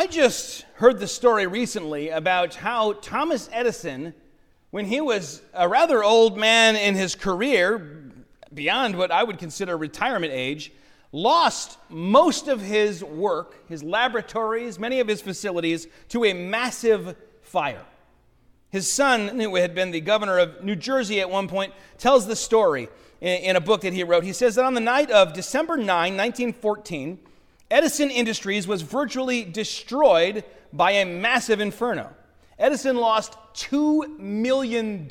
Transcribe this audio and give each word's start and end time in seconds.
I 0.00 0.06
just 0.06 0.64
heard 0.76 0.98
the 0.98 1.06
story 1.06 1.46
recently 1.46 2.08
about 2.08 2.54
how 2.54 2.94
Thomas 2.94 3.50
Edison, 3.52 4.14
when 4.70 4.86
he 4.86 5.02
was 5.02 5.42
a 5.52 5.68
rather 5.68 6.02
old 6.02 6.38
man 6.38 6.74
in 6.74 6.94
his 6.94 7.14
career, 7.14 8.10
beyond 8.54 8.96
what 8.96 9.10
I 9.10 9.22
would 9.22 9.36
consider 9.36 9.76
retirement 9.76 10.32
age, 10.32 10.72
lost 11.12 11.76
most 11.90 12.48
of 12.48 12.62
his 12.62 13.04
work, 13.04 13.68
his 13.68 13.82
laboratories, 13.82 14.78
many 14.78 15.00
of 15.00 15.06
his 15.06 15.20
facilities, 15.20 15.86
to 16.08 16.24
a 16.24 16.32
massive 16.32 17.14
fire. 17.42 17.84
His 18.70 18.90
son, 18.90 19.38
who 19.38 19.56
had 19.56 19.74
been 19.74 19.90
the 19.90 20.00
governor 20.00 20.38
of 20.38 20.64
New 20.64 20.76
Jersey 20.76 21.20
at 21.20 21.28
one 21.28 21.46
point, 21.46 21.74
tells 21.98 22.26
the 22.26 22.36
story 22.36 22.88
in, 23.20 23.54
a 23.54 23.60
book 23.60 23.82
that 23.82 23.92
he 23.92 24.02
wrote. 24.02 24.24
He 24.24 24.32
says 24.32 24.54
that 24.54 24.64
on 24.64 24.72
the 24.72 24.80
night 24.80 25.10
of 25.10 25.34
December 25.34 25.76
9, 25.76 25.86
1914, 25.86 27.18
Edison 27.70 28.10
Industries 28.10 28.66
was 28.66 28.82
virtually 28.82 29.44
destroyed 29.44 30.44
by 30.72 30.92
a 30.92 31.04
massive 31.04 31.60
inferno. 31.60 32.10
Edison 32.58 32.96
lost 32.96 33.36
$2 33.54 34.18
million 34.18 35.08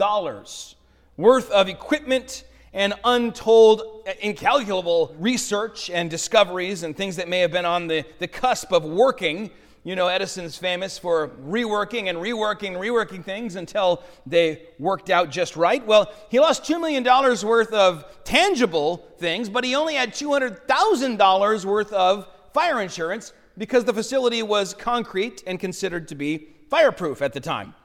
worth 1.17 1.52
of 1.52 1.69
equipment 1.69 2.43
and 2.73 2.93
untold, 3.03 4.03
uh, 4.07 4.11
incalculable 4.21 5.16
research 5.17 5.89
and 5.89 6.09
discoveries 6.09 6.83
and 6.83 6.95
things 6.95 7.16
that 7.16 7.27
may 7.27 7.39
have 7.39 7.52
been 7.52 7.66
on 7.66 7.88
the, 7.88 8.05
the 8.19 8.27
cusp 8.27 8.71
of 8.71 8.83
working. 8.83 9.49
You 9.83 9.95
know, 9.95 10.07
Edison's 10.07 10.57
famous 10.57 10.99
for 10.99 11.30
reworking 11.30 12.09
and 12.09 12.17
reworking, 12.17 12.73
reworking 12.73 13.23
things 13.23 13.55
until 13.55 14.03
they 14.27 14.67
worked 14.77 15.09
out 15.09 15.31
just 15.31 15.55
right. 15.55 15.83
Well, 15.83 16.11
he 16.30 16.39
lost 16.39 16.63
$2 16.63 16.80
million 16.80 17.03
worth 17.03 17.73
of 17.73 18.05
tangible 18.23 18.97
things, 19.17 19.49
but 19.49 19.63
he 19.63 19.75
only 19.75 19.95
had 19.95 20.13
$200,000 20.13 21.66
worth 21.66 21.94
of 21.94 22.27
fire 22.53 22.81
insurance 22.81 23.34
because 23.58 23.85
the 23.85 23.94
facility 23.94 24.41
was 24.41 24.73
concrete 24.73 25.44
and 25.45 25.59
considered 25.59 26.08
to 26.08 26.16
be 26.16 26.48
fireproof 26.70 27.22
at 27.22 27.34
the 27.34 27.39
time. 27.39 27.75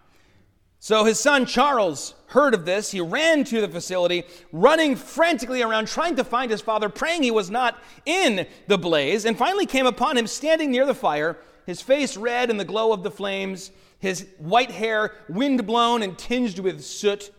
So 0.84 1.04
his 1.04 1.18
son 1.18 1.46
Charles 1.46 2.14
heard 2.26 2.52
of 2.52 2.66
this. 2.66 2.90
He 2.90 3.00
ran 3.00 3.44
to 3.44 3.62
the 3.62 3.68
facility, 3.68 4.24
running 4.52 4.96
frantically 4.96 5.62
around, 5.62 5.88
trying 5.88 6.16
to 6.16 6.24
find 6.24 6.50
his 6.50 6.60
father, 6.60 6.90
praying 6.90 7.22
he 7.22 7.30
was 7.30 7.50
not 7.50 7.82
in 8.04 8.46
the 8.66 8.76
blaze, 8.76 9.24
and 9.24 9.38
finally 9.38 9.64
came 9.64 9.86
upon 9.86 10.18
him 10.18 10.26
standing 10.26 10.70
near 10.70 10.84
the 10.84 10.94
fire, 10.94 11.38
his 11.64 11.80
face 11.80 12.18
red 12.18 12.50
in 12.50 12.58
the 12.58 12.66
glow 12.66 12.92
of 12.92 13.02
the 13.02 13.10
flames, 13.10 13.70
his 13.98 14.26
white 14.36 14.70
hair 14.70 15.12
wind 15.30 15.66
blown 15.66 16.02
and 16.02 16.18
tinged 16.18 16.58
with 16.58 16.84
soot. 16.84 17.32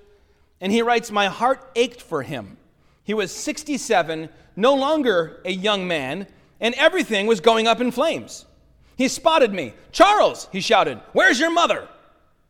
And 0.60 0.72
he 0.72 0.82
writes, 0.82 1.12
My 1.12 1.28
heart 1.28 1.70
ached 1.76 2.02
for 2.02 2.24
him. 2.24 2.58
He 3.04 3.14
was 3.14 3.32
67, 3.32 4.28
no 4.56 4.74
longer 4.74 5.42
a 5.46 5.52
young 5.52 5.88
man, 5.88 6.26
and 6.66 6.74
everything 6.76 7.28
was 7.28 7.42
going 7.42 7.68
up 7.68 7.80
in 7.80 7.92
flames. 7.92 8.44
He 8.98 9.08
spotted 9.08 9.54
me. 9.54 9.76
Charles, 9.92 10.50
he 10.52 10.62
shouted, 10.62 11.00
Where's 11.14 11.40
your 11.40 11.52
mother? 11.52 11.88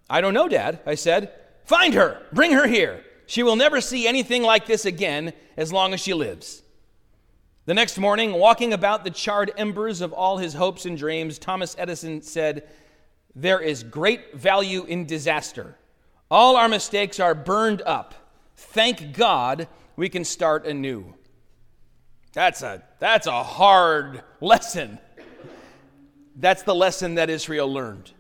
I 0.10 0.22
don't 0.22 0.34
know, 0.34 0.48
Dad, 0.48 0.80
I 0.86 0.96
said. 0.96 1.34
Find 1.66 1.94
her, 1.96 2.22
bring 2.32 2.54
her 2.54 2.66
here. 2.66 3.04
She 3.26 3.44
will 3.44 3.58
never 3.58 3.82
see 3.82 4.08
anything 4.08 4.42
like 4.42 4.68
this 4.68 4.86
again 4.86 5.34
as 5.58 5.74
long 5.74 5.94
as 5.94 6.00
she 6.00 6.14
lives. 6.14 6.64
The 7.66 7.74
next 7.74 7.98
morning, 7.98 8.32
walking 8.32 8.72
about 8.72 9.04
the 9.04 9.10
charred 9.10 9.52
embers 9.58 10.00
of 10.00 10.14
all 10.14 10.38
his 10.38 10.54
hopes 10.54 10.86
and 10.86 10.98
dreams, 10.98 11.38
Thomas 11.38 11.76
Edison 11.78 12.22
said, 12.22 12.70
There 13.36 13.60
is 13.60 13.84
great 13.84 14.34
value 14.34 14.86
in 14.86 15.08
disaster. 15.08 15.76
All 16.32 16.56
our 16.56 16.70
mistakes 16.70 17.20
are 17.20 17.36
burned 17.36 17.82
up. 17.82 18.14
Thank 18.56 19.12
God 19.12 19.68
we 19.98 20.08
can 20.08 20.24
start 20.24 20.66
anew. 20.66 21.16
That's 22.36 22.62
a, 22.64 22.84
that's 23.00 23.28
a 23.28 23.44
hard 23.44 24.22
lesson. 24.42 25.00
That's 26.36 26.64
the 26.64 26.76
lesson 26.76 27.16
that 27.16 27.30
Israel 27.30 27.72
learned. 27.72 28.12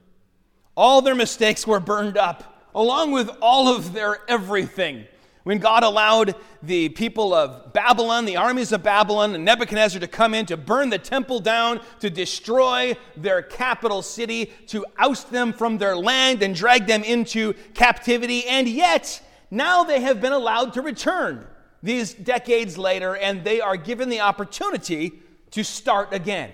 All 0.77 1.01
their 1.01 1.15
mistakes 1.15 1.67
were 1.67 1.81
burned 1.81 2.17
up, 2.17 2.69
along 2.73 3.11
with 3.11 3.29
all 3.41 3.67
of 3.67 3.91
their 3.91 4.19
everything. 4.29 5.03
When 5.43 5.59
God 5.59 5.83
allowed 5.83 6.33
the 6.63 6.87
people 6.89 7.33
of 7.33 7.73
Babylon, 7.73 8.23
the 8.23 8.37
armies 8.37 8.71
of 8.71 8.81
Babylon, 8.81 9.35
and 9.35 9.43
Nebuchadnezzar 9.43 9.99
to 9.99 10.07
come 10.07 10.33
in 10.33 10.45
to 10.45 10.55
burn 10.55 10.89
the 10.89 10.97
temple 10.97 11.41
down, 11.41 11.81
to 11.99 12.09
destroy 12.09 12.95
their 13.17 13.41
capital 13.41 14.01
city, 14.01 14.45
to 14.67 14.85
oust 14.97 15.29
them 15.29 15.51
from 15.51 15.77
their 15.77 15.97
land 15.97 16.41
and 16.41 16.55
drag 16.55 16.87
them 16.87 17.03
into 17.03 17.51
captivity, 17.73 18.47
and 18.47 18.69
yet 18.69 19.21
now 19.51 19.83
they 19.83 19.99
have 19.99 20.21
been 20.21 20.31
allowed 20.31 20.71
to 20.75 20.81
return 20.81 21.45
these 21.85 22.13
decades 22.13 22.77
later, 22.77 23.15
and 23.15 23.43
they 23.43 23.61
are 23.61 23.77
given 23.77 24.09
the 24.09 24.21
opportunity 24.21 25.13
to 25.51 25.63
start 25.63 26.13
again. 26.13 26.51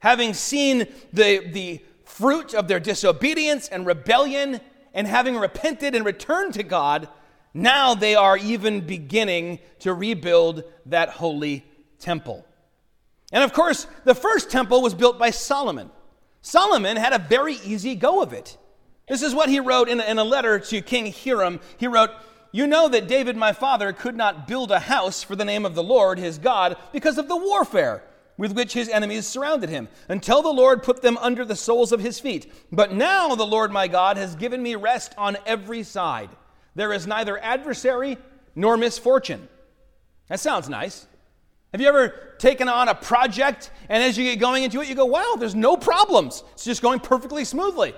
Having 0.00 0.34
seen 0.34 0.86
the, 1.12 1.38
the 1.52 1.80
fruit 2.04 2.54
of 2.54 2.68
their 2.68 2.80
disobedience 2.80 3.68
and 3.68 3.86
rebellion, 3.86 4.60
and 4.92 5.06
having 5.06 5.36
repented 5.36 5.94
and 5.94 6.04
returned 6.04 6.54
to 6.54 6.62
God, 6.62 7.08
now 7.54 7.94
they 7.94 8.14
are 8.16 8.36
even 8.36 8.80
beginning 8.80 9.60
to 9.78 9.94
rebuild 9.94 10.64
that 10.86 11.08
holy 11.08 11.64
temple. 11.98 12.44
And 13.32 13.42
of 13.42 13.52
course, 13.52 13.86
the 14.04 14.14
first 14.14 14.50
temple 14.50 14.82
was 14.82 14.94
built 14.94 15.18
by 15.18 15.30
Solomon. 15.30 15.90
Solomon 16.42 16.96
had 16.96 17.12
a 17.12 17.18
very 17.18 17.54
easy 17.64 17.94
go 17.94 18.22
of 18.22 18.32
it. 18.32 18.58
This 19.08 19.22
is 19.22 19.34
what 19.34 19.48
he 19.48 19.60
wrote 19.60 19.88
in 19.88 20.00
a, 20.00 20.04
in 20.04 20.18
a 20.18 20.24
letter 20.24 20.58
to 20.58 20.80
King 20.80 21.12
Hiram. 21.12 21.60
He 21.78 21.86
wrote, 21.86 22.10
You 22.54 22.68
know 22.68 22.86
that 22.86 23.08
David, 23.08 23.36
my 23.36 23.52
father, 23.52 23.92
could 23.92 24.14
not 24.14 24.46
build 24.46 24.70
a 24.70 24.78
house 24.78 25.24
for 25.24 25.34
the 25.34 25.44
name 25.44 25.66
of 25.66 25.74
the 25.74 25.82
Lord 25.82 26.20
his 26.20 26.38
God 26.38 26.76
because 26.92 27.18
of 27.18 27.26
the 27.26 27.36
warfare 27.36 28.04
with 28.36 28.52
which 28.52 28.74
his 28.74 28.88
enemies 28.88 29.26
surrounded 29.26 29.70
him, 29.70 29.88
until 30.08 30.40
the 30.40 30.52
Lord 30.52 30.84
put 30.84 31.02
them 31.02 31.18
under 31.18 31.44
the 31.44 31.56
soles 31.56 31.90
of 31.90 31.98
his 31.98 32.20
feet. 32.20 32.52
But 32.70 32.92
now 32.92 33.34
the 33.34 33.44
Lord 33.44 33.72
my 33.72 33.88
God 33.88 34.16
has 34.18 34.36
given 34.36 34.62
me 34.62 34.76
rest 34.76 35.14
on 35.18 35.36
every 35.46 35.82
side. 35.82 36.30
There 36.76 36.92
is 36.92 37.08
neither 37.08 37.42
adversary 37.42 38.18
nor 38.54 38.76
misfortune. 38.76 39.48
That 40.28 40.38
sounds 40.38 40.68
nice. 40.68 41.08
Have 41.72 41.80
you 41.80 41.88
ever 41.88 42.36
taken 42.38 42.68
on 42.68 42.88
a 42.88 42.94
project 42.94 43.72
and 43.88 44.00
as 44.00 44.16
you 44.16 44.22
get 44.22 44.38
going 44.38 44.62
into 44.62 44.80
it, 44.80 44.86
you 44.86 44.94
go, 44.94 45.06
wow, 45.06 45.34
there's 45.40 45.56
no 45.56 45.76
problems. 45.76 46.44
It's 46.52 46.64
just 46.64 46.82
going 46.82 47.00
perfectly 47.00 47.44
smoothly. 47.44 47.94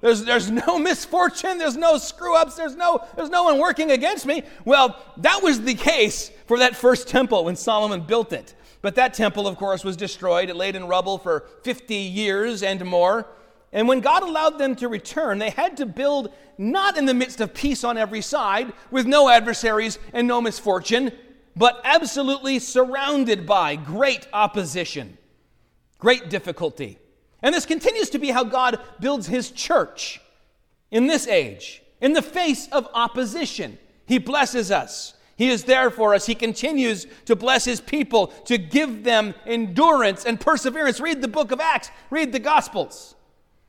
There's, 0.00 0.24
there's 0.24 0.50
no 0.50 0.78
misfortune, 0.80 1.58
there's 1.58 1.76
no 1.76 1.98
screw 1.98 2.36
ups, 2.36 2.56
there's 2.56 2.76
no, 2.76 3.04
there's 3.16 3.30
no 3.30 3.44
one 3.44 3.58
working 3.58 3.90
against 3.90 4.26
me. 4.26 4.42
Well, 4.64 5.00
that 5.18 5.42
was 5.42 5.62
the 5.62 5.74
case 5.74 6.30
for 6.46 6.58
that 6.58 6.76
first 6.76 7.08
temple 7.08 7.44
when 7.44 7.56
Solomon 7.56 8.02
built 8.02 8.32
it. 8.32 8.54
But 8.82 8.94
that 8.96 9.14
temple, 9.14 9.48
of 9.48 9.56
course, 9.56 9.84
was 9.84 9.96
destroyed. 9.96 10.48
It 10.48 10.56
laid 10.56 10.76
in 10.76 10.86
rubble 10.86 11.18
for 11.18 11.46
50 11.62 11.94
years 11.94 12.62
and 12.62 12.84
more. 12.84 13.26
And 13.72 13.88
when 13.88 14.00
God 14.00 14.22
allowed 14.22 14.58
them 14.58 14.76
to 14.76 14.88
return, 14.88 15.38
they 15.38 15.50
had 15.50 15.76
to 15.78 15.86
build 15.86 16.32
not 16.56 16.96
in 16.96 17.04
the 17.04 17.14
midst 17.14 17.40
of 17.40 17.52
peace 17.52 17.84
on 17.84 17.98
every 17.98 18.22
side, 18.22 18.72
with 18.90 19.06
no 19.06 19.28
adversaries 19.28 19.98
and 20.12 20.26
no 20.26 20.40
misfortune, 20.40 21.12
but 21.54 21.80
absolutely 21.84 22.58
surrounded 22.58 23.46
by 23.46 23.76
great 23.76 24.26
opposition, 24.32 25.18
great 25.98 26.30
difficulty. 26.30 26.98
And 27.42 27.54
this 27.54 27.66
continues 27.66 28.10
to 28.10 28.18
be 28.18 28.30
how 28.30 28.44
God 28.44 28.80
builds 29.00 29.26
his 29.26 29.50
church 29.50 30.20
in 30.90 31.06
this 31.06 31.26
age, 31.26 31.82
in 32.00 32.12
the 32.12 32.22
face 32.22 32.68
of 32.72 32.88
opposition. 32.94 33.78
He 34.06 34.18
blesses 34.18 34.70
us. 34.70 35.14
He 35.36 35.50
is 35.50 35.64
there 35.64 35.90
for 35.90 36.14
us. 36.14 36.24
He 36.24 36.34
continues 36.34 37.06
to 37.26 37.36
bless 37.36 37.64
his 37.64 37.80
people, 37.80 38.28
to 38.46 38.56
give 38.56 39.04
them 39.04 39.34
endurance 39.44 40.24
and 40.24 40.40
perseverance. 40.40 40.98
Read 40.98 41.20
the 41.20 41.28
book 41.28 41.52
of 41.52 41.60
Acts, 41.60 41.90
read 42.08 42.32
the 42.32 42.38
Gospels. 42.38 43.14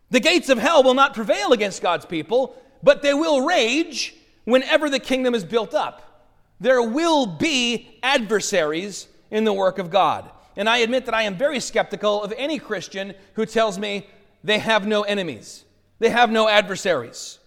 The 0.10 0.22
gates 0.22 0.48
of 0.48 0.58
hell 0.58 0.84
will 0.84 0.94
not 0.94 1.14
prevail 1.14 1.52
against 1.52 1.82
God's 1.82 2.06
people, 2.06 2.56
but 2.82 3.02
they 3.02 3.14
will 3.14 3.46
rage 3.46 4.16
whenever 4.46 4.90
the 4.90 5.00
kingdom 5.00 5.36
is 5.36 5.44
built 5.44 5.74
up. 5.74 6.30
There 6.62 6.82
will 6.82 7.26
be 7.26 8.00
adversaries 8.02 9.10
in 9.30 9.44
the 9.44 9.54
work 9.54 9.78
of 9.78 9.90
God. 9.90 10.32
And 10.58 10.68
I 10.68 10.80
admit 10.80 11.06
that 11.06 11.14
I 11.14 11.24
am 11.24 11.38
very 11.38 11.62
skeptical 11.62 12.22
of 12.24 12.34
any 12.36 12.60
Christian 12.60 13.14
who 13.36 13.46
tells 13.46 13.80
me 13.80 14.08
they 14.44 14.58
have 14.58 14.86
no 14.86 15.04
enemies, 15.04 15.64
they 16.00 16.10
have 16.10 16.30
no 16.30 16.50
adversaries. 16.50 17.40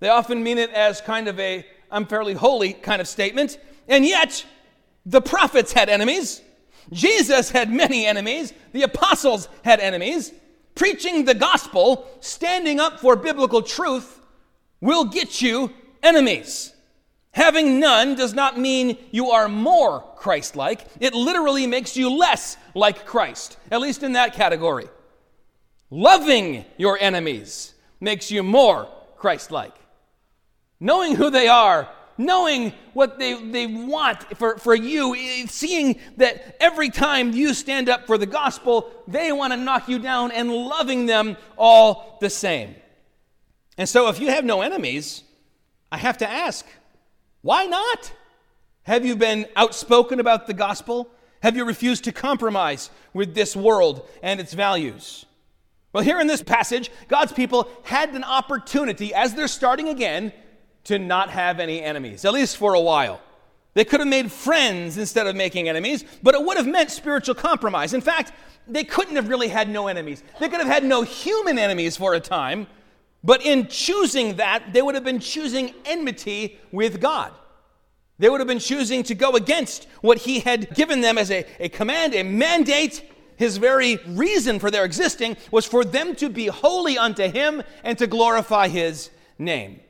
They 0.00 0.10
often 0.10 0.42
mean 0.42 0.58
it 0.58 0.70
as 0.70 1.00
kind 1.00 1.28
of 1.28 1.40
a 1.40 1.64
I'm 1.90 2.06
fairly 2.06 2.34
holy 2.34 2.74
kind 2.74 3.00
of 3.00 3.08
statement. 3.08 3.58
And 3.88 4.04
yet, 4.04 4.44
the 5.06 5.22
prophets 5.22 5.72
had 5.72 5.88
enemies. 5.88 6.42
Jesus 6.92 7.50
had 7.50 7.70
many 7.70 8.04
enemies. 8.04 8.52
The 8.72 8.82
apostles 8.82 9.48
had 9.64 9.80
enemies. 9.80 10.32
Preaching 10.74 11.24
the 11.24 11.34
gospel, 11.34 12.06
standing 12.20 12.80
up 12.80 13.00
for 13.00 13.16
biblical 13.16 13.62
truth, 13.62 14.20
will 14.80 15.04
get 15.04 15.40
you 15.40 15.72
enemies. 16.02 16.73
Having 17.34 17.80
none 17.80 18.14
does 18.14 18.32
not 18.32 18.58
mean 18.58 18.96
you 19.10 19.30
are 19.30 19.48
more 19.48 20.00
Christ 20.16 20.56
like. 20.56 20.86
It 21.00 21.14
literally 21.14 21.66
makes 21.66 21.96
you 21.96 22.16
less 22.16 22.56
like 22.74 23.04
Christ, 23.04 23.56
at 23.70 23.80
least 23.80 24.02
in 24.02 24.12
that 24.12 24.34
category. 24.34 24.88
Loving 25.90 26.64
your 26.76 26.96
enemies 26.98 27.74
makes 28.00 28.30
you 28.30 28.42
more 28.42 28.88
Christ 29.16 29.50
like. 29.50 29.74
Knowing 30.80 31.16
who 31.16 31.30
they 31.30 31.48
are 31.48 31.88
knowing 32.18 32.72
what 32.92 33.18
they, 33.18 33.34
they 33.50 33.66
want 33.66 34.36
for, 34.36 34.58
for 34.58 34.74
you, 34.74 35.16
seeing 35.46 35.98
that 36.16 36.56
every 36.60 36.90
time 36.90 37.32
you 37.32 37.54
stand 37.54 37.88
up 37.88 38.06
for 38.06 38.18
the 38.18 38.26
gospel, 38.26 38.90
they 39.08 39.32
want 39.32 39.52
to 39.52 39.56
knock 39.56 39.88
you 39.88 39.98
down 39.98 40.30
and 40.30 40.52
loving 40.52 41.06
them 41.06 41.36
all 41.56 42.18
the 42.20 42.30
same. 42.30 42.74
And 43.76 43.88
so, 43.88 44.08
if 44.08 44.20
you 44.20 44.28
have 44.28 44.44
no 44.44 44.62
enemies, 44.62 45.24
I 45.90 45.98
have 45.98 46.18
to 46.18 46.30
ask, 46.30 46.64
why 47.44 47.66
not? 47.66 48.10
Have 48.84 49.04
you 49.04 49.16
been 49.16 49.46
outspoken 49.54 50.18
about 50.18 50.46
the 50.46 50.54
gospel? 50.54 51.10
Have 51.42 51.56
you 51.56 51.66
refused 51.66 52.04
to 52.04 52.12
compromise 52.12 52.88
with 53.12 53.34
this 53.34 53.54
world 53.54 54.08
and 54.22 54.40
its 54.40 54.54
values? 54.54 55.26
Well, 55.92 56.02
here 56.02 56.18
in 56.20 56.26
this 56.26 56.42
passage, 56.42 56.90
God's 57.06 57.32
people 57.32 57.68
had 57.82 58.14
an 58.14 58.24
opportunity, 58.24 59.12
as 59.12 59.34
they're 59.34 59.46
starting 59.46 59.90
again, 59.90 60.32
to 60.84 60.98
not 60.98 61.28
have 61.28 61.60
any 61.60 61.82
enemies, 61.82 62.24
at 62.24 62.32
least 62.32 62.56
for 62.56 62.72
a 62.72 62.80
while. 62.80 63.20
They 63.74 63.84
could 63.84 64.00
have 64.00 64.08
made 64.08 64.32
friends 64.32 64.96
instead 64.96 65.26
of 65.26 65.36
making 65.36 65.68
enemies, 65.68 66.02
but 66.22 66.34
it 66.34 66.42
would 66.42 66.56
have 66.56 66.66
meant 66.66 66.90
spiritual 66.90 67.34
compromise. 67.34 67.92
In 67.92 68.00
fact, 68.00 68.32
they 68.66 68.84
couldn't 68.84 69.16
have 69.16 69.28
really 69.28 69.48
had 69.48 69.68
no 69.68 69.88
enemies. 69.88 70.22
They 70.40 70.48
could 70.48 70.60
have 70.60 70.66
had 70.66 70.82
no 70.82 71.02
human 71.02 71.58
enemies 71.58 71.98
for 71.98 72.14
a 72.14 72.20
time, 72.20 72.68
but 73.24 73.44
in 73.44 73.66
choosing 73.68 74.36
that, 74.36 74.72
they 74.72 74.82
would 74.82 74.94
have 74.94 75.04
been 75.04 75.18
choosing 75.18 75.74
enmity 75.84 76.60
with 76.70 77.00
God. 77.00 77.32
They 78.18 78.28
would 78.28 78.40
have 78.40 78.46
been 78.46 78.60
choosing 78.60 79.02
to 79.04 79.14
go 79.14 79.32
against 79.32 79.88
what 80.02 80.18
He 80.18 80.40
had 80.40 80.74
given 80.74 81.00
them 81.00 81.18
as 81.18 81.30
a, 81.30 81.44
a 81.58 81.68
command, 81.68 82.14
a 82.14 82.22
mandate, 82.22 83.02
his 83.36 83.56
very 83.56 83.96
reason 84.06 84.58
for 84.58 84.70
their 84.70 84.84
existing 84.84 85.36
was 85.50 85.64
for 85.66 85.84
them 85.84 86.14
to 86.16 86.28
be 86.28 86.46
holy 86.46 86.96
unto 86.96 87.28
him 87.28 87.62
and 87.82 87.98
to 87.98 88.06
glorify 88.06 88.68
his 88.68 89.10
name. 89.38 89.80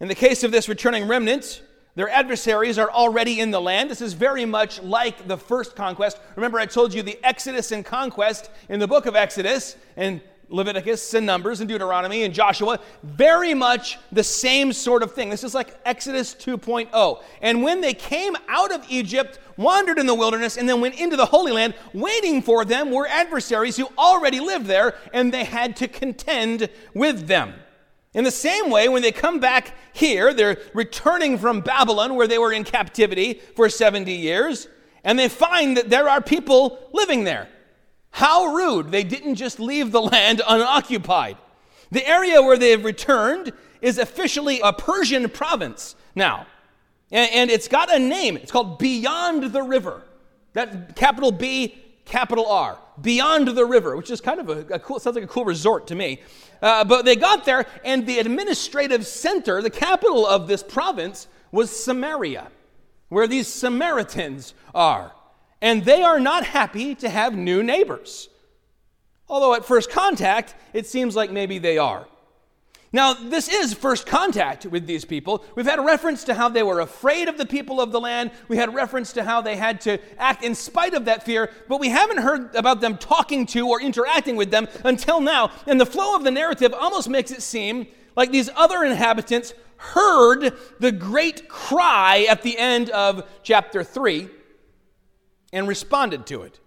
In 0.00 0.08
the 0.08 0.14
case 0.14 0.44
of 0.44 0.52
this 0.52 0.68
returning 0.68 1.08
remnant, 1.08 1.62
their 1.94 2.08
adversaries 2.08 2.78
are 2.78 2.90
already 2.90 3.40
in 3.40 3.50
the 3.50 3.60
land. 3.60 3.90
This 3.90 4.00
is 4.00 4.12
very 4.12 4.44
much 4.44 4.80
like 4.82 5.26
the 5.26 5.36
first 5.36 5.74
conquest. 5.74 6.20
Remember, 6.36 6.60
I 6.60 6.66
told 6.66 6.94
you 6.94 7.02
the 7.02 7.18
Exodus 7.24 7.72
and 7.72 7.84
conquest 7.84 8.50
in 8.68 8.78
the 8.78 8.86
book 8.86 9.06
of 9.06 9.16
Exodus, 9.16 9.76
and 9.96 10.20
Leviticus 10.50 11.14
and 11.14 11.26
Numbers 11.26 11.60
and 11.60 11.68
Deuteronomy 11.68 12.24
and 12.24 12.32
Joshua, 12.32 12.80
very 13.02 13.54
much 13.54 13.98
the 14.12 14.24
same 14.24 14.72
sort 14.72 15.02
of 15.02 15.12
thing. 15.12 15.28
This 15.28 15.44
is 15.44 15.54
like 15.54 15.74
Exodus 15.84 16.34
2.0. 16.34 17.22
And 17.42 17.62
when 17.62 17.80
they 17.80 17.94
came 17.94 18.34
out 18.48 18.72
of 18.72 18.84
Egypt, 18.88 19.38
wandered 19.56 19.98
in 19.98 20.06
the 20.06 20.14
wilderness, 20.14 20.56
and 20.56 20.68
then 20.68 20.80
went 20.80 20.98
into 20.98 21.16
the 21.16 21.26
Holy 21.26 21.52
Land, 21.52 21.74
waiting 21.92 22.40
for 22.40 22.64
them 22.64 22.90
were 22.90 23.06
adversaries 23.06 23.76
who 23.76 23.88
already 23.98 24.40
lived 24.40 24.66
there, 24.66 24.94
and 25.12 25.32
they 25.32 25.44
had 25.44 25.76
to 25.76 25.88
contend 25.88 26.70
with 26.94 27.26
them. 27.26 27.54
In 28.14 28.24
the 28.24 28.30
same 28.30 28.70
way, 28.70 28.88
when 28.88 29.02
they 29.02 29.12
come 29.12 29.38
back 29.38 29.74
here, 29.92 30.32
they're 30.32 30.58
returning 30.72 31.36
from 31.36 31.60
Babylon, 31.60 32.14
where 32.14 32.26
they 32.26 32.38
were 32.38 32.52
in 32.52 32.64
captivity 32.64 33.34
for 33.54 33.68
70 33.68 34.10
years, 34.12 34.66
and 35.04 35.18
they 35.18 35.28
find 35.28 35.76
that 35.76 35.90
there 35.90 36.08
are 36.08 36.20
people 36.22 36.88
living 36.92 37.24
there. 37.24 37.48
How 38.18 38.46
rude. 38.46 38.90
They 38.90 39.04
didn't 39.04 39.36
just 39.36 39.60
leave 39.60 39.92
the 39.92 40.02
land 40.02 40.42
unoccupied. 40.48 41.36
The 41.92 42.04
area 42.04 42.42
where 42.42 42.56
they 42.56 42.72
have 42.72 42.84
returned 42.84 43.52
is 43.80 43.96
officially 43.96 44.58
a 44.58 44.72
Persian 44.72 45.28
province 45.28 45.94
now. 46.16 46.48
And, 47.12 47.48
it's 47.48 47.68
got 47.68 47.94
a 47.94 47.98
name. 48.00 48.36
It's 48.36 48.50
called 48.50 48.80
Beyond 48.80 49.52
the 49.52 49.62
River. 49.62 50.02
That 50.54 50.96
capital 50.96 51.30
B, 51.30 51.78
capital 52.06 52.46
R. 52.46 52.76
Beyond 53.00 53.46
the 53.46 53.64
River, 53.64 53.96
which 53.96 54.10
is 54.10 54.20
kind 54.20 54.40
of 54.40 54.48
a, 54.48 54.74
a 54.74 54.78
cool, 54.80 54.98
sounds 54.98 55.14
like 55.14 55.24
a 55.24 55.28
cool 55.28 55.44
resort 55.44 55.86
to 55.86 55.94
me. 55.94 56.20
Uh, 56.60 56.82
but 56.82 57.04
they 57.04 57.14
got 57.14 57.44
there, 57.44 57.66
and 57.84 58.04
the 58.04 58.18
administrative 58.18 59.06
center, 59.06 59.62
the 59.62 59.70
capital 59.70 60.26
of 60.26 60.48
this 60.48 60.64
province, 60.64 61.28
was 61.52 61.70
Samaria, 61.70 62.50
where 63.10 63.28
these 63.28 63.46
Samaritans 63.46 64.54
are 64.74 65.12
and 65.60 65.84
they 65.84 66.02
are 66.02 66.20
not 66.20 66.44
happy 66.44 66.94
to 66.96 67.08
have 67.08 67.36
new 67.36 67.62
neighbors. 67.62 68.28
Although 69.28 69.54
at 69.54 69.64
first 69.64 69.90
contact, 69.90 70.54
it 70.72 70.86
seems 70.86 71.14
like 71.14 71.30
maybe 71.30 71.58
they 71.58 71.78
are. 71.78 72.06
Now, 72.90 73.12
this 73.12 73.48
is 73.48 73.74
first 73.74 74.06
contact 74.06 74.64
with 74.64 74.86
these 74.86 75.04
people. 75.04 75.44
We've 75.54 75.66
had 75.66 75.78
a 75.78 75.82
reference 75.82 76.24
to 76.24 76.34
how 76.34 76.48
they 76.48 76.62
were 76.62 76.80
afraid 76.80 77.28
of 77.28 77.36
the 77.36 77.44
people 77.44 77.82
of 77.82 77.92
the 77.92 78.00
land. 78.00 78.30
We 78.48 78.56
had 78.56 78.74
reference 78.74 79.12
to 79.14 79.24
how 79.24 79.42
they 79.42 79.56
had 79.56 79.82
to 79.82 79.98
act 80.18 80.42
in 80.42 80.54
spite 80.54 80.94
of 80.94 81.04
that 81.04 81.22
fear, 81.22 81.50
but 81.68 81.80
we 81.80 81.90
haven't 81.90 82.18
heard 82.18 82.54
about 82.54 82.80
them 82.80 82.96
talking 82.96 83.44
to 83.46 83.68
or 83.68 83.82
interacting 83.82 84.36
with 84.36 84.50
them 84.50 84.68
until 84.84 85.20
now. 85.20 85.50
And 85.66 85.78
the 85.78 85.84
flow 85.84 86.16
of 86.16 86.24
the 86.24 86.30
narrative 86.30 86.72
almost 86.72 87.10
makes 87.10 87.30
it 87.30 87.42
seem 87.42 87.86
like 88.16 88.30
these 88.32 88.48
other 88.56 88.82
inhabitants 88.82 89.52
heard 89.76 90.56
the 90.80 90.90
great 90.90 91.46
cry 91.46 92.26
at 92.28 92.42
the 92.42 92.56
end 92.56 92.88
of 92.90 93.28
chapter 93.42 93.84
3 93.84 94.30
and 95.52 95.66
responded 95.68 96.26
to 96.26 96.42
it. 96.42 96.60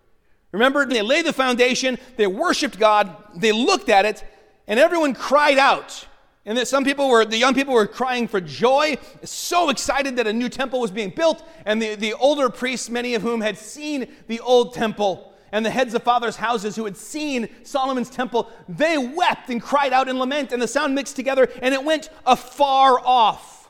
Remember, 0.51 0.86
they 0.86 1.01
laid 1.01 1.25
the 1.25 1.33
foundation, 1.33 1.98
they 2.18 2.28
worshiped 2.28 2.78
God, 2.78 3.16
they 3.36 3.51
looked 3.51 3.89
at 3.89 4.06
it, 4.06 4.24
and 4.68 4.80
everyone 4.80 5.13
cried 5.13 5.57
out. 5.57 6.07
And 6.45 6.57
that 6.57 6.68
some 6.68 6.83
people 6.83 7.07
were, 7.07 7.24
the 7.24 7.38
young 7.38 7.54
people 7.54 7.74
were 7.74 7.86
crying 7.86 8.28
for 8.28 8.42
joy, 8.42 8.98
so 9.24 9.69
excited 9.69 10.16
that 10.16 10.25
a 10.25 10.33
new 10.33 10.50
temple 10.50 10.80
was 10.80 10.89
being 10.89 11.12
built. 11.12 11.48
And 11.66 11.80
the, 11.80 11.94
the 11.95 12.13
older 12.13 12.50
priests, 12.50 12.89
many 12.89 13.13
of 13.13 13.22
whom 13.22 13.42
had 13.42 13.57
seen 13.57 14.07
the 14.28 14.39
old 14.39 14.74
temple, 14.74 15.33
and 15.51 15.66
the 15.66 15.69
heads 15.69 15.94
of 15.94 16.01
fathers' 16.01 16.38
houses 16.38 16.75
who 16.75 16.86
had 16.86 16.98
seen 16.98 17.48
Solomon's 17.63 18.10
temple, 18.10 18.50
they 18.68 18.98
wept 18.98 19.50
and 19.50 19.62
cried 19.62 19.94
out 19.94 20.10
in 20.10 20.18
lament, 20.18 20.51
and 20.51 20.62
the 20.62 20.68
sound 20.68 20.95
mixed 20.95 21.16
together, 21.16 21.48
and 21.62 21.74
it 21.75 21.83
went 21.83 22.10
afar 22.25 23.00
off. 23.00 23.69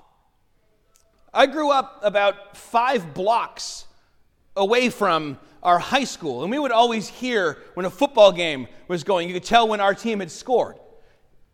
I 1.34 1.48
grew 1.48 1.72
up 1.72 2.00
about 2.04 2.56
five 2.56 3.14
blocks 3.14 3.86
away 4.56 4.90
from 4.90 5.38
our 5.64 5.80
high 5.80 6.04
school, 6.04 6.44
and 6.44 6.52
we 6.52 6.60
would 6.60 6.72
always 6.72 7.08
hear 7.08 7.58
when 7.76 7.86
a 7.86 7.90
football 7.90 8.32
game 8.32 8.68
was 8.88 9.04
going. 9.04 9.28
You 9.28 9.34
could 9.34 9.44
tell 9.44 9.68
when 9.68 9.80
our 9.80 9.94
team 9.94 10.20
had 10.20 10.32
scored. 10.32 10.78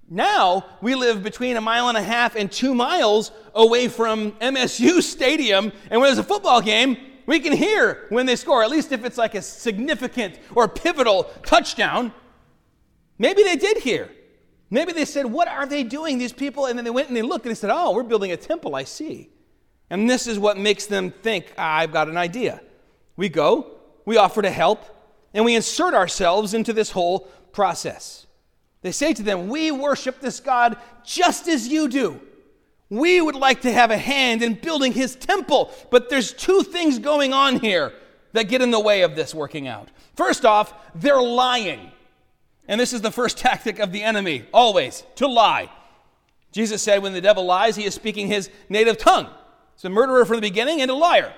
Now 0.09 0.65
we 0.81 0.95
live 0.95 1.23
between 1.23 1.57
a 1.57 1.61
mile 1.61 1.89
and 1.89 1.97
a 1.97 2.03
half 2.03 2.35
and 2.35 2.49
two 2.49 2.73
miles 2.73 3.31
away 3.53 3.89
from 3.89 4.31
MSU 4.33 5.01
Stadium, 5.01 5.71
and 5.89 5.99
when 5.99 6.07
there's 6.07 6.17
a 6.17 6.23
football 6.23 6.61
game, 6.61 6.97
we 7.25 7.41
can 7.41 7.51
hear 7.51 8.05
when 8.07 8.25
they 8.25 8.37
score, 8.37 8.63
at 8.63 8.69
least 8.69 8.93
if 8.93 9.03
it's 9.03 9.17
like 9.17 9.35
a 9.35 9.41
significant 9.41 10.39
or 10.55 10.69
pivotal 10.69 11.25
touchdown. 11.45 12.13
Maybe 13.19 13.43
they 13.43 13.57
did 13.57 13.79
hear. 13.79 14.09
Maybe 14.69 14.93
they 14.93 15.03
said, 15.03 15.25
What 15.25 15.49
are 15.49 15.65
they 15.65 15.83
doing, 15.83 16.17
these 16.17 16.31
people? 16.31 16.65
And 16.65 16.77
then 16.77 16.85
they 16.85 16.91
went 16.91 17.09
and 17.09 17.17
they 17.17 17.21
looked 17.21 17.45
and 17.45 17.51
they 17.51 17.59
said, 17.59 17.69
Oh, 17.71 17.91
we're 17.91 18.03
building 18.03 18.31
a 18.31 18.37
temple, 18.37 18.75
I 18.75 18.85
see. 18.85 19.29
And 19.89 20.09
this 20.09 20.25
is 20.25 20.39
what 20.39 20.57
makes 20.57 20.85
them 20.85 21.11
think, 21.11 21.53
ah, 21.57 21.77
I've 21.77 21.91
got 21.91 22.07
an 22.07 22.17
idea. 22.17 22.61
We 23.17 23.27
go, 23.27 23.71
we 24.05 24.15
offer 24.15 24.41
to 24.41 24.49
help, 24.49 24.85
and 25.33 25.43
we 25.43 25.55
insert 25.55 25.93
ourselves 25.93 26.53
into 26.53 26.71
this 26.71 26.91
whole 26.91 27.21
process. 27.51 28.25
They 28.81 28.91
say 28.91 29.13
to 29.13 29.23
them, 29.23 29.49
We 29.49 29.71
worship 29.71 30.21
this 30.21 30.39
God 30.39 30.77
just 31.03 31.47
as 31.47 31.67
you 31.67 31.89
do. 31.89 32.21
We 32.89 33.19
would 33.19 33.35
like 33.35 33.61
to 33.63 33.73
have 33.73 33.91
a 33.91 33.97
hand 33.97 34.41
in 34.41 34.53
building 34.53 34.93
his 34.93 35.15
temple, 35.15 35.71
but 35.91 36.09
there's 36.09 36.31
two 36.31 36.63
things 36.63 36.99
going 36.99 37.33
on 37.33 37.59
here 37.59 37.91
that 38.31 38.47
get 38.47 38.61
in 38.61 38.71
the 38.71 38.79
way 38.79 39.01
of 39.01 39.15
this 39.15 39.35
working 39.35 39.67
out. 39.67 39.89
First 40.15 40.45
off, 40.45 40.73
they're 40.95 41.21
lying. 41.21 41.91
And 42.67 42.79
this 42.79 42.93
is 42.93 43.01
the 43.01 43.11
first 43.11 43.37
tactic 43.39 43.79
of 43.79 43.91
the 43.91 44.03
enemy, 44.03 44.45
always, 44.53 45.03
to 45.15 45.27
lie. 45.27 45.69
Jesus 46.51 46.81
said, 46.81 47.03
when 47.03 47.13
the 47.13 47.21
devil 47.21 47.45
lies, 47.45 47.75
he 47.75 47.83
is 47.83 47.93
speaking 47.93 48.27
his 48.27 48.49
native 48.69 48.97
tongue. 48.97 49.27
He's 49.75 49.85
a 49.85 49.89
murderer 49.89 50.25
from 50.25 50.37
the 50.37 50.41
beginning 50.41 50.81
and 50.81 50.89
a 50.89 50.95
liar. 50.95 51.33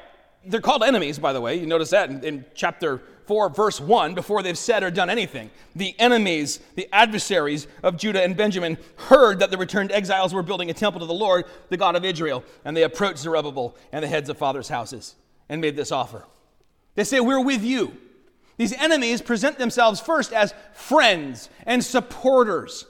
They're 0.45 0.61
called 0.61 0.83
enemies, 0.83 1.19
by 1.19 1.33
the 1.33 1.41
way. 1.41 1.59
You 1.59 1.65
notice 1.65 1.89
that 1.89 2.09
in, 2.09 2.23
in, 2.23 2.45
chapter 2.55 3.01
4, 3.25 3.49
verse 3.49 3.79
1, 3.79 4.15
before 4.15 4.41
they've 4.41 4.57
said 4.57 4.83
or 4.83 4.89
done 4.89 5.09
anything. 5.09 5.51
The 5.75 5.93
enemies, 5.99 6.59
the 6.75 6.87
adversaries 6.93 7.67
of 7.83 7.97
Judah 7.97 8.23
and 8.23 8.35
Benjamin, 8.35 8.77
heard 8.95 9.39
that 9.39 9.51
the 9.51 9.57
returned 9.57 9.91
exiles 9.91 10.33
were 10.33 10.41
building 10.41 10.69
a 10.69 10.73
temple 10.73 11.01
to 11.01 11.05
the 11.05 11.13
Lord, 11.13 11.45
the 11.69 11.77
God 11.77 11.95
of 11.95 12.05
Israel, 12.05 12.43
and 12.65 12.75
they 12.75 12.83
approached 12.83 13.19
Zerubbabel 13.19 13.75
and 13.91 14.03
the 14.03 14.07
heads 14.07 14.29
of 14.29 14.37
fathers' 14.37 14.69
houses 14.69 15.15
and 15.49 15.61
made 15.61 15.75
this 15.75 15.91
offer. 15.91 16.25
They 16.95 17.03
say, 17.03 17.19
We're 17.19 17.43
with 17.43 17.63
you. 17.63 17.95
These 18.57 18.73
enemies 18.73 19.21
present 19.21 19.57
themselves 19.57 19.99
first 20.01 20.33
as 20.33 20.53
friends 20.73 21.49
and 21.65 21.83
supporters. 21.83 22.85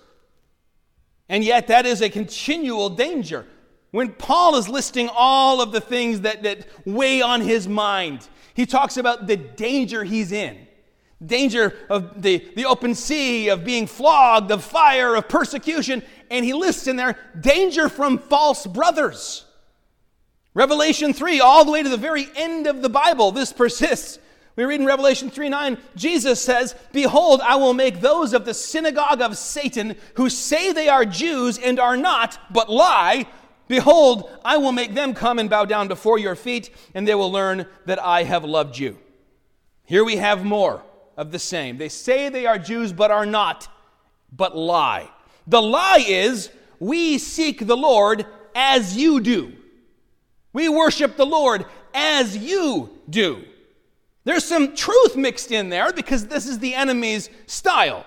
And 1.27 1.43
yet, 1.43 1.67
that 1.67 1.85
is 1.85 2.01
a 2.01 2.09
continual 2.09 2.89
danger. 2.89 3.45
When 3.91 4.09
Paul 4.13 4.55
is 4.55 4.69
listing 4.69 5.09
all 5.11 5.61
of 5.61 5.71
the 5.71 5.81
things 5.81 6.21
that, 6.21 6.43
that 6.43 6.67
weigh 6.85 7.21
on 7.21 7.41
his 7.41 7.67
mind, 7.67 8.27
he 8.53 8.65
talks 8.65 8.97
about 8.97 9.27
the 9.27 9.37
danger 9.37 10.03
he's 10.03 10.31
in 10.31 10.67
danger 11.25 11.75
of 11.89 12.21
the, 12.21 12.45
the 12.55 12.65
open 12.65 12.95
sea, 12.95 13.49
of 13.49 13.63
being 13.63 13.87
flogged, 13.87 14.51
of 14.51 14.63
fire, 14.63 15.15
of 15.15 15.27
persecution, 15.27 16.03
and 16.31 16.45
he 16.45 16.53
lists 16.53 16.87
in 16.87 16.95
there 16.95 17.17
danger 17.39 17.89
from 17.89 18.17
false 18.17 18.65
brothers. 18.65 19.45
Revelation 20.53 21.13
3, 21.13 21.39
all 21.41 21.65
the 21.65 21.71
way 21.71 21.83
to 21.83 21.89
the 21.89 21.97
very 21.97 22.27
end 22.35 22.67
of 22.67 22.81
the 22.81 22.89
Bible, 22.89 23.31
this 23.31 23.53
persists. 23.53 24.19
We 24.55 24.65
read 24.65 24.81
in 24.81 24.85
Revelation 24.85 25.29
3 25.29 25.49
9, 25.49 25.77
Jesus 25.95 26.41
says, 26.41 26.75
Behold, 26.91 27.39
I 27.41 27.55
will 27.55 27.73
make 27.73 28.01
those 28.01 28.33
of 28.33 28.45
the 28.45 28.53
synagogue 28.53 29.21
of 29.21 29.37
Satan 29.37 29.95
who 30.15 30.29
say 30.29 30.73
they 30.73 30.89
are 30.89 31.05
Jews 31.05 31.57
and 31.57 31.79
are 31.79 31.95
not, 31.95 32.37
but 32.51 32.69
lie, 32.69 33.25
Behold, 33.69 34.29
I 34.43 34.57
will 34.57 34.71
make 34.71 34.95
them 34.95 35.13
come 35.13 35.37
and 35.37 35.47
bow 35.47 35.63
down 35.63 35.87
before 35.87 36.17
your 36.17 36.35
feet, 36.35 36.75
and 36.95 37.07
they 37.07 37.13
will 37.13 37.31
learn 37.31 37.67
that 37.85 38.03
I 38.03 38.23
have 38.23 38.43
loved 38.43 38.79
you. 38.79 38.97
Here 39.85 40.03
we 40.03 40.17
have 40.17 40.43
more 40.43 40.83
of 41.15 41.31
the 41.31 41.37
same. 41.37 41.77
They 41.77 41.87
say 41.87 42.29
they 42.29 42.47
are 42.47 42.57
Jews, 42.57 42.91
but 42.91 43.11
are 43.11 43.27
not, 43.27 43.67
but 44.35 44.57
lie. 44.57 45.07
The 45.45 45.61
lie 45.61 46.03
is, 46.05 46.49
we 46.79 47.19
seek 47.19 47.67
the 47.67 47.77
Lord 47.77 48.25
as 48.55 48.97
you 48.97 49.19
do. 49.19 49.53
We 50.51 50.67
worship 50.67 51.15
the 51.15 51.27
Lord 51.27 51.63
as 51.93 52.35
you 52.35 52.89
do. 53.07 53.43
There's 54.23 54.45
some 54.45 54.75
truth 54.75 55.15
mixed 55.15 55.51
in 55.51 55.69
there 55.69 55.93
because 55.93 56.25
this 56.25 56.47
is 56.47 56.57
the 56.57 56.73
enemy's 56.73 57.29
style. 57.45 58.03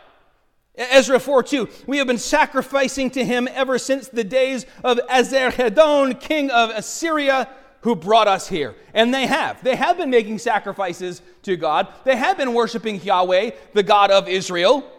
Ezra 0.74 1.20
4 1.20 1.42
2, 1.42 1.68
we 1.86 1.98
have 1.98 2.06
been 2.06 2.18
sacrificing 2.18 3.10
to 3.10 3.24
him 3.24 3.46
ever 3.52 3.78
since 3.78 4.08
the 4.08 4.24
days 4.24 4.64
of 4.82 4.98
Esarhaddon, 5.10 6.18
king 6.18 6.50
of 6.50 6.70
Assyria, 6.70 7.48
who 7.82 7.94
brought 7.94 8.28
us 8.28 8.48
here. 8.48 8.74
And 8.94 9.12
they 9.12 9.26
have. 9.26 9.62
They 9.62 9.76
have 9.76 9.98
been 9.98 10.10
making 10.10 10.38
sacrifices 10.38 11.20
to 11.42 11.56
God. 11.56 11.88
They 12.04 12.16
have 12.16 12.38
been 12.38 12.54
worshiping 12.54 13.00
Yahweh, 13.02 13.50
the 13.74 13.82
God 13.82 14.10
of 14.10 14.28
Israel. 14.28 14.90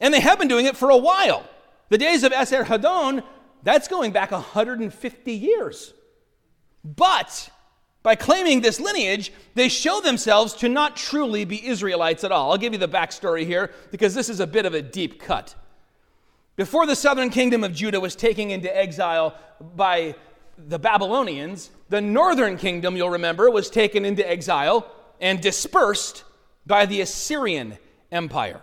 And 0.00 0.12
they 0.12 0.20
have 0.20 0.38
been 0.38 0.48
doing 0.48 0.66
it 0.66 0.76
for 0.76 0.90
a 0.90 0.96
while. 0.96 1.48
The 1.90 1.98
days 1.98 2.24
of 2.24 2.32
Esarhaddon, 2.32 3.22
that's 3.62 3.86
going 3.86 4.12
back 4.12 4.32
150 4.32 5.32
years. 5.32 5.92
But 6.82 7.50
by 8.02 8.16
claiming 8.16 8.60
this 8.60 8.80
lineage, 8.80 9.32
they 9.54 9.68
show 9.68 10.00
themselves 10.00 10.54
to 10.54 10.68
not 10.68 10.96
truly 10.96 11.44
be 11.44 11.66
Israelites 11.66 12.24
at 12.24 12.32
all. 12.32 12.50
I'll 12.50 12.58
give 12.58 12.72
you 12.72 12.78
the 12.78 12.88
backstory 12.88 13.46
here 13.46 13.70
because 13.90 14.14
this 14.14 14.28
is 14.28 14.40
a 14.40 14.46
bit 14.46 14.66
of 14.66 14.74
a 14.74 14.82
deep 14.82 15.20
cut. 15.20 15.54
Before 16.56 16.86
the 16.86 16.96
southern 16.96 17.30
kingdom 17.30 17.64
of 17.64 17.72
Judah 17.72 18.00
was 18.00 18.16
taken 18.16 18.50
into 18.50 18.76
exile 18.76 19.36
by 19.60 20.16
the 20.58 20.78
Babylonians, 20.78 21.70
the 21.88 22.00
northern 22.00 22.56
kingdom, 22.56 22.96
you'll 22.96 23.10
remember, 23.10 23.50
was 23.50 23.70
taken 23.70 24.04
into 24.04 24.28
exile 24.28 24.90
and 25.20 25.40
dispersed 25.40 26.24
by 26.66 26.86
the 26.86 27.00
Assyrian 27.00 27.78
Empire. 28.10 28.60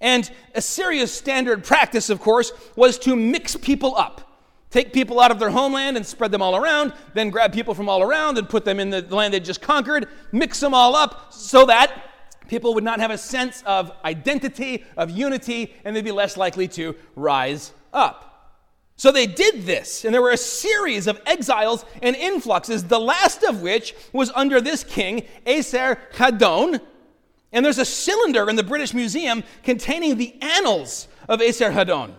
And 0.00 0.30
Assyria's 0.54 1.12
standard 1.12 1.64
practice, 1.64 2.10
of 2.10 2.20
course, 2.20 2.52
was 2.76 2.98
to 3.00 3.16
mix 3.16 3.56
people 3.56 3.96
up 3.96 4.29
take 4.70 4.92
people 4.92 5.20
out 5.20 5.30
of 5.30 5.38
their 5.38 5.50
homeland 5.50 5.96
and 5.96 6.06
spread 6.06 6.30
them 6.30 6.42
all 6.42 6.56
around, 6.56 6.92
then 7.14 7.30
grab 7.30 7.52
people 7.52 7.74
from 7.74 7.88
all 7.88 8.02
around 8.02 8.38
and 8.38 8.48
put 8.48 8.64
them 8.64 8.80
in 8.80 8.90
the 8.90 9.02
land 9.14 9.34
they 9.34 9.40
just 9.40 9.60
conquered, 9.60 10.08
mix 10.32 10.60
them 10.60 10.74
all 10.74 10.94
up 10.94 11.32
so 11.32 11.66
that 11.66 12.10
people 12.48 12.74
would 12.74 12.84
not 12.84 13.00
have 13.00 13.10
a 13.10 13.18
sense 13.18 13.62
of 13.66 13.92
identity, 14.04 14.84
of 14.96 15.10
unity, 15.10 15.74
and 15.84 15.94
they'd 15.94 16.04
be 16.04 16.12
less 16.12 16.36
likely 16.36 16.66
to 16.68 16.94
rise 17.14 17.72
up. 17.92 18.26
So 18.96 19.10
they 19.10 19.26
did 19.26 19.64
this, 19.64 20.04
and 20.04 20.12
there 20.12 20.20
were 20.20 20.32
a 20.32 20.36
series 20.36 21.06
of 21.06 21.18
exiles 21.24 21.86
and 22.02 22.14
influxes, 22.14 22.84
the 22.84 23.00
last 23.00 23.42
of 23.44 23.62
which 23.62 23.94
was 24.12 24.30
under 24.34 24.60
this 24.60 24.84
king, 24.84 25.26
Aser 25.46 25.98
Haddon. 26.12 26.80
And 27.50 27.64
there's 27.64 27.78
a 27.78 27.84
cylinder 27.84 28.50
in 28.50 28.56
the 28.56 28.62
British 28.62 28.92
Museum 28.92 29.42
containing 29.62 30.18
the 30.18 30.34
annals 30.42 31.08
of 31.28 31.40
Esarhaddon 31.40 32.12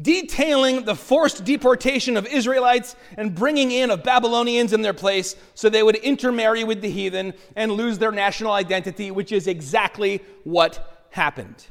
detailing 0.00 0.84
the 0.84 0.96
forced 0.96 1.44
deportation 1.44 2.16
of 2.16 2.26
Israelites 2.26 2.96
and 3.16 3.34
bringing 3.34 3.70
in 3.70 3.90
of 3.90 4.02
Babylonians 4.02 4.72
in 4.72 4.82
their 4.82 4.92
place 4.92 5.36
so 5.54 5.68
they 5.68 5.82
would 5.82 5.96
intermarry 5.96 6.64
with 6.64 6.80
the 6.80 6.90
heathen 6.90 7.32
and 7.54 7.72
lose 7.72 7.98
their 7.98 8.10
national 8.10 8.52
identity, 8.52 9.10
which 9.10 9.30
is 9.30 9.46
exactly 9.46 10.20
what 10.42 11.06
happened. 11.10 11.66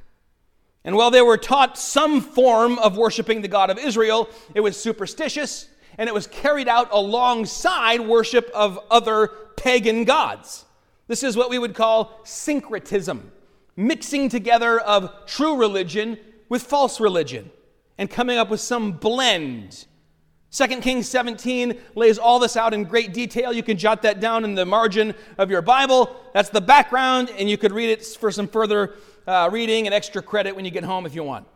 And 0.86 0.96
while 0.96 1.12
they 1.12 1.22
were 1.22 1.38
taught 1.38 1.78
some 1.78 2.22
form 2.22 2.80
of 2.80 2.98
worshiping 2.98 3.42
the 3.42 3.48
God 3.48 3.70
of 3.70 3.78
Israel, 3.78 4.30
it 4.54 4.62
was 4.62 4.80
superstitious 4.80 5.70
and 5.98 6.08
it 6.08 6.14
was 6.14 6.28
carried 6.28 6.68
out 6.68 6.90
alongside 6.92 8.02
worship 8.02 8.50
of 8.54 8.80
other 8.90 9.28
pagan 9.58 10.06
gods. 10.06 10.66
This 11.08 11.24
is 11.24 11.38
what 11.38 11.50
we 11.50 11.60
would 11.60 11.76
call 11.76 12.20
syncretism, 12.24 13.32
mixing 13.76 14.30
together 14.30 14.80
of 14.80 15.12
true 15.26 15.58
religion 15.58 16.18
with 16.50 16.64
false 16.64 17.00
religion 17.00 17.52
and 17.98 18.10
coming 18.10 18.38
up 18.38 18.50
with 18.50 18.62
some 18.62 18.94
blend. 18.94 19.86
2 20.52 20.68
Kings 20.82 21.10
17 21.10 21.80
lays 21.96 22.20
all 22.20 22.38
this 22.38 22.56
out 22.56 22.74
in 22.74 22.84
great 22.84 23.12
detail. 23.12 23.52
You 23.52 23.64
can 23.64 23.76
jot 23.76 24.04
that 24.04 24.20
down 24.20 24.44
in 24.44 24.54
the 24.54 24.66
margin 24.66 25.16
of 25.40 25.50
your 25.50 25.64
Bible. 25.64 26.16
That's 26.34 26.50
the 26.50 26.62
background, 26.62 27.32
and 27.38 27.50
you 27.50 27.58
could 27.58 27.72
read 27.72 27.90
it 27.90 28.06
for 28.06 28.32
some 28.32 28.48
further 28.48 28.94
uh, 29.26 29.50
reading 29.52 29.88
and 29.88 29.94
extra 29.96 30.22
credit 30.22 30.56
when 30.56 30.64
you 30.64 30.70
get 30.70 30.84
home 30.84 31.08
if 31.08 31.16
you 31.16 31.24
want. 31.24 31.48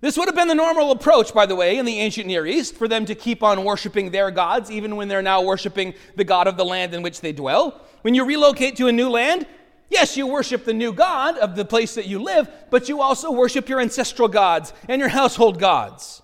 This 0.00 0.16
would 0.16 0.28
have 0.28 0.34
been 0.34 0.48
the 0.48 0.54
normal 0.54 0.92
approach, 0.92 1.34
by 1.34 1.44
the 1.44 1.54
way, 1.54 1.76
in 1.76 1.84
the 1.84 1.98
ancient 1.98 2.26
Near 2.26 2.46
East 2.46 2.74
for 2.74 2.88
them 2.88 3.04
to 3.04 3.14
keep 3.14 3.42
on 3.42 3.64
worshiping 3.64 4.10
their 4.10 4.30
gods, 4.30 4.70
even 4.70 4.96
when 4.96 5.08
they're 5.08 5.20
now 5.20 5.42
worshiping 5.42 5.92
the 6.16 6.24
God 6.24 6.46
of 6.46 6.56
the 6.56 6.64
land 6.64 6.94
in 6.94 7.02
which 7.02 7.20
they 7.20 7.32
dwell. 7.32 7.82
When 8.00 8.14
you 8.14 8.24
relocate 8.24 8.76
to 8.76 8.86
a 8.86 8.92
new 8.92 9.10
land, 9.10 9.46
Yes, 9.90 10.16
you 10.16 10.28
worship 10.28 10.64
the 10.64 10.72
new 10.72 10.92
God 10.92 11.36
of 11.36 11.56
the 11.56 11.64
place 11.64 11.96
that 11.96 12.06
you 12.06 12.22
live, 12.22 12.48
but 12.70 12.88
you 12.88 13.02
also 13.02 13.32
worship 13.32 13.68
your 13.68 13.80
ancestral 13.80 14.28
gods 14.28 14.72
and 14.88 15.00
your 15.00 15.08
household 15.08 15.58
gods. 15.58 16.22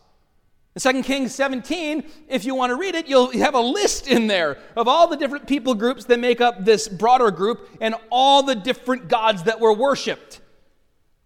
In 0.77 0.81
2 0.81 1.03
Kings 1.03 1.35
17, 1.35 2.05
if 2.29 2.45
you 2.45 2.55
want 2.55 2.71
to 2.71 2.77
read 2.77 2.95
it, 2.95 3.09
you'll 3.09 3.33
have 3.33 3.55
a 3.55 3.61
list 3.61 4.07
in 4.07 4.29
there 4.29 4.59
of 4.77 4.87
all 4.87 5.09
the 5.09 5.17
different 5.17 5.49
people 5.49 5.75
groups 5.75 6.05
that 6.05 6.21
make 6.21 6.41
up 6.41 6.65
this 6.65 6.87
broader 6.87 7.33
group 7.33 7.69
and 7.81 7.97
all 8.11 8.45
the 8.45 8.55
different 8.55 9.09
gods 9.09 9.43
that 9.45 9.59
were 9.59 9.73
worshiped. 9.73 10.41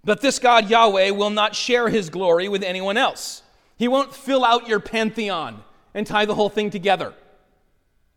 But 0.02 0.22
this 0.22 0.38
God, 0.38 0.70
Yahweh, 0.70 1.10
will 1.10 1.30
not 1.30 1.54
share 1.54 1.90
his 1.90 2.08
glory 2.08 2.48
with 2.48 2.62
anyone 2.62 2.96
else. 2.96 3.42
He 3.76 3.86
won't 3.86 4.14
fill 4.14 4.46
out 4.46 4.66
your 4.66 4.80
pantheon 4.80 5.62
and 5.92 6.06
tie 6.06 6.24
the 6.24 6.34
whole 6.34 6.48
thing 6.48 6.70
together. 6.70 7.12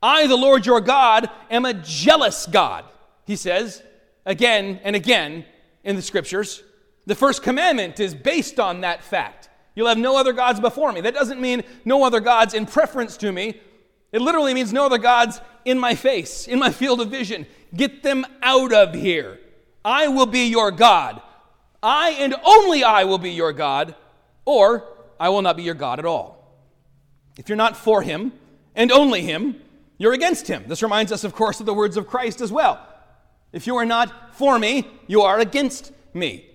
I, 0.01 0.27
the 0.27 0.37
Lord 0.37 0.65
your 0.65 0.81
God, 0.81 1.29
am 1.49 1.65
a 1.65 1.73
jealous 1.73 2.45
God, 2.45 2.85
he 3.25 3.35
says 3.35 3.81
again 4.25 4.79
and 4.83 4.95
again 4.95 5.45
in 5.83 5.95
the 5.95 6.01
scriptures. 6.01 6.63
The 7.05 7.15
first 7.15 7.43
commandment 7.43 7.99
is 7.99 8.13
based 8.15 8.59
on 8.59 8.81
that 8.81 9.03
fact. 9.03 9.49
You'll 9.75 9.87
have 9.87 9.97
no 9.97 10.17
other 10.17 10.33
gods 10.33 10.59
before 10.59 10.91
me. 10.91 11.01
That 11.01 11.13
doesn't 11.13 11.41
mean 11.41 11.63
no 11.83 12.03
other 12.03 12.19
gods 12.19 12.53
in 12.53 12.65
preference 12.65 13.17
to 13.17 13.31
me. 13.31 13.59
It 14.11 14.21
literally 14.21 14.53
means 14.53 14.71
no 14.71 14.85
other 14.85 14.99
gods 14.99 15.41
in 15.65 15.79
my 15.79 15.95
face, 15.95 16.47
in 16.47 16.59
my 16.59 16.69
field 16.69 17.01
of 17.01 17.09
vision. 17.09 17.47
Get 17.75 18.03
them 18.03 18.25
out 18.41 18.71
of 18.71 18.93
here. 18.93 19.39
I 19.83 20.07
will 20.07 20.27
be 20.27 20.47
your 20.47 20.71
God. 20.71 21.21
I 21.81 22.11
and 22.11 22.35
only 22.45 22.83
I 22.83 23.03
will 23.03 23.17
be 23.17 23.31
your 23.31 23.51
God, 23.51 23.95
or 24.45 24.87
I 25.19 25.29
will 25.29 25.41
not 25.41 25.57
be 25.57 25.63
your 25.63 25.73
God 25.73 25.99
at 25.99 26.05
all. 26.05 26.57
If 27.37 27.49
you're 27.49 27.55
not 27.55 27.75
for 27.75 28.03
him 28.03 28.31
and 28.75 28.91
only 28.91 29.21
him, 29.21 29.59
you're 29.97 30.13
against 30.13 30.47
him. 30.47 30.63
This 30.67 30.83
reminds 30.83 31.11
us, 31.11 31.23
of 31.23 31.33
course, 31.33 31.59
of 31.59 31.65
the 31.65 31.73
words 31.73 31.97
of 31.97 32.07
Christ 32.07 32.39
as 32.39 32.51
well. 32.51 32.87
If 33.53 33.67
you 33.67 33.77
are 33.77 33.85
not 33.85 34.35
for 34.35 34.59
me, 34.59 34.87
you 35.07 35.21
are 35.21 35.39
against 35.39 35.93
me. 36.13 36.49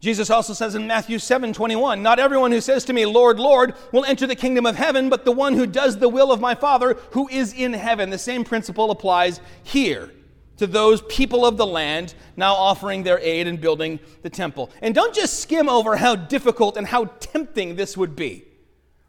Jesus 0.00 0.30
also 0.30 0.54
says 0.54 0.74
in 0.74 0.86
Matthew 0.86 1.18
7 1.18 1.52
21, 1.52 2.02
Not 2.02 2.18
everyone 2.18 2.50
who 2.50 2.62
says 2.62 2.86
to 2.86 2.94
me, 2.94 3.04
Lord, 3.04 3.38
Lord, 3.38 3.74
will 3.92 4.06
enter 4.06 4.26
the 4.26 4.34
kingdom 4.34 4.64
of 4.64 4.74
heaven, 4.74 5.10
but 5.10 5.26
the 5.26 5.32
one 5.32 5.54
who 5.54 5.66
does 5.66 5.98
the 5.98 6.08
will 6.08 6.32
of 6.32 6.40
my 6.40 6.54
Father 6.54 6.96
who 7.10 7.28
is 7.28 7.52
in 7.52 7.74
heaven. 7.74 8.08
The 8.08 8.18
same 8.18 8.42
principle 8.42 8.90
applies 8.90 9.40
here 9.62 10.10
to 10.56 10.66
those 10.66 11.02
people 11.02 11.44
of 11.44 11.58
the 11.58 11.66
land 11.66 12.14
now 12.36 12.54
offering 12.54 13.02
their 13.02 13.18
aid 13.18 13.46
in 13.46 13.58
building 13.58 14.00
the 14.22 14.30
temple. 14.30 14.70
And 14.80 14.94
don't 14.94 15.14
just 15.14 15.40
skim 15.40 15.68
over 15.68 15.96
how 15.96 16.16
difficult 16.16 16.78
and 16.78 16.86
how 16.86 17.06
tempting 17.20 17.76
this 17.76 17.94
would 17.96 18.16
be. 18.16 18.44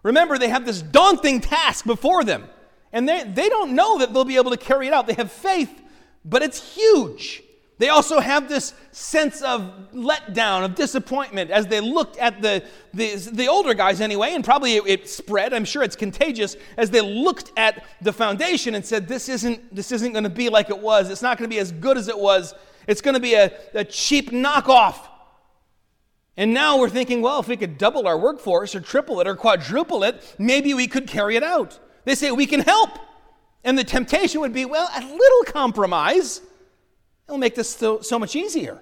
Remember, 0.04 0.38
they 0.38 0.50
have 0.50 0.66
this 0.66 0.82
daunting 0.82 1.40
task 1.40 1.86
before 1.86 2.26
them, 2.26 2.46
and 2.92 3.08
they, 3.08 3.24
they 3.24 3.48
don't 3.48 3.76
know 3.76 4.00
that 4.00 4.14
they'll 4.14 4.26
be 4.26 4.36
able 4.36 4.52
to 4.52 4.58
carry 4.58 4.88
it 4.88 4.94
out. 4.94 5.08
They 5.08 5.14
have 5.14 5.32
faith 5.32 5.81
but 6.24 6.42
it's 6.42 6.76
huge. 6.76 7.44
They 7.78 7.90
also 7.90 8.20
have 8.20 8.48
this 8.48 8.76
sense 8.92 9.42
of 9.42 9.62
letdown, 9.92 10.64
of 10.64 10.76
disappointment 10.76 11.50
as 11.50 11.66
they 11.66 11.82
looked 11.82 12.16
at 12.18 12.40
the, 12.40 12.64
the, 12.94 13.16
the 13.16 13.48
older 13.48 13.74
guys 13.74 14.02
anyway, 14.02 14.34
and 14.34 14.46
probably 14.46 14.76
it, 14.76 14.84
it, 14.86 15.10
spread, 15.10 15.52
I'm 15.52 15.66
sure 15.66 15.82
it's 15.82 15.96
contagious, 15.96 16.56
as 16.78 16.92
they 16.92 17.02
looked 17.02 17.52
at 17.58 17.84
the 18.00 18.14
foundation 18.14 18.76
and 18.76 18.86
said, 18.86 19.08
This 19.08 19.30
isn't, 19.30 19.74
this 19.74 19.92
isn't 19.92 20.12
going 20.12 20.26
to 20.26 20.30
be 20.30 20.50
like 20.50 20.70
it 20.70 20.78
was. 20.78 21.10
It's 21.10 21.24
not 21.24 21.40
going 21.40 21.50
to 21.50 21.54
be 21.54 21.60
as 21.60 21.72
good 21.72 21.98
as 21.98 22.08
it 22.08 22.20
was. 22.20 22.54
It's 22.86 23.02
going 23.02 23.16
to 23.16 23.20
be 23.20 23.34
a, 23.34 23.52
a 23.74 23.84
cheap 23.84 24.30
knockoff. 24.30 25.08
And 26.38 26.54
now 26.54 26.78
we're 26.78 26.90
thinking, 26.90 27.22
well, 27.22 27.40
if 27.40 27.48
we 27.48 27.58
could 27.58 27.78
double 27.78 28.08
our 28.08 28.18
workforce 28.18 28.74
or 28.76 28.80
triple 28.80 29.20
it 29.22 29.28
or 29.28 29.36
quadruple 29.36 30.04
it, 30.04 30.36
maybe 30.38 30.74
we 30.74 30.88
could 30.88 31.08
carry 31.08 31.36
it 31.36 31.44
out. 31.44 31.80
They 32.06 32.16
say, 32.16 32.32
We 32.32 32.46
can 32.46 32.62
help. 32.62 32.92
And 33.64 33.78
the 33.78 33.84
temptation 33.84 34.42
would 34.42 34.54
be, 34.54 34.66
well, 34.66 34.90
a 34.94 35.02
little 35.02 35.44
compromise 35.46 36.42
will 37.28 37.38
make 37.38 37.56
this 37.56 37.70
so, 37.70 38.02
so 38.02 38.20
much 38.20 38.36
easier. 38.36 38.82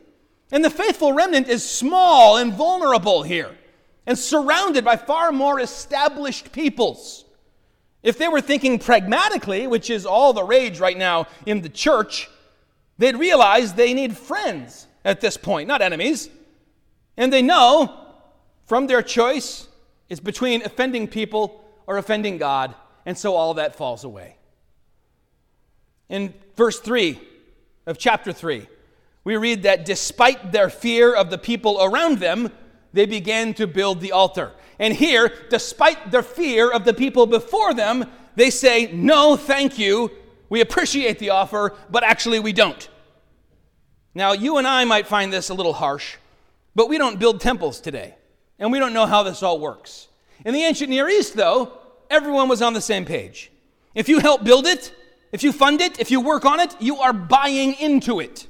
And 0.51 0.65
the 0.65 0.69
faithful 0.69 1.13
remnant 1.13 1.47
is 1.47 1.67
small 1.67 2.37
and 2.37 2.53
vulnerable 2.53 3.23
here 3.23 3.55
and 4.05 4.17
surrounded 4.17 4.83
by 4.83 4.95
far 4.95 5.31
more 5.31 5.59
established 5.59 6.51
peoples. 6.51 7.25
If 8.01 8.17
they 8.17 8.27
were 8.27 8.41
thinking 8.41 8.79
pragmatically, 8.79 9.67
which 9.67 9.89
is 9.89 10.05
all 10.05 10.33
the 10.33 10.43
rage 10.43 10.79
right 10.79 10.97
now 10.97 11.27
in 11.45 11.61
the 11.61 11.69
church, 11.69 12.29
they'd 12.97 13.15
realize 13.17 13.73
they 13.73 13.93
need 13.93 14.17
friends 14.17 14.87
at 15.05 15.21
this 15.21 15.37
point, 15.37 15.67
not 15.67 15.81
enemies. 15.81 16.29
And 17.17 17.31
they 17.31 17.41
know 17.41 18.07
from 18.65 18.87
their 18.87 19.01
choice 19.01 19.67
is 20.07 20.19
between 20.19 20.63
offending 20.63 21.07
people 21.07 21.63
or 21.85 21.97
offending 21.97 22.37
God 22.37 22.73
And 23.05 23.17
so 23.17 23.35
all 23.35 23.55
that 23.55 23.75
falls 23.75 24.03
away. 24.03 24.38
In 26.09 26.33
verse 26.55 26.79
3 26.79 27.19
of 27.85 27.97
chapter 27.97 28.33
3, 28.33 28.67
we 29.23 29.37
read 29.37 29.63
that 29.63 29.85
despite 29.85 30.51
their 30.51 30.69
fear 30.69 31.13
of 31.13 31.29
the 31.29 31.37
people 31.37 31.81
around 31.81 32.17
them, 32.17 32.51
they 32.93 33.05
began 33.05 33.53
to 33.55 33.67
build 33.67 34.01
the 34.01 34.11
altar. 34.11 34.51
And 34.79 34.93
here, 34.93 35.31
despite 35.49 36.09
their 36.09 36.23
fear 36.23 36.71
of 36.71 36.85
the 36.85 36.93
people 36.93 37.27
before 37.27 37.73
them, 37.73 38.09
they 38.35 38.49
say, 38.49 38.91
No, 38.91 39.35
thank 39.35 39.77
you. 39.77 40.11
We 40.49 40.61
appreciate 40.61 41.19
the 41.19 41.29
offer, 41.29 41.75
but 41.91 42.03
actually 42.03 42.39
we 42.39 42.53
don't. 42.53 42.89
Now, 44.15 44.31
you 44.31 44.57
and 44.57 44.65
I 44.65 44.85
might 44.85 45.05
find 45.05 45.31
this 45.31 45.49
a 45.49 45.53
little 45.53 45.73
harsh, 45.73 46.15
but 46.73 46.89
we 46.89 46.97
don't 46.97 47.19
build 47.19 47.39
temples 47.39 47.79
today, 47.79 48.15
and 48.57 48.71
we 48.71 48.79
don't 48.79 48.93
know 48.93 49.05
how 49.05 49.21
this 49.21 49.43
all 49.43 49.59
works. 49.59 50.07
In 50.43 50.53
the 50.53 50.63
ancient 50.63 50.89
Near 50.89 51.07
East, 51.07 51.35
though, 51.35 51.77
everyone 52.09 52.49
was 52.49 52.61
on 52.63 52.73
the 52.73 52.81
same 52.81 53.05
page. 53.05 53.51
If 53.93 54.09
you 54.09 54.19
help 54.19 54.43
build 54.43 54.65
it, 54.65 54.91
if 55.31 55.43
you 55.43 55.51
fund 55.51 55.81
it, 55.81 55.99
if 55.99 56.11
you 56.11 56.21
work 56.21 56.45
on 56.45 56.59
it, 56.59 56.75
you 56.79 56.97
are 56.97 57.13
buying 57.13 57.73
into 57.73 58.19
it. 58.19 58.47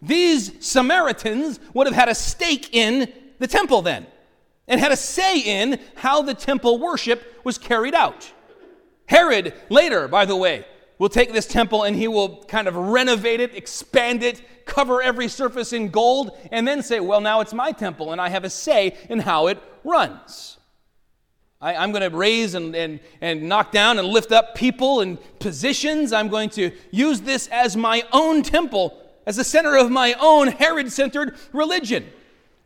These 0.00 0.64
Samaritans 0.64 1.60
would 1.74 1.86
have 1.86 1.96
had 1.96 2.08
a 2.08 2.14
stake 2.14 2.74
in 2.74 3.12
the 3.38 3.46
temple 3.46 3.82
then 3.82 4.06
and 4.66 4.80
had 4.80 4.92
a 4.92 4.96
say 4.96 5.40
in 5.40 5.80
how 5.96 6.22
the 6.22 6.34
temple 6.34 6.78
worship 6.78 7.40
was 7.44 7.58
carried 7.58 7.94
out. 7.94 8.32
Herod, 9.06 9.54
later, 9.70 10.06
by 10.06 10.24
the 10.24 10.36
way, 10.36 10.66
will 10.98 11.08
take 11.08 11.32
this 11.32 11.46
temple 11.46 11.84
and 11.84 11.96
he 11.96 12.06
will 12.06 12.42
kind 12.44 12.68
of 12.68 12.76
renovate 12.76 13.40
it, 13.40 13.54
expand 13.54 14.22
it, 14.22 14.66
cover 14.66 15.00
every 15.00 15.28
surface 15.28 15.72
in 15.72 15.88
gold, 15.88 16.36
and 16.52 16.68
then 16.68 16.82
say, 16.82 17.00
Well, 17.00 17.20
now 17.20 17.40
it's 17.40 17.54
my 17.54 17.72
temple 17.72 18.12
and 18.12 18.20
I 18.20 18.28
have 18.28 18.44
a 18.44 18.50
say 18.50 18.96
in 19.08 19.20
how 19.20 19.46
it 19.46 19.58
runs. 19.84 20.57
I, 21.60 21.82
am 21.82 21.90
going 21.90 22.08
to 22.08 22.16
raise 22.16 22.54
and, 22.54 22.74
and, 22.76 23.00
and 23.20 23.48
knock 23.48 23.72
down 23.72 23.98
and 23.98 24.06
lift 24.06 24.30
up 24.30 24.54
people 24.54 25.00
and 25.00 25.18
positions. 25.40 26.12
I'm 26.12 26.28
going 26.28 26.50
to 26.50 26.70
use 26.90 27.20
this 27.22 27.48
as 27.48 27.76
my 27.76 28.04
own 28.12 28.42
temple, 28.42 28.96
as 29.26 29.36
the 29.36 29.44
center 29.44 29.76
of 29.76 29.90
my 29.90 30.14
own 30.20 30.48
Herod 30.48 30.92
centered 30.92 31.36
religion. 31.52 32.06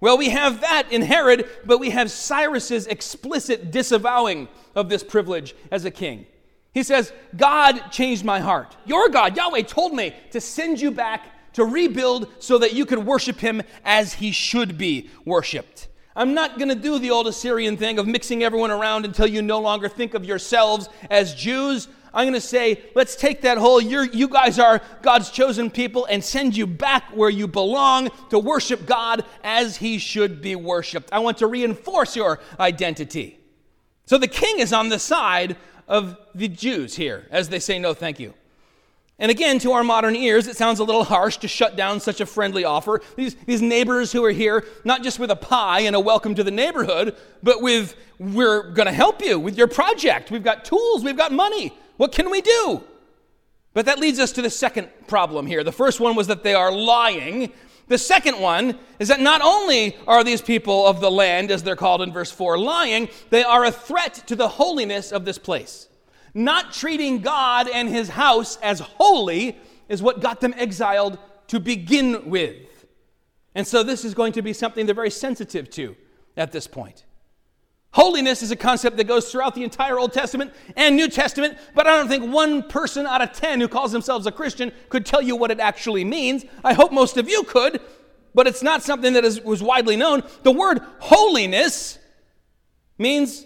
Well, 0.00 0.18
we 0.18 0.30
have 0.30 0.60
that 0.60 0.90
in 0.90 1.00
Herod, 1.00 1.48
but 1.64 1.78
we 1.78 1.90
have 1.90 2.10
Cyrus's 2.10 2.86
explicit 2.86 3.70
disavowing 3.70 4.48
of 4.74 4.88
this 4.88 5.04
privilege 5.04 5.54
as 5.70 5.84
a 5.84 5.90
king. 5.90 6.26
He 6.74 6.82
says, 6.82 7.12
God 7.36 7.90
changed 7.90 8.24
my 8.24 8.40
heart. 8.40 8.76
Your 8.84 9.08
God, 9.08 9.36
Yahweh, 9.36 9.62
told 9.62 9.94
me 9.94 10.14
to 10.32 10.40
send 10.40 10.80
you 10.80 10.90
back 10.90 11.52
to 11.52 11.64
rebuild 11.64 12.28
so 12.40 12.58
that 12.58 12.72
you 12.72 12.84
could 12.84 13.06
worship 13.06 13.38
him 13.38 13.62
as 13.84 14.14
he 14.14 14.32
should 14.32 14.76
be 14.76 15.08
worshiped. 15.24 15.88
I'm 16.14 16.34
not 16.34 16.58
going 16.58 16.68
to 16.68 16.74
do 16.74 16.98
the 16.98 17.10
old 17.10 17.26
Assyrian 17.26 17.76
thing 17.76 17.98
of 17.98 18.06
mixing 18.06 18.42
everyone 18.42 18.70
around 18.70 19.04
until 19.04 19.26
you 19.26 19.40
no 19.40 19.60
longer 19.60 19.88
think 19.88 20.14
of 20.14 20.24
yourselves 20.24 20.88
as 21.10 21.34
Jews. 21.34 21.88
I'm 22.12 22.24
going 22.24 22.34
to 22.34 22.40
say, 22.40 22.82
let's 22.94 23.16
take 23.16 23.40
that 23.42 23.56
whole, 23.56 23.80
you 23.80 24.02
you 24.12 24.28
guys 24.28 24.58
are 24.58 24.82
God's 25.00 25.30
chosen 25.30 25.70
people, 25.70 26.04
and 26.04 26.22
send 26.22 26.54
you 26.54 26.66
back 26.66 27.04
where 27.16 27.30
you 27.30 27.48
belong 27.48 28.10
to 28.28 28.38
worship 28.38 28.84
God 28.84 29.24
as 29.42 29.78
he 29.78 29.96
should 29.96 30.42
be 30.42 30.54
worshiped. 30.54 31.08
I 31.10 31.20
want 31.20 31.38
to 31.38 31.46
reinforce 31.46 32.14
your 32.14 32.40
identity. 32.60 33.38
So 34.04 34.18
the 34.18 34.28
king 34.28 34.58
is 34.58 34.74
on 34.74 34.90
the 34.90 34.98
side 34.98 35.56
of 35.88 36.18
the 36.34 36.48
Jews 36.48 36.94
here 36.96 37.26
as 37.30 37.48
they 37.48 37.58
say, 37.58 37.78
no, 37.78 37.94
thank 37.94 38.20
you. 38.20 38.34
And 39.22 39.30
again, 39.30 39.60
to 39.60 39.70
our 39.70 39.84
modern 39.84 40.16
ears, 40.16 40.48
it 40.48 40.56
sounds 40.56 40.80
a 40.80 40.84
little 40.84 41.04
harsh 41.04 41.36
to 41.38 41.48
shut 41.48 41.76
down 41.76 42.00
such 42.00 42.20
a 42.20 42.26
friendly 42.26 42.64
offer. 42.64 43.00
These, 43.14 43.36
these 43.46 43.62
neighbors 43.62 44.10
who 44.10 44.24
are 44.24 44.32
here, 44.32 44.64
not 44.84 45.04
just 45.04 45.20
with 45.20 45.30
a 45.30 45.36
pie 45.36 45.82
and 45.82 45.94
a 45.94 46.00
welcome 46.00 46.34
to 46.34 46.42
the 46.42 46.50
neighborhood, 46.50 47.14
but 47.40 47.62
with, 47.62 47.94
we're 48.18 48.72
going 48.72 48.86
to 48.86 48.92
help 48.92 49.22
you 49.22 49.38
with 49.38 49.56
your 49.56 49.68
project. 49.68 50.32
We've 50.32 50.42
got 50.42 50.64
tools, 50.64 51.04
we've 51.04 51.16
got 51.16 51.30
money. 51.30 51.72
What 51.98 52.10
can 52.10 52.32
we 52.32 52.40
do? 52.40 52.82
But 53.74 53.86
that 53.86 54.00
leads 54.00 54.18
us 54.18 54.32
to 54.32 54.42
the 54.42 54.50
second 54.50 54.88
problem 55.06 55.46
here. 55.46 55.62
The 55.62 55.70
first 55.70 56.00
one 56.00 56.16
was 56.16 56.26
that 56.26 56.42
they 56.42 56.54
are 56.54 56.72
lying. 56.72 57.52
The 57.86 57.98
second 57.98 58.40
one 58.40 58.76
is 58.98 59.06
that 59.06 59.20
not 59.20 59.40
only 59.40 59.96
are 60.08 60.24
these 60.24 60.42
people 60.42 60.84
of 60.84 61.00
the 61.00 61.12
land, 61.12 61.52
as 61.52 61.62
they're 61.62 61.76
called 61.76 62.02
in 62.02 62.12
verse 62.12 62.32
4, 62.32 62.58
lying, 62.58 63.08
they 63.30 63.44
are 63.44 63.64
a 63.64 63.70
threat 63.70 64.24
to 64.26 64.34
the 64.34 64.48
holiness 64.48 65.12
of 65.12 65.24
this 65.24 65.38
place. 65.38 65.86
Not 66.34 66.72
treating 66.72 67.20
God 67.20 67.68
and 67.68 67.88
his 67.88 68.08
house 68.08 68.56
as 68.62 68.80
holy 68.80 69.58
is 69.88 70.02
what 70.02 70.20
got 70.20 70.40
them 70.40 70.54
exiled 70.56 71.18
to 71.48 71.60
begin 71.60 72.30
with. 72.30 72.86
And 73.54 73.66
so 73.66 73.82
this 73.82 74.04
is 74.04 74.14
going 74.14 74.32
to 74.32 74.42
be 74.42 74.52
something 74.52 74.86
they're 74.86 74.94
very 74.94 75.10
sensitive 75.10 75.68
to 75.70 75.96
at 76.36 76.52
this 76.52 76.66
point. 76.66 77.04
Holiness 77.92 78.42
is 78.42 78.50
a 78.50 78.56
concept 78.56 78.96
that 78.96 79.04
goes 79.04 79.30
throughout 79.30 79.54
the 79.54 79.64
entire 79.64 79.98
Old 79.98 80.14
Testament 80.14 80.54
and 80.76 80.96
New 80.96 81.08
Testament, 81.08 81.58
but 81.74 81.86
I 81.86 81.90
don't 81.90 82.08
think 82.08 82.32
one 82.32 82.62
person 82.62 83.06
out 83.06 83.20
of 83.20 83.32
10 83.32 83.60
who 83.60 83.68
calls 83.68 83.92
themselves 83.92 84.26
a 84.26 84.32
Christian 84.32 84.72
could 84.88 85.04
tell 85.04 85.20
you 85.20 85.36
what 85.36 85.50
it 85.50 85.60
actually 85.60 86.04
means. 86.04 86.46
I 86.64 86.72
hope 86.72 86.90
most 86.90 87.18
of 87.18 87.28
you 87.28 87.42
could, 87.42 87.82
but 88.34 88.46
it's 88.46 88.62
not 88.62 88.82
something 88.82 89.12
that 89.12 89.26
is, 89.26 89.42
was 89.42 89.62
widely 89.62 89.96
known. 89.96 90.22
The 90.42 90.52
word 90.52 90.80
holiness 91.00 91.98
means 92.96 93.44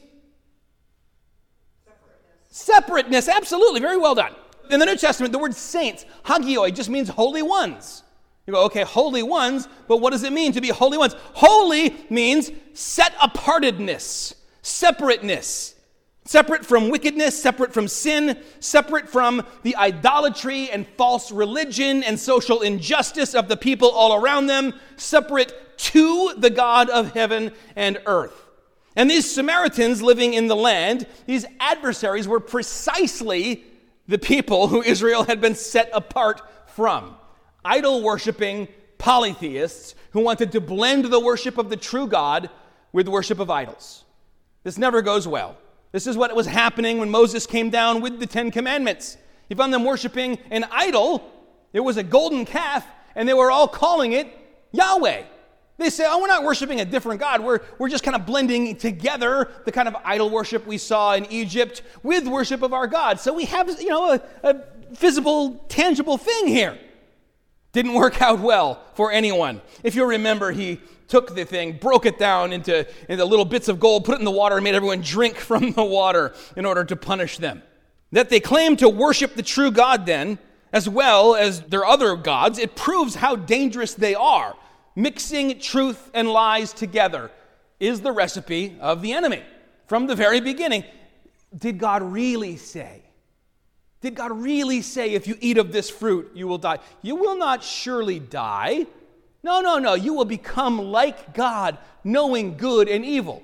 Separateness, 2.56 3.28
absolutely, 3.28 3.80
very 3.80 3.98
well 3.98 4.14
done. 4.14 4.34
In 4.70 4.80
the 4.80 4.86
New 4.86 4.96
Testament, 4.96 5.30
the 5.30 5.38
word 5.38 5.54
saints, 5.54 6.06
hagioi, 6.24 6.74
just 6.74 6.88
means 6.88 7.06
holy 7.06 7.42
ones. 7.42 8.02
You 8.46 8.54
go, 8.54 8.64
okay, 8.64 8.80
holy 8.80 9.22
ones, 9.22 9.68
but 9.86 9.98
what 9.98 10.12
does 10.12 10.22
it 10.22 10.32
mean 10.32 10.52
to 10.52 10.62
be 10.62 10.68
holy 10.68 10.96
ones? 10.96 11.14
Holy 11.34 11.94
means 12.08 12.50
set 12.72 13.14
apartedness, 13.16 14.36
separateness. 14.62 15.74
Separate 16.24 16.64
from 16.64 16.88
wickedness, 16.88 17.40
separate 17.40 17.74
from 17.74 17.88
sin, 17.88 18.38
separate 18.58 19.10
from 19.10 19.46
the 19.62 19.76
idolatry 19.76 20.70
and 20.70 20.86
false 20.96 21.30
religion 21.30 22.02
and 22.04 22.18
social 22.18 22.62
injustice 22.62 23.34
of 23.34 23.48
the 23.48 23.56
people 23.58 23.90
all 23.90 24.14
around 24.14 24.46
them, 24.46 24.72
separate 24.96 25.76
to 25.76 26.32
the 26.38 26.50
God 26.50 26.88
of 26.88 27.12
heaven 27.12 27.52
and 27.76 28.00
earth. 28.06 28.45
And 28.96 29.10
these 29.10 29.30
Samaritans 29.30 30.00
living 30.00 30.32
in 30.32 30.46
the 30.46 30.56
land, 30.56 31.06
these 31.26 31.44
adversaries, 31.60 32.26
were 32.26 32.40
precisely 32.40 33.62
the 34.08 34.18
people 34.18 34.68
who 34.68 34.82
Israel 34.82 35.24
had 35.24 35.40
been 35.40 35.54
set 35.54 35.90
apart 35.92 36.40
from. 36.68 37.14
Idol 37.64 38.02
worshiping 38.02 38.68
polytheists 38.96 39.94
who 40.12 40.20
wanted 40.20 40.52
to 40.52 40.60
blend 40.60 41.04
the 41.04 41.20
worship 41.20 41.58
of 41.58 41.68
the 41.68 41.76
true 41.76 42.06
God 42.06 42.48
with 42.92 43.06
worship 43.06 43.38
of 43.38 43.50
idols. 43.50 44.04
This 44.62 44.78
never 44.78 45.02
goes 45.02 45.28
well. 45.28 45.58
This 45.92 46.06
is 46.06 46.16
what 46.16 46.34
was 46.34 46.46
happening 46.46 46.98
when 46.98 47.10
Moses 47.10 47.46
came 47.46 47.68
down 47.68 48.00
with 48.00 48.18
the 48.18 48.26
Ten 48.26 48.50
Commandments. 48.50 49.18
He 49.48 49.54
found 49.54 49.74
them 49.74 49.84
worshiping 49.84 50.38
an 50.50 50.64
idol. 50.70 51.30
It 51.72 51.80
was 51.80 51.98
a 51.98 52.02
golden 52.02 52.46
calf, 52.46 52.86
and 53.14 53.28
they 53.28 53.34
were 53.34 53.50
all 53.50 53.68
calling 53.68 54.12
it 54.12 54.26
Yahweh. 54.72 55.24
They 55.78 55.90
say, 55.90 56.06
oh, 56.08 56.20
we're 56.20 56.26
not 56.26 56.42
worshiping 56.42 56.80
a 56.80 56.86
different 56.86 57.20
God. 57.20 57.42
We're, 57.42 57.60
we're 57.78 57.90
just 57.90 58.02
kind 58.02 58.14
of 58.14 58.24
blending 58.24 58.76
together 58.76 59.50
the 59.66 59.72
kind 59.72 59.88
of 59.88 59.96
idol 60.04 60.30
worship 60.30 60.66
we 60.66 60.78
saw 60.78 61.14
in 61.14 61.26
Egypt 61.26 61.82
with 62.02 62.26
worship 62.26 62.62
of 62.62 62.72
our 62.72 62.86
God. 62.86 63.20
So 63.20 63.34
we 63.34 63.44
have, 63.44 63.68
you 63.80 63.88
know, 63.88 64.12
a, 64.12 64.22
a 64.42 64.64
visible, 64.90 65.64
tangible 65.68 66.16
thing 66.16 66.46
here. 66.46 66.78
Didn't 67.72 67.92
work 67.92 68.22
out 68.22 68.40
well 68.40 68.82
for 68.94 69.12
anyone. 69.12 69.60
If 69.84 69.94
you 69.94 70.06
remember, 70.06 70.50
he 70.50 70.80
took 71.08 71.34
the 71.34 71.44
thing, 71.44 71.76
broke 71.76 72.06
it 72.06 72.18
down 72.18 72.54
into, 72.54 72.86
into 73.10 73.24
little 73.26 73.44
bits 73.44 73.68
of 73.68 73.78
gold, 73.78 74.06
put 74.06 74.14
it 74.14 74.18
in 74.18 74.24
the 74.24 74.30
water, 74.30 74.56
and 74.56 74.64
made 74.64 74.74
everyone 74.74 75.02
drink 75.02 75.36
from 75.36 75.72
the 75.72 75.84
water 75.84 76.34
in 76.56 76.64
order 76.64 76.84
to 76.84 76.96
punish 76.96 77.36
them. 77.36 77.62
That 78.12 78.30
they 78.30 78.40
claim 78.40 78.76
to 78.76 78.88
worship 78.88 79.34
the 79.34 79.42
true 79.42 79.70
God, 79.70 80.06
then, 80.06 80.38
as 80.72 80.88
well 80.88 81.34
as 81.34 81.60
their 81.62 81.84
other 81.84 82.16
gods, 82.16 82.58
it 82.58 82.76
proves 82.76 83.16
how 83.16 83.36
dangerous 83.36 83.92
they 83.92 84.14
are 84.14 84.56
mixing 84.96 85.60
truth 85.60 86.10
and 86.12 86.28
lies 86.28 86.72
together 86.72 87.30
is 87.78 88.00
the 88.00 88.10
recipe 88.10 88.76
of 88.80 89.02
the 89.02 89.12
enemy. 89.12 89.42
From 89.86 90.08
the 90.08 90.16
very 90.16 90.40
beginning, 90.40 90.82
did 91.56 91.78
God 91.78 92.02
really 92.02 92.56
say? 92.56 93.02
Did 94.00 94.14
God 94.14 94.32
really 94.32 94.82
say, 94.82 95.14
if 95.14 95.26
you 95.26 95.36
eat 95.40 95.58
of 95.58 95.72
this 95.72 95.88
fruit, 95.88 96.32
you 96.34 96.48
will 96.48 96.58
die? 96.58 96.78
You 97.02 97.16
will 97.16 97.36
not 97.36 97.62
surely 97.62 98.18
die. 98.18 98.86
No, 99.42 99.60
no, 99.60 99.78
no. 99.78 99.94
You 99.94 100.14
will 100.14 100.24
become 100.24 100.78
like 100.78 101.34
God, 101.34 101.78
knowing 102.02 102.56
good 102.56 102.88
and 102.88 103.04
evil. 103.04 103.42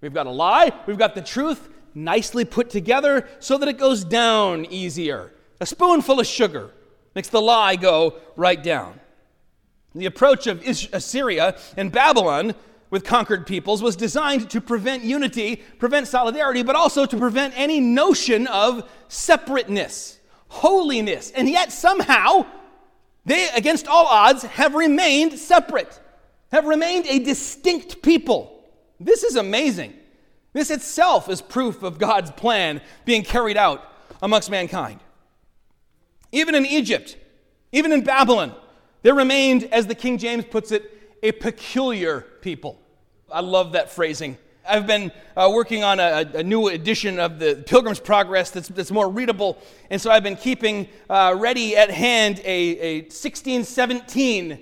We've 0.00 0.14
got 0.14 0.26
a 0.26 0.30
lie, 0.30 0.72
we've 0.86 0.98
got 0.98 1.14
the 1.14 1.22
truth 1.22 1.68
nicely 1.94 2.44
put 2.44 2.68
together 2.68 3.26
so 3.40 3.56
that 3.58 3.68
it 3.68 3.78
goes 3.78 4.04
down 4.04 4.66
easier. 4.66 5.32
A 5.60 5.66
spoonful 5.66 6.20
of 6.20 6.26
sugar 6.26 6.70
makes 7.14 7.28
the 7.28 7.40
lie 7.40 7.76
go 7.76 8.16
right 8.36 8.62
down. 8.62 9.00
The 9.96 10.06
approach 10.06 10.46
of 10.46 10.62
Assyria 10.92 11.58
and 11.76 11.90
Babylon 11.90 12.54
with 12.90 13.02
conquered 13.02 13.46
peoples 13.46 13.82
was 13.82 13.96
designed 13.96 14.50
to 14.50 14.60
prevent 14.60 15.02
unity, 15.02 15.56
prevent 15.56 16.06
solidarity, 16.06 16.62
but 16.62 16.76
also 16.76 17.06
to 17.06 17.16
prevent 17.16 17.58
any 17.58 17.80
notion 17.80 18.46
of 18.46 18.88
separateness, 19.08 20.20
holiness. 20.48 21.30
And 21.30 21.48
yet, 21.48 21.72
somehow, 21.72 22.46
they, 23.24 23.48
against 23.56 23.88
all 23.88 24.06
odds, 24.06 24.42
have 24.42 24.74
remained 24.74 25.38
separate, 25.38 25.98
have 26.52 26.66
remained 26.66 27.06
a 27.06 27.18
distinct 27.18 28.02
people. 28.02 28.62
This 29.00 29.24
is 29.24 29.36
amazing. 29.36 29.94
This 30.52 30.70
itself 30.70 31.28
is 31.28 31.40
proof 31.40 31.82
of 31.82 31.98
God's 31.98 32.30
plan 32.30 32.82
being 33.04 33.22
carried 33.22 33.56
out 33.56 33.82
amongst 34.22 34.50
mankind. 34.50 35.00
Even 36.32 36.54
in 36.54 36.66
Egypt, 36.66 37.16
even 37.72 37.92
in 37.92 38.04
Babylon, 38.04 38.54
there 39.06 39.14
remained, 39.14 39.68
as 39.70 39.86
the 39.86 39.94
King 39.94 40.18
James 40.18 40.44
puts 40.46 40.72
it, 40.72 40.90
a 41.22 41.30
peculiar 41.30 42.22
people. 42.40 42.82
I 43.30 43.38
love 43.38 43.70
that 43.74 43.88
phrasing. 43.88 44.36
I've 44.68 44.88
been 44.88 45.12
uh, 45.36 45.48
working 45.54 45.84
on 45.84 46.00
a, 46.00 46.28
a, 46.34 46.42
new 46.42 46.66
edition 46.66 47.20
of 47.20 47.38
the 47.38 47.62
Pilgrim's 47.68 48.00
Progress 48.00 48.50
that's, 48.50 48.66
that's 48.66 48.90
more 48.90 49.08
readable, 49.08 49.58
and 49.90 50.02
so 50.02 50.10
I've 50.10 50.24
been 50.24 50.34
keeping 50.34 50.88
uh, 51.08 51.36
ready 51.38 51.76
at 51.76 51.88
hand 51.88 52.40
a, 52.40 52.78
a 52.80 53.00
1617 53.02 54.58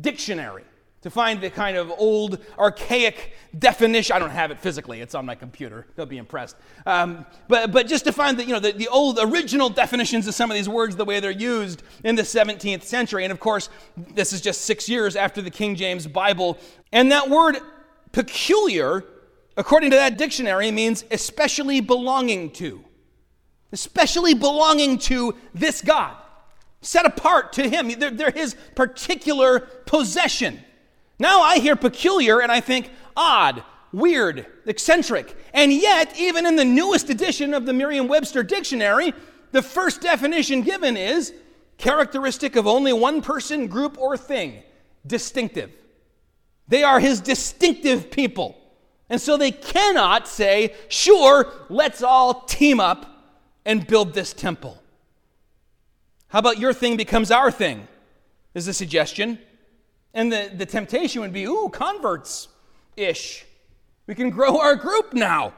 dictionary 0.00 0.64
to 1.02 1.10
find 1.10 1.40
the 1.40 1.50
kind 1.50 1.76
of 1.76 1.90
old, 1.90 2.38
archaic 2.58 3.34
definition. 3.58 4.16
I 4.16 4.18
don't 4.18 4.30
have 4.30 4.50
it 4.50 4.60
physically; 4.60 5.00
it's 5.00 5.14
on 5.14 5.26
my 5.26 5.34
computer. 5.34 5.86
Don't 5.96 6.08
be 6.08 6.18
impressed. 6.18 6.56
Um, 6.86 7.26
but, 7.48 7.72
but 7.72 7.86
just 7.86 8.04
to 8.04 8.12
find 8.12 8.38
the, 8.38 8.44
you 8.44 8.52
know, 8.52 8.60
the, 8.60 8.72
the 8.72 8.88
old 8.88 9.18
original 9.20 9.68
definitions 9.68 10.26
of 10.26 10.34
some 10.34 10.50
of 10.50 10.56
these 10.56 10.68
words, 10.68 10.96
the 10.96 11.04
way 11.04 11.20
they're 11.20 11.30
used 11.30 11.82
in 12.04 12.14
the 12.14 12.22
17th 12.22 12.82
century. 12.84 13.24
And 13.24 13.32
of 13.32 13.40
course, 13.40 13.68
this 13.96 14.32
is 14.32 14.40
just 14.40 14.62
six 14.62 14.88
years 14.88 15.16
after 15.16 15.42
the 15.42 15.50
King 15.50 15.76
James 15.76 16.06
Bible. 16.06 16.58
And 16.92 17.12
that 17.12 17.28
word 17.28 17.58
peculiar, 18.12 19.04
according 19.56 19.90
to 19.90 19.96
that 19.96 20.16
dictionary, 20.18 20.70
means 20.70 21.04
especially 21.10 21.80
belonging 21.80 22.50
to. 22.52 22.84
Especially 23.72 24.34
belonging 24.34 24.98
to 24.98 25.34
this 25.54 25.80
God. 25.80 26.16
Set 26.82 27.06
apart 27.06 27.54
to 27.54 27.68
Him. 27.68 27.88
They're, 27.98 28.10
they're 28.10 28.30
His 28.30 28.54
particular 28.74 29.60
possession. 29.60 30.60
Now 31.22 31.42
I 31.42 31.60
hear 31.60 31.76
peculiar 31.76 32.40
and 32.40 32.50
I 32.50 32.58
think 32.58 32.90
odd, 33.16 33.62
weird, 33.92 34.44
eccentric. 34.66 35.36
And 35.54 35.72
yet, 35.72 36.18
even 36.18 36.46
in 36.46 36.56
the 36.56 36.64
newest 36.64 37.10
edition 37.10 37.54
of 37.54 37.64
the 37.64 37.72
Merriam 37.72 38.08
Webster 38.08 38.42
Dictionary, 38.42 39.14
the 39.52 39.62
first 39.62 40.00
definition 40.00 40.62
given 40.62 40.96
is 40.96 41.32
characteristic 41.78 42.56
of 42.56 42.66
only 42.66 42.92
one 42.92 43.22
person, 43.22 43.68
group, 43.68 43.98
or 43.98 44.16
thing, 44.16 44.64
distinctive. 45.06 45.70
They 46.66 46.82
are 46.82 46.98
his 46.98 47.20
distinctive 47.20 48.10
people. 48.10 48.58
And 49.08 49.20
so 49.20 49.36
they 49.36 49.52
cannot 49.52 50.26
say, 50.26 50.74
sure, 50.88 51.52
let's 51.68 52.02
all 52.02 52.40
team 52.46 52.80
up 52.80 53.06
and 53.64 53.86
build 53.86 54.12
this 54.12 54.32
temple. 54.32 54.82
How 56.26 56.40
about 56.40 56.58
your 56.58 56.72
thing 56.72 56.96
becomes 56.96 57.30
our 57.30 57.52
thing? 57.52 57.86
Is 58.54 58.66
a 58.66 58.74
suggestion. 58.74 59.38
And 60.14 60.30
the, 60.30 60.50
the 60.54 60.66
temptation 60.66 61.20
would 61.22 61.32
be, 61.32 61.44
ooh, 61.44 61.70
converts 61.72 62.48
ish. 62.96 63.46
We 64.06 64.14
can 64.14 64.30
grow 64.30 64.58
our 64.58 64.76
group 64.76 65.14
now. 65.14 65.54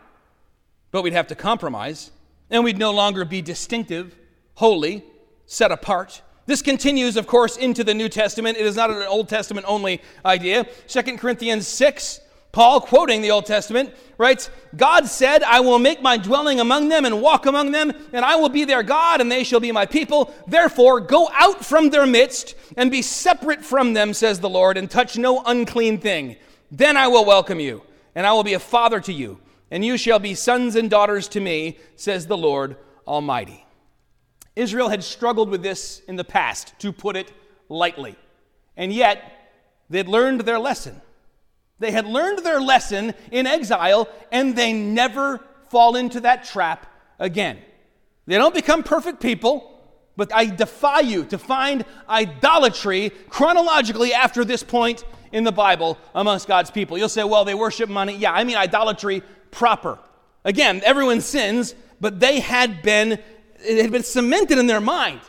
But 0.91 1.03
we'd 1.03 1.13
have 1.13 1.27
to 1.29 1.35
compromise, 1.35 2.13
and 2.51 2.63
we'd 2.63 2.79
no 2.79 2.93
longer 2.93 3.25
be 3.25 3.43
distinctive, 3.43 4.17
holy, 4.55 5.05
set 5.47 5.73
apart. 5.73 6.23
This 6.47 6.63
continues, 6.63 7.17
of 7.17 7.27
course, 7.27 7.57
into 7.57 7.83
the 7.83 7.95
New 7.95 8.09
Testament. 8.09 8.59
It 8.59 8.67
is 8.67 8.77
not 8.77 8.91
an 8.91 9.03
Old 9.03 9.29
Testament 9.29 9.67
only 9.69 10.03
idea. 10.25 10.65
2 10.87 11.17
Corinthians 11.17 11.67
6 11.67 12.21
Paul, 12.55 12.81
quoting 12.81 13.21
the 13.21 13.33
Old 13.33 13.47
Testament, 13.47 13.93
writes, 14.17 14.49
God 14.77 15.09
said, 15.09 15.43
I 15.43 15.59
will 15.59 15.81
make 15.81 16.01
my 16.01 16.17
dwelling 16.17 16.61
among 16.61 16.89
them 16.89 17.05
and 17.05 17.21
walk 17.21 17.47
among 17.47 17.73
them, 17.73 17.93
and 18.13 18.25
I 18.25 18.37
will 18.37 18.49
be 18.49 18.65
their 18.65 18.85
God, 18.85 19.21
and 19.21 19.31
they 19.31 19.43
shall 19.43 19.59
be 19.59 19.73
my 19.73 19.87
people. 19.87 20.33
Therefore, 20.47 21.01
go 21.01 21.29
out 21.35 21.65
from 21.65 21.91
their 21.91 22.07
midst 22.07 22.55
and 22.77 22.93
be 22.93 23.03
separate 23.03 23.65
from 23.65 23.93
them, 23.93 24.15
says 24.15 24.39
the 24.39 24.49
Lord, 24.49 24.77
and 24.77 24.89
touch 24.89 25.19
no 25.19 25.43
unclean 25.45 25.99
thing. 25.99 26.37
Then 26.71 26.97
I 26.97 27.09
will 27.09 27.25
welcome 27.25 27.59
you, 27.59 27.83
and 28.15 28.25
I 28.25 28.33
will 28.33 28.45
be 28.45 28.55
a 28.55 28.61
father 28.61 29.01
to 29.01 29.13
you, 29.13 29.41
and 29.73 29.85
you 29.85 29.97
shall 29.97 30.21
be 30.21 30.37
sons 30.37 30.77
and 30.77 30.89
daughters 30.89 31.27
to 31.31 31.41
me, 31.41 31.79
says 31.97 32.29
the 32.29 32.37
Lord 32.37 32.77
Almighty. 33.05 33.67
Israel 34.55 34.91
had 34.91 35.03
struggled 35.03 35.49
with 35.49 35.65
this 35.65 36.03
in 36.07 36.15
the 36.15 36.23
past, 36.23 36.73
to 36.79 36.93
put 36.93 37.17
it 37.17 37.33
lightly, 37.69 38.15
and 38.77 38.93
yet 38.93 39.51
they'd 39.91 40.07
learned 40.07 40.43
their 40.43 40.61
lesson. 40.61 41.01
They 41.79 41.91
had 41.91 42.07
learned 42.07 42.45
their 42.45 42.61
lesson 42.61 43.15
in 43.31 43.47
exile 43.47 44.09
and 44.31 44.57
they 44.57 44.73
never 44.73 45.41
fall 45.69 45.97
into 45.97 46.21
that 46.21 46.45
trap 46.45 46.87
again. 47.19 47.59
They 48.27 48.37
don't 48.37 48.55
become 48.55 48.83
perfect 48.83 49.21
people, 49.21 49.71
but 50.17 50.33
I 50.33 50.47
defy 50.47 51.01
you 51.01 51.25
to 51.27 51.39
find 51.39 51.85
idolatry 52.09 53.11
chronologically 53.29 54.13
after 54.15 54.45
this 54.45 54.63
point 54.63 55.05
in 55.33 55.45
the 55.45 55.53
Bible 55.53 55.99
amongst 56.15 56.47
God's 56.47 56.71
people. 56.71 56.97
You'll 56.97 57.09
say, 57.09 57.25
well, 57.25 57.45
they 57.45 57.55
worship 57.55 57.91
money. 57.91 58.17
Yeah, 58.17 58.33
I 58.33 58.45
mean 58.45 58.57
idolatry 58.57 59.23
proper. 59.51 59.99
Again, 60.45 60.81
everyone 60.85 61.21
sins, 61.21 61.75
but 62.01 62.21
they 62.21 62.41
had 62.41 62.83
been, 62.83 63.19
it 63.59 63.83
had 63.83 63.91
been 63.91 64.05
cemented 64.05 64.59
in 64.59 64.67
their 64.67 64.81
mind 64.81 65.21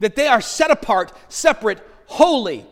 that 0.00 0.16
they 0.16 0.26
are 0.26 0.40
set 0.40 0.70
apart, 0.70 1.12
separate, 1.28 1.78
holy. 2.06 2.66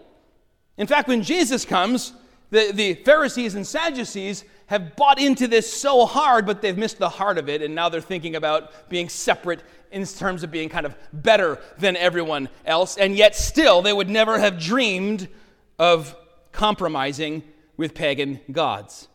In 0.76 0.86
fact, 0.86 1.08
when 1.08 1.22
Jesus 1.22 1.64
comes, 1.64 2.12
the, 2.50 2.72
the 2.72 2.94
Pharisees 2.94 3.54
and 3.54 3.66
Sadducees 3.66 4.44
have 4.66 4.94
bought 4.94 5.18
into 5.18 5.48
this 5.48 5.72
so 5.72 6.06
hard, 6.06 6.46
but 6.46 6.62
they've 6.62 6.78
missed 6.78 6.98
the 6.98 7.08
heart 7.08 7.38
of 7.38 7.48
it, 7.48 7.62
and 7.62 7.74
now 7.74 7.88
they're 7.88 8.00
thinking 8.00 8.36
about 8.36 8.88
being 8.88 9.08
separate 9.08 9.62
in 9.90 10.04
terms 10.04 10.44
of 10.44 10.50
being 10.50 10.68
kind 10.68 10.86
of 10.86 10.94
better 11.12 11.58
than 11.78 11.96
everyone 11.96 12.48
else, 12.64 12.96
and 12.96 13.16
yet 13.16 13.34
still 13.34 13.82
they 13.82 13.92
would 13.92 14.08
never 14.08 14.38
have 14.38 14.60
dreamed 14.60 15.28
of 15.78 16.14
compromising 16.52 17.42
with 17.76 17.94
pagan 17.94 18.40
gods. 18.52 19.08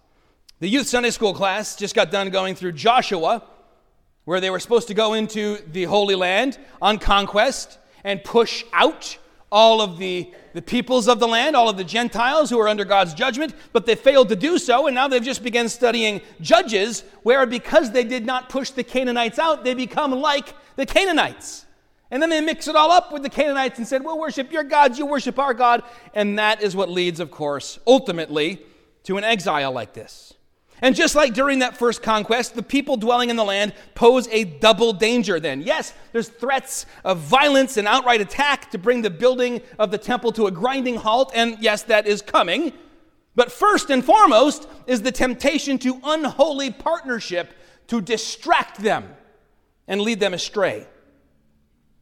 The 0.60 0.67
youth 0.67 0.88
Sunday 0.88 1.12
school 1.12 1.34
class 1.34 1.76
just 1.76 1.95
got 1.95 2.12
done 2.12 2.30
going 2.30 2.56
through 2.56 2.74
Joshua, 2.74 3.43
where 4.26 4.41
they 4.41 4.50
were 4.50 4.60
supposed 4.60 4.88
to 4.88 4.93
go 4.93 5.13
into 5.13 5.60
the 5.71 5.84
Holy 5.84 6.15
Land 6.15 6.58
on 6.82 6.98
conquest 6.98 7.78
and 8.04 8.24
push 8.24 8.63
out 8.74 9.17
all 9.51 9.81
of 9.81 9.97
the, 9.97 10.31
the 10.53 10.62
peoples 10.62 11.08
of 11.08 11.19
the 11.19 11.27
land, 11.27 11.55
all 11.55 11.69
of 11.69 11.77
the 11.77 11.84
Gentiles 11.84 12.49
who 12.49 12.60
are 12.60 12.67
under 12.67 12.86
God's 12.86 13.13
judgment, 13.13 13.53
but 13.73 13.86
they 13.86 13.95
failed 13.95 14.29
to 14.29 14.36
do 14.36 14.58
so, 14.58 14.88
and 14.88 14.95
now 14.95 15.08
they've 15.08 15.23
just 15.23 15.43
begun 15.43 15.69
studying 15.69 16.21
Judges, 16.41 17.03
where 17.23 17.45
because 17.45 17.91
they 17.91 18.03
did 18.03 18.25
not 18.25 18.49
push 18.49 18.71
the 18.71 18.84
Canaanites 18.84 19.39
out, 19.39 19.63
they 19.63 19.73
become 19.73 20.12
like 20.12 20.53
the 20.75 20.86
Canaanites. 20.86 21.65
And 22.12 22.21
then 22.21 22.29
they 22.29 22.41
mix 22.41 22.67
it 22.67 22.75
all 22.75 22.91
up 22.91 23.12
with 23.12 23.23
the 23.23 23.29
Canaanites 23.29 23.79
and 23.79 23.88
said, 23.88 24.03
We'll 24.03 24.19
worship 24.19 24.51
your 24.51 24.63
gods, 24.63 24.99
you 24.99 25.05
worship 25.05 25.39
our 25.39 25.53
God. 25.53 25.84
And 26.13 26.38
that 26.38 26.62
is 26.62 26.75
what 26.75 26.89
leads, 26.89 27.19
of 27.19 27.31
course, 27.31 27.79
ultimately 27.88 28.62
to 29.03 29.17
an 29.17 29.23
exile 29.23 29.71
like 29.71 29.93
this. 29.93 30.35
And 30.82 30.96
just 30.96 31.16
like 31.16 31.34
during 31.34 31.60
that 31.60 31.78
first 31.78 32.04
conquest, 32.04 32.56
the 32.56 32.64
people 32.64 32.98
dwelling 32.98 33.30
in 33.30 33.36
the 33.36 33.44
land 33.44 33.74
pose 33.96 34.28
a 34.30 34.44
double 34.44 34.92
danger 34.94 35.40
then. 35.40 35.62
Yes, 35.62 35.94
there's 36.12 36.28
threats 36.28 36.86
of 37.04 37.20
violence 37.20 37.78
and 37.78 37.88
outright 37.88 38.22
attack 38.22 38.72
to 38.72 38.78
bring 38.78 39.02
the 39.02 39.10
building 39.10 39.62
of 39.80 39.92
the 39.92 39.98
temple 39.98 40.32
to 40.34 40.48
a 40.48 40.52
grinding 40.52 40.96
halt, 40.96 41.32
and 41.34 41.58
yes, 41.60 41.84
that 41.84 42.08
is 42.08 42.22
coming. 42.22 42.74
But 43.36 43.52
first 43.52 43.90
and 43.90 44.04
foremost 44.04 44.68
is 44.88 45.02
the 45.02 45.12
temptation 45.12 45.78
to 45.80 46.00
unholy 46.04 46.72
partnership 46.72 47.54
to 47.88 48.02
distract 48.02 48.82
them 48.82 49.16
and 49.88 50.02
lead 50.02 50.20
them 50.20 50.34
astray. 50.34 50.88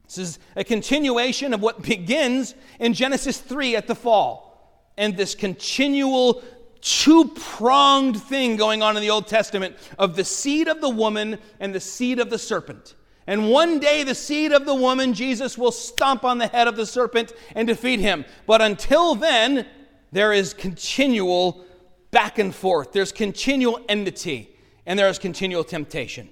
This 0.06 0.18
is 0.18 0.40
a 0.56 0.64
continuation 0.64 1.54
of 1.54 1.62
what 1.62 1.82
begins 1.82 2.56
in 2.80 2.94
Genesis 2.94 3.40
3 3.40 3.76
at 3.76 3.88
the 3.88 3.96
fall. 3.96 4.52
And 4.96 5.18
this 5.18 5.34
continual 5.34 6.44
two 6.84 7.30
pronged 7.30 8.22
thing 8.22 8.58
going 8.58 8.84
on 8.84 8.96
in 8.96 9.02
the 9.02 9.10
Old 9.10 9.28
Testament 9.28 9.76
of 9.98 10.16
the 10.16 10.26
seed 10.26 10.68
of 10.68 10.82
the 10.82 10.90
woman 10.90 11.40
and 11.60 11.74
the 11.74 11.80
seed 11.80 12.20
of 12.20 12.30
the 12.30 12.38
serpent. 12.38 12.96
And 13.26 13.50
one 13.50 13.80
day, 13.80 14.04
the 14.04 14.16
seed 14.16 14.52
of 14.52 14.66
the 14.66 14.76
woman, 14.76 15.14
Jesus, 15.14 15.58
will 15.58 15.72
stomp 15.72 16.26
on 16.26 16.40
the 16.40 16.48
head 16.48 16.68
of 16.68 16.76
the 16.76 16.86
serpent 16.86 17.32
and 17.56 17.68
defeat 17.68 18.02
him. 18.02 18.26
But 18.46 18.62
until 18.62 19.16
then, 19.16 19.66
there 20.12 20.34
is 20.34 20.54
continual 20.54 21.64
back 22.12 22.38
and 22.38 22.54
forth, 22.54 22.92
there's 22.92 23.12
continual 23.12 23.80
enmity, 23.90 24.56
and 24.86 25.00
there 25.00 25.08
is 25.08 25.18
continual 25.18 25.64
temptation. 25.64 26.30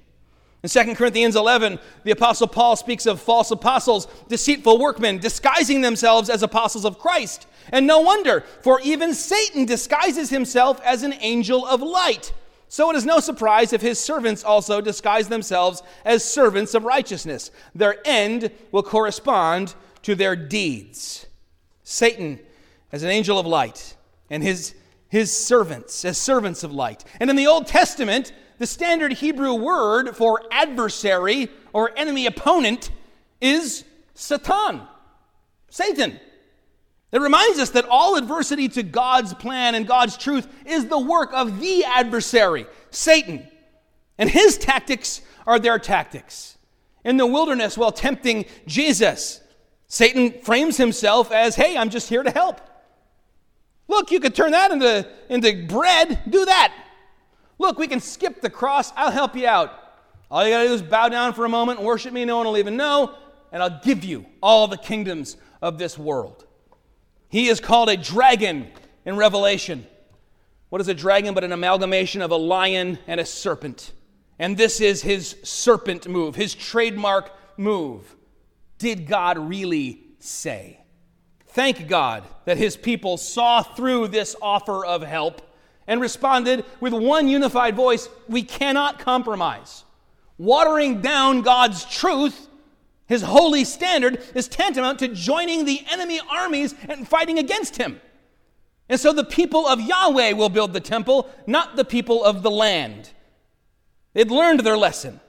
In 0.64 0.70
2 0.70 0.96
Corinthians 0.96 1.36
11, 1.36 1.80
the 2.04 2.12
Apostle 2.12 2.48
Paul 2.48 2.76
speaks 2.76 3.08
of 3.08 3.20
false 3.20 3.50
apostles, 3.50 4.08
deceitful 4.28 4.78
workmen, 4.78 5.18
disguising 5.18 5.82
themselves 5.82 6.30
as 6.30 6.44
apostles 6.44 6.86
of 6.86 7.00
Christ. 7.00 7.48
And 7.72 7.88
no 7.88 8.00
wonder, 8.02 8.42
for 8.62 8.80
even 8.82 9.16
Satan 9.16 9.66
disguises 9.66 10.30
himself 10.30 10.80
as 10.84 11.02
an 11.02 11.14
angel 11.20 11.66
of 11.66 11.82
light. 11.82 12.32
So 12.68 12.92
it 12.92 12.96
is 12.96 13.06
no 13.06 13.20
surprise 13.20 13.74
if 13.74 13.82
his 13.82 14.00
servants 14.00 14.44
also 14.44 14.82
disguise 14.82 15.28
themselves 15.28 15.82
as 16.06 16.24
servants 16.24 16.76
of 16.76 16.86
righteousness. 16.86 17.52
Their 17.74 17.98
end 18.06 18.52
will 18.72 18.84
correspond 18.84 19.74
to 20.04 20.16
their 20.16 20.36
deeds. 20.36 21.26
Satan 21.84 22.40
as 22.92 23.04
an 23.04 23.10
angel 23.10 23.40
of 23.40 23.46
light, 23.46 23.96
and 24.30 24.44
his, 24.44 24.76
his 25.10 25.36
servants 25.36 26.06
as 26.06 26.18
servants 26.18 26.64
of 26.64 26.72
light. 26.72 27.04
And 27.20 27.30
in 27.30 27.36
the 27.36 27.48
Old 27.48 27.68
Testament, 27.68 28.32
the 28.62 28.68
standard 28.68 29.14
Hebrew 29.14 29.56
word 29.56 30.16
for 30.16 30.44
adversary 30.52 31.50
or 31.74 31.98
enemy 31.98 32.28
opponent 32.28 32.92
is 33.42 33.84
Satan, 34.14 34.82
Satan. 35.72 36.20
It 37.12 37.20
reminds 37.22 37.58
us 37.58 37.72
that 37.72 37.86
all 37.86 38.18
adversity 38.18 38.70
to 38.70 38.84
God's 38.84 39.34
plan 39.34 39.74
and 39.74 39.88
God's 39.88 40.16
truth 40.16 40.48
is 40.64 40.86
the 40.86 41.00
work 41.00 41.34
of 41.34 41.60
the 41.60 41.86
adversary, 41.86 42.68
Satan. 42.92 43.48
And 44.20 44.30
his 44.30 44.60
tactics 44.60 45.22
are 45.48 45.58
their 45.58 45.80
tactics. 45.80 46.56
In 47.04 47.18
the 47.18 47.26
wilderness, 47.26 47.80
while 47.80 47.92
tempting 47.92 48.46
Jesus, 48.68 49.42
Satan 49.88 50.40
frames 50.44 50.78
himself 50.78 51.32
as, 51.32 51.56
hey, 51.56 51.76
I'm 51.76 51.90
just 51.90 52.10
here 52.10 52.22
to 52.22 52.30
help. 52.30 52.62
Look, 53.88 54.12
you 54.12 54.20
could 54.20 54.36
turn 54.36 54.52
that 54.52 54.70
into, 54.70 55.10
into 55.30 55.66
bread. 55.66 56.22
Do 56.30 56.46
that. 56.46 56.76
Look, 57.62 57.78
we 57.78 57.88
can 57.88 58.00
skip 58.00 58.42
the 58.42 58.50
cross. 58.50 58.92
I'll 58.96 59.12
help 59.12 59.36
you 59.36 59.46
out. 59.46 59.72
All 60.32 60.44
you 60.44 60.52
got 60.52 60.64
to 60.64 60.68
do 60.70 60.74
is 60.74 60.82
bow 60.82 61.10
down 61.10 61.34
for 61.34 61.46
a 61.46 61.50
moment 61.50 61.80
worship 61.80 62.12
me. 62.12 62.26
No 62.26 62.38
one 62.38 62.48
will 62.48 62.58
even 62.58 62.76
know. 62.76 63.16
And 63.52 63.62
I'll 63.62 63.80
give 63.84 64.04
you 64.04 64.26
all 64.42 64.68
the 64.68 64.78
kingdoms 64.78 65.38
of 65.62 65.78
this 65.78 65.96
world. 65.96 66.48
He 67.30 67.50
is 67.50 67.60
called 67.60 67.90
a 67.90 67.96
dragon 67.96 68.68
in 69.06 69.16
Revelation. 69.16 69.86
What 70.70 70.82
is 70.82 70.88
a 70.88 70.96
dragon 70.96 71.36
but 71.36 71.44
an 71.44 71.52
amalgamation 71.52 72.24
of 72.24 72.32
a 72.32 72.36
lion 72.36 72.98
and 73.06 73.20
a 73.20 73.26
serpent? 73.26 73.94
And 74.40 74.58
this 74.58 74.82
is 74.82 75.04
his 75.04 75.36
serpent 75.44 76.08
move, 76.08 76.36
his 76.36 76.56
trademark 76.56 77.32
move. 77.58 78.16
Did 78.80 79.06
God 79.06 79.38
really 79.38 80.02
say? 80.18 80.80
Thank 81.50 81.88
God 81.88 82.24
that 82.46 82.58
his 82.58 82.76
people 82.76 83.18
saw 83.18 83.62
through 83.62 84.08
this 84.08 84.36
offer 84.42 84.84
of 84.84 85.04
help 85.04 85.44
and 85.88 86.02
responded 86.02 86.66
with 86.80 86.94
one 86.94 87.28
unified 87.28 87.76
voice 87.76 88.10
We 88.28 88.44
cannot 88.44 89.00
compromise. 89.00 89.84
Watering 90.38 91.02
down 91.02 91.42
God's 91.42 91.86
truth, 91.86 92.48
his 93.06 93.22
holy 93.22 93.64
standard, 93.64 94.24
is 94.34 94.48
tantamount 94.48 95.00
to 95.00 95.08
joining 95.08 95.66
the 95.66 95.84
enemy 95.92 96.20
armies 96.30 96.74
and 96.88 97.08
fighting 97.08 97.38
against 97.38 97.78
him. 97.78 98.02
And 98.90 99.00
so 99.00 99.14
the 99.14 99.24
people 99.24 99.68
of 99.68 99.80
Yahweh 99.80 100.34
will 100.34 100.50
build 100.50 100.74
the 100.74 100.80
temple, 100.80 101.30
not 101.48 101.76
the 101.76 101.86
people 101.86 102.24
of 102.24 102.44
the 102.44 102.52
land. 102.52 103.12
They'd 104.14 104.32
learned 104.32 104.62
their 104.62 104.78
lesson, 104.78 105.20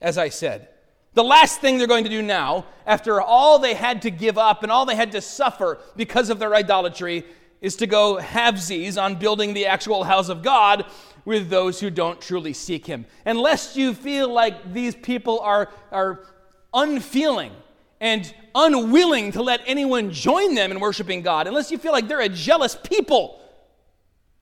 as 0.00 0.16
I 0.16 0.28
said. 0.30 0.68
The 1.14 1.24
last 1.24 1.60
thing 1.60 1.76
they're 1.76 1.86
going 1.86 2.04
to 2.04 2.10
do 2.10 2.22
now, 2.22 2.64
after 2.86 3.20
all 3.20 3.58
they 3.58 3.74
had 3.74 4.02
to 4.02 4.10
give 4.10 4.38
up 4.38 4.62
and 4.62 4.72
all 4.72 4.86
they 4.86 4.96
had 4.96 5.12
to 5.12 5.20
suffer 5.20 5.78
because 5.94 6.30
of 6.30 6.38
their 6.38 6.54
idolatry, 6.54 7.26
is 7.62 7.76
to 7.76 7.86
go 7.86 8.16
halvesies 8.16 9.00
on 9.00 9.14
building 9.14 9.54
the 9.54 9.64
actual 9.64 10.04
house 10.04 10.28
of 10.28 10.42
God 10.42 10.84
with 11.24 11.48
those 11.48 11.80
who 11.80 11.88
don't 11.88 12.20
truly 12.20 12.52
seek 12.52 12.84
Him. 12.84 13.06
Unless 13.24 13.76
you 13.76 13.94
feel 13.94 14.30
like 14.30 14.74
these 14.74 14.94
people 14.94 15.40
are, 15.40 15.70
are 15.90 16.26
unfeeling 16.74 17.52
and 18.00 18.34
unwilling 18.54 19.30
to 19.32 19.42
let 19.42 19.60
anyone 19.64 20.10
join 20.10 20.56
them 20.56 20.72
in 20.72 20.80
worshiping 20.80 21.22
God, 21.22 21.46
unless 21.46 21.70
you 21.70 21.78
feel 21.78 21.92
like 21.92 22.08
they're 22.08 22.20
a 22.20 22.28
jealous 22.28 22.76
people, 22.76 23.40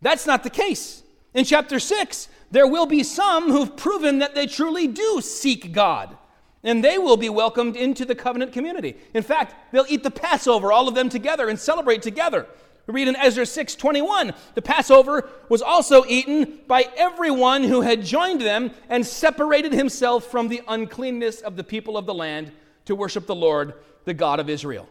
that's 0.00 0.26
not 0.26 0.42
the 0.42 0.50
case. 0.50 1.02
In 1.34 1.44
chapter 1.44 1.78
6, 1.78 2.28
there 2.50 2.66
will 2.66 2.86
be 2.86 3.02
some 3.02 3.52
who've 3.52 3.76
proven 3.76 4.18
that 4.20 4.34
they 4.34 4.46
truly 4.46 4.88
do 4.88 5.20
seek 5.20 5.72
God 5.72 6.16
and 6.62 6.84
they 6.84 6.98
will 6.98 7.16
be 7.16 7.28
welcomed 7.28 7.76
into 7.76 8.04
the 8.04 8.14
covenant 8.14 8.52
community. 8.52 8.96
In 9.14 9.22
fact, 9.22 9.54
they'll 9.72 9.86
eat 9.88 10.02
the 10.02 10.10
Passover, 10.10 10.72
all 10.72 10.88
of 10.88 10.94
them 10.94 11.08
together, 11.08 11.48
and 11.48 11.58
celebrate 11.58 12.02
together. 12.02 12.46
We 12.86 12.94
read 12.94 13.08
in 13.08 13.16
Ezra 13.16 13.44
6:21, 13.44 14.34
the 14.54 14.62
Passover 14.62 15.28
was 15.48 15.62
also 15.62 16.04
eaten 16.06 16.60
by 16.66 16.88
everyone 16.96 17.62
who 17.64 17.82
had 17.82 18.04
joined 18.04 18.40
them 18.40 18.72
and 18.88 19.06
separated 19.06 19.72
himself 19.72 20.24
from 20.24 20.48
the 20.48 20.62
uncleanness 20.66 21.40
of 21.40 21.56
the 21.56 21.64
people 21.64 21.96
of 21.96 22.06
the 22.06 22.14
land 22.14 22.52
to 22.86 22.94
worship 22.94 23.26
the 23.26 23.34
Lord, 23.34 23.74
the 24.04 24.14
God 24.14 24.40
of 24.40 24.48
Israel. 24.48 24.88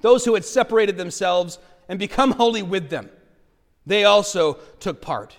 Those 0.00 0.24
who 0.24 0.34
had 0.34 0.44
separated 0.44 0.96
themselves 0.96 1.58
and 1.88 1.98
become 1.98 2.32
holy 2.32 2.62
with 2.62 2.90
them, 2.90 3.08
they 3.86 4.04
also 4.04 4.54
took 4.80 5.00
part. 5.00 5.36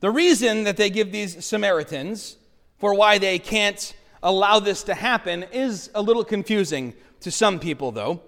The 0.00 0.10
reason 0.10 0.64
that 0.64 0.76
they 0.76 0.90
give 0.90 1.12
these 1.12 1.44
Samaritans 1.44 2.36
for 2.78 2.92
why 2.92 3.16
they 3.16 3.38
can't 3.38 3.94
allow 4.22 4.58
this 4.58 4.82
to 4.82 4.94
happen 4.94 5.44
is 5.44 5.90
a 5.94 6.02
little 6.02 6.24
confusing 6.24 6.92
to 7.20 7.30
some 7.30 7.58
people, 7.58 7.90
though. 7.90 8.20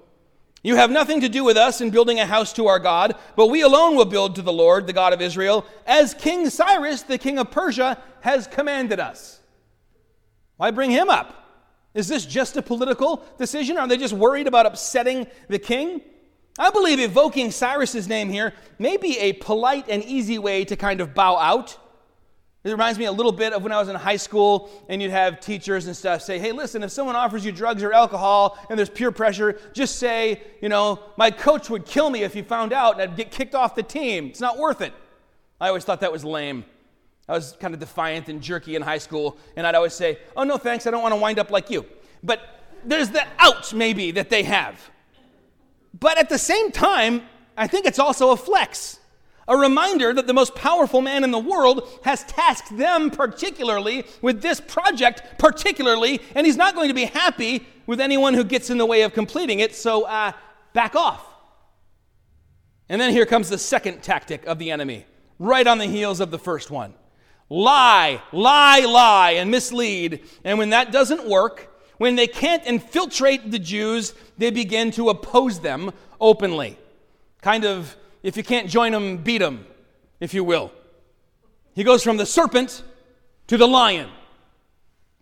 You 0.62 0.76
have 0.76 0.90
nothing 0.90 1.20
to 1.20 1.28
do 1.28 1.44
with 1.44 1.56
us 1.56 1.80
in 1.80 1.90
building 1.90 2.18
a 2.18 2.26
house 2.26 2.52
to 2.54 2.66
our 2.66 2.78
God, 2.78 3.14
but 3.36 3.48
we 3.48 3.62
alone 3.62 3.94
will 3.94 4.04
build 4.04 4.34
to 4.34 4.42
the 4.42 4.52
Lord, 4.52 4.86
the 4.86 4.92
God 4.92 5.12
of 5.12 5.20
Israel, 5.20 5.64
as 5.86 6.14
King 6.14 6.50
Cyrus, 6.50 7.02
the 7.02 7.18
king 7.18 7.38
of 7.38 7.50
Persia, 7.50 8.02
has 8.22 8.46
commanded 8.46 8.98
us. 8.98 9.40
Why 10.56 10.70
bring 10.70 10.90
him 10.90 11.08
up? 11.08 11.44
Is 11.94 12.08
this 12.08 12.26
just 12.26 12.56
a 12.56 12.62
political 12.62 13.24
decision? 13.38 13.78
Are 13.78 13.86
they 13.86 13.96
just 13.96 14.12
worried 14.12 14.46
about 14.46 14.66
upsetting 14.66 15.26
the 15.48 15.58
king? 15.58 16.00
I 16.58 16.70
believe 16.70 17.00
evoking 17.00 17.50
Cyrus's 17.50 18.08
name 18.08 18.28
here 18.28 18.52
may 18.78 18.96
be 18.96 19.18
a 19.18 19.34
polite 19.34 19.86
and 19.88 20.02
easy 20.04 20.38
way 20.38 20.64
to 20.64 20.76
kind 20.76 21.00
of 21.00 21.14
bow 21.14 21.36
out 21.36 21.76
it 22.66 22.72
reminds 22.72 22.98
me 22.98 23.04
a 23.04 23.12
little 23.12 23.30
bit 23.30 23.52
of 23.52 23.62
when 23.62 23.70
I 23.70 23.78
was 23.78 23.88
in 23.88 23.94
high 23.94 24.16
school 24.16 24.70
and 24.88 25.00
you'd 25.00 25.12
have 25.12 25.38
teachers 25.38 25.86
and 25.86 25.96
stuff 25.96 26.22
say, 26.22 26.38
hey, 26.38 26.50
listen, 26.50 26.82
if 26.82 26.90
someone 26.90 27.14
offers 27.14 27.44
you 27.44 27.52
drugs 27.52 27.82
or 27.82 27.92
alcohol 27.92 28.58
and 28.68 28.76
there's 28.76 28.90
peer 28.90 29.12
pressure, 29.12 29.60
just 29.72 30.00
say, 30.00 30.42
you 30.60 30.68
know, 30.68 30.98
my 31.16 31.30
coach 31.30 31.70
would 31.70 31.86
kill 31.86 32.10
me 32.10 32.24
if 32.24 32.34
he 32.34 32.42
found 32.42 32.72
out 32.72 32.94
and 32.94 33.02
I'd 33.02 33.16
get 33.16 33.30
kicked 33.30 33.54
off 33.54 33.76
the 33.76 33.84
team. 33.84 34.26
It's 34.26 34.40
not 34.40 34.58
worth 34.58 34.80
it. 34.80 34.92
I 35.60 35.68
always 35.68 35.84
thought 35.84 36.00
that 36.00 36.10
was 36.10 36.24
lame. 36.24 36.64
I 37.28 37.32
was 37.32 37.56
kind 37.60 37.72
of 37.72 37.80
defiant 37.80 38.28
and 38.28 38.42
jerky 38.42 38.76
in 38.76 38.82
high 38.82 38.98
school, 38.98 39.38
and 39.56 39.66
I'd 39.66 39.74
always 39.74 39.94
say, 39.94 40.18
oh, 40.36 40.44
no, 40.44 40.58
thanks, 40.58 40.86
I 40.86 40.90
don't 40.90 41.02
want 41.02 41.14
to 41.14 41.20
wind 41.20 41.38
up 41.38 41.50
like 41.50 41.70
you. 41.70 41.86
But 42.22 42.40
there's 42.84 43.10
the 43.10 43.24
ouch, 43.38 43.74
maybe, 43.74 44.12
that 44.12 44.30
they 44.30 44.42
have. 44.44 44.90
But 45.98 46.18
at 46.18 46.28
the 46.28 46.38
same 46.38 46.70
time, 46.70 47.22
I 47.56 47.66
think 47.66 47.86
it's 47.86 47.98
also 47.98 48.30
a 48.30 48.36
flex. 48.36 49.00
A 49.48 49.56
reminder 49.56 50.12
that 50.12 50.26
the 50.26 50.34
most 50.34 50.54
powerful 50.54 51.00
man 51.00 51.22
in 51.22 51.30
the 51.30 51.38
world 51.38 51.88
has 52.02 52.24
tasked 52.24 52.76
them 52.76 53.10
particularly 53.10 54.04
with 54.20 54.42
this 54.42 54.60
project, 54.60 55.22
particularly, 55.38 56.20
and 56.34 56.46
he's 56.46 56.56
not 56.56 56.74
going 56.74 56.88
to 56.88 56.94
be 56.94 57.04
happy 57.04 57.66
with 57.86 58.00
anyone 58.00 58.34
who 58.34 58.42
gets 58.42 58.70
in 58.70 58.78
the 58.78 58.86
way 58.86 59.02
of 59.02 59.12
completing 59.12 59.60
it, 59.60 59.74
so 59.74 60.02
uh, 60.04 60.32
back 60.72 60.96
off. 60.96 61.24
And 62.88 63.00
then 63.00 63.12
here 63.12 63.26
comes 63.26 63.48
the 63.48 63.58
second 63.58 64.02
tactic 64.02 64.44
of 64.46 64.58
the 64.58 64.70
enemy, 64.70 65.06
right 65.38 65.66
on 65.66 65.78
the 65.78 65.86
heels 65.86 66.20
of 66.20 66.30
the 66.30 66.38
first 66.38 66.70
one 66.70 66.94
lie, 67.48 68.20
lie, 68.32 68.80
lie, 68.80 69.32
and 69.32 69.50
mislead. 69.50 70.20
And 70.44 70.58
when 70.58 70.70
that 70.70 70.90
doesn't 70.90 71.28
work, 71.28 71.72
when 71.98 72.16
they 72.16 72.26
can't 72.26 72.64
infiltrate 72.64 73.50
the 73.50 73.58
Jews, 73.58 74.14
they 74.36 74.50
begin 74.50 74.90
to 74.92 75.10
oppose 75.10 75.60
them 75.60 75.92
openly. 76.20 76.76
Kind 77.42 77.64
of 77.64 77.96
if 78.26 78.36
you 78.36 78.42
can't 78.42 78.68
join 78.68 78.90
them, 78.90 79.18
beat 79.18 79.38
them, 79.38 79.64
if 80.18 80.34
you 80.34 80.42
will. 80.42 80.72
He 81.76 81.84
goes 81.84 82.02
from 82.02 82.16
the 82.16 82.26
serpent 82.26 82.82
to 83.46 83.56
the 83.56 83.68
lion. 83.68 84.10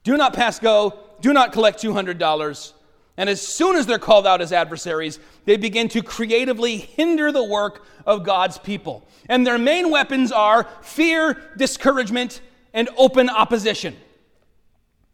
Do 0.05 0.17
not 0.17 0.33
pass 0.33 0.59
go, 0.59 0.99
do 1.21 1.35
not 1.35 1.53
collect 1.53 1.83
$200. 1.83 2.73
And 3.19 3.29
as 3.29 3.47
soon 3.47 3.77
as 3.77 3.85
they're 3.85 3.99
called 3.99 4.27
out 4.27 4.41
as 4.41 4.55
adversaries, 4.55 5.21
they 5.45 5.59
begin 5.59 5.91
to 5.91 6.03
creatively 6.03 6.79
hinder 6.79 7.31
the 7.31 7.45
work 7.45 7.85
of 8.07 8.25
God's 8.25 8.57
people. 8.57 9.07
And 9.29 9.47
their 9.47 9.59
main 9.59 9.91
weapons 9.91 10.33
are 10.33 10.67
fear, 10.81 11.37
discouragement, 11.59 12.41
and 12.73 12.89
open 12.97 13.29
opposition. 13.29 13.99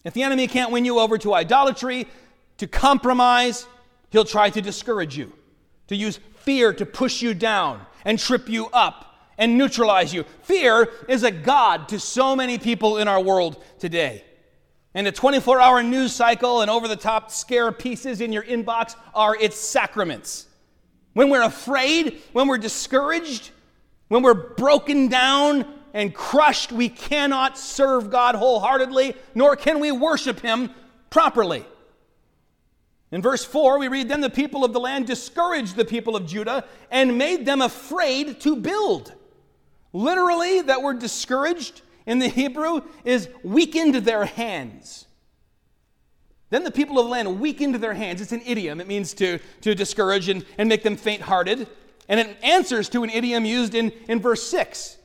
If 0.04 0.14
the 0.14 0.22
enemy 0.22 0.46
can't 0.46 0.70
win 0.70 0.84
you 0.84 1.00
over 1.00 1.18
to 1.18 1.34
idolatry, 1.34 2.06
to 2.58 2.68
compromise, 2.68 3.66
he'll 4.10 4.24
try 4.24 4.48
to 4.50 4.62
discourage 4.62 5.18
you, 5.18 5.32
to 5.88 5.96
use 5.96 6.20
fear 6.50 6.72
to 6.72 6.84
push 6.84 7.22
you 7.22 7.32
down 7.32 7.80
and 8.04 8.18
trip 8.18 8.48
you 8.48 8.66
up 8.72 9.14
and 9.38 9.56
neutralize 9.56 10.12
you. 10.12 10.24
Fear 10.42 10.88
is 11.08 11.22
a 11.22 11.30
God 11.30 11.88
to 11.90 12.00
so 12.00 12.34
many 12.34 12.58
people 12.58 12.98
in 12.98 13.06
our 13.06 13.22
world 13.22 13.62
today. 13.78 14.24
And 14.92 15.06
a 15.06 15.12
24 15.12 15.60
hour 15.60 15.80
news 15.84 16.12
cycle 16.12 16.60
and 16.62 16.68
over 16.68 16.88
the 16.88 16.96
top 16.96 17.30
scare 17.30 17.70
pieces 17.70 18.20
in 18.20 18.32
your 18.32 18.42
inbox 18.42 18.96
are 19.14 19.36
its 19.36 19.56
sacraments. 19.60 20.48
When 21.12 21.30
we're 21.30 21.44
afraid, 21.44 22.20
when 22.32 22.48
we're 22.48 22.58
discouraged, 22.58 23.52
when 24.08 24.24
we're 24.24 24.34
broken 24.34 25.06
down 25.06 25.72
and 25.94 26.12
crushed, 26.12 26.72
we 26.72 26.88
cannot 26.88 27.58
serve 27.58 28.10
God 28.10 28.34
wholeheartedly, 28.34 29.14
nor 29.36 29.54
can 29.54 29.78
we 29.78 29.92
worship 29.92 30.40
Him 30.40 30.70
properly. 31.10 31.64
In 33.12 33.22
verse 33.22 33.44
4, 33.44 33.78
we 33.78 33.88
read 33.88 34.08
Then 34.08 34.20
the 34.20 34.30
people 34.30 34.64
of 34.64 34.72
the 34.72 34.80
land 34.80 35.06
discouraged 35.06 35.76
the 35.76 35.84
people 35.84 36.16
of 36.16 36.26
Judah 36.26 36.64
and 36.90 37.18
made 37.18 37.44
them 37.44 37.60
afraid 37.60 38.40
to 38.40 38.56
build. 38.56 39.12
Literally, 39.92 40.60
that 40.62 40.82
word 40.82 41.00
discouraged 41.00 41.82
in 42.06 42.18
the 42.18 42.28
Hebrew 42.28 42.82
is 43.04 43.28
weakened 43.42 43.96
their 43.96 44.24
hands. 44.24 45.06
Then 46.50 46.64
the 46.64 46.70
people 46.70 46.98
of 46.98 47.06
the 47.06 47.10
land 47.10 47.40
weakened 47.40 47.76
their 47.76 47.94
hands. 47.94 48.20
It's 48.20 48.32
an 48.32 48.42
idiom. 48.44 48.80
It 48.80 48.88
means 48.88 49.14
to, 49.14 49.38
to 49.60 49.74
discourage 49.74 50.28
and, 50.28 50.44
and 50.58 50.68
make 50.68 50.82
them 50.82 50.96
faint 50.96 51.22
hearted. 51.22 51.68
And 52.08 52.18
it 52.18 52.36
answers 52.42 52.88
to 52.90 53.04
an 53.04 53.10
idiom 53.10 53.44
used 53.44 53.74
in, 53.74 53.92
in 54.08 54.20
verse 54.20 54.42
6, 54.42 54.98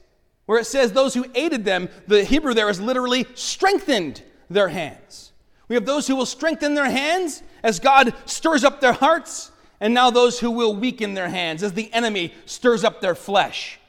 where 0.48 0.60
it 0.60 0.66
says, 0.66 0.92
Those 0.92 1.14
who 1.14 1.26
aided 1.36 1.64
them, 1.64 1.90
the 2.08 2.24
Hebrew 2.24 2.56
there 2.56 2.70
is 2.70 2.82
literally 2.82 3.28
strengthened 3.36 4.24
their 4.50 4.70
hands. 4.70 5.25
We 5.68 5.76
have 5.76 5.86
those 5.86 6.08
who 6.08 6.16
will 6.16 6.26
strengthen 6.26 6.76
their 6.76 6.90
hands 6.90 7.42
as 7.64 7.80
God 7.80 8.14
stirs 8.26 8.64
up 8.64 8.82
their 8.82 8.94
hearts, 8.94 9.52
and 9.80 9.94
now 9.94 10.12
those 10.12 10.40
who 10.40 10.52
will 10.52 10.76
weaken 10.76 11.14
their 11.14 11.30
hands 11.30 11.64
as 11.64 11.74
the 11.74 11.92
enemy 11.94 12.34
stirs 12.46 12.84
up 12.84 13.02
their 13.02 13.16
flesh. 13.16 13.80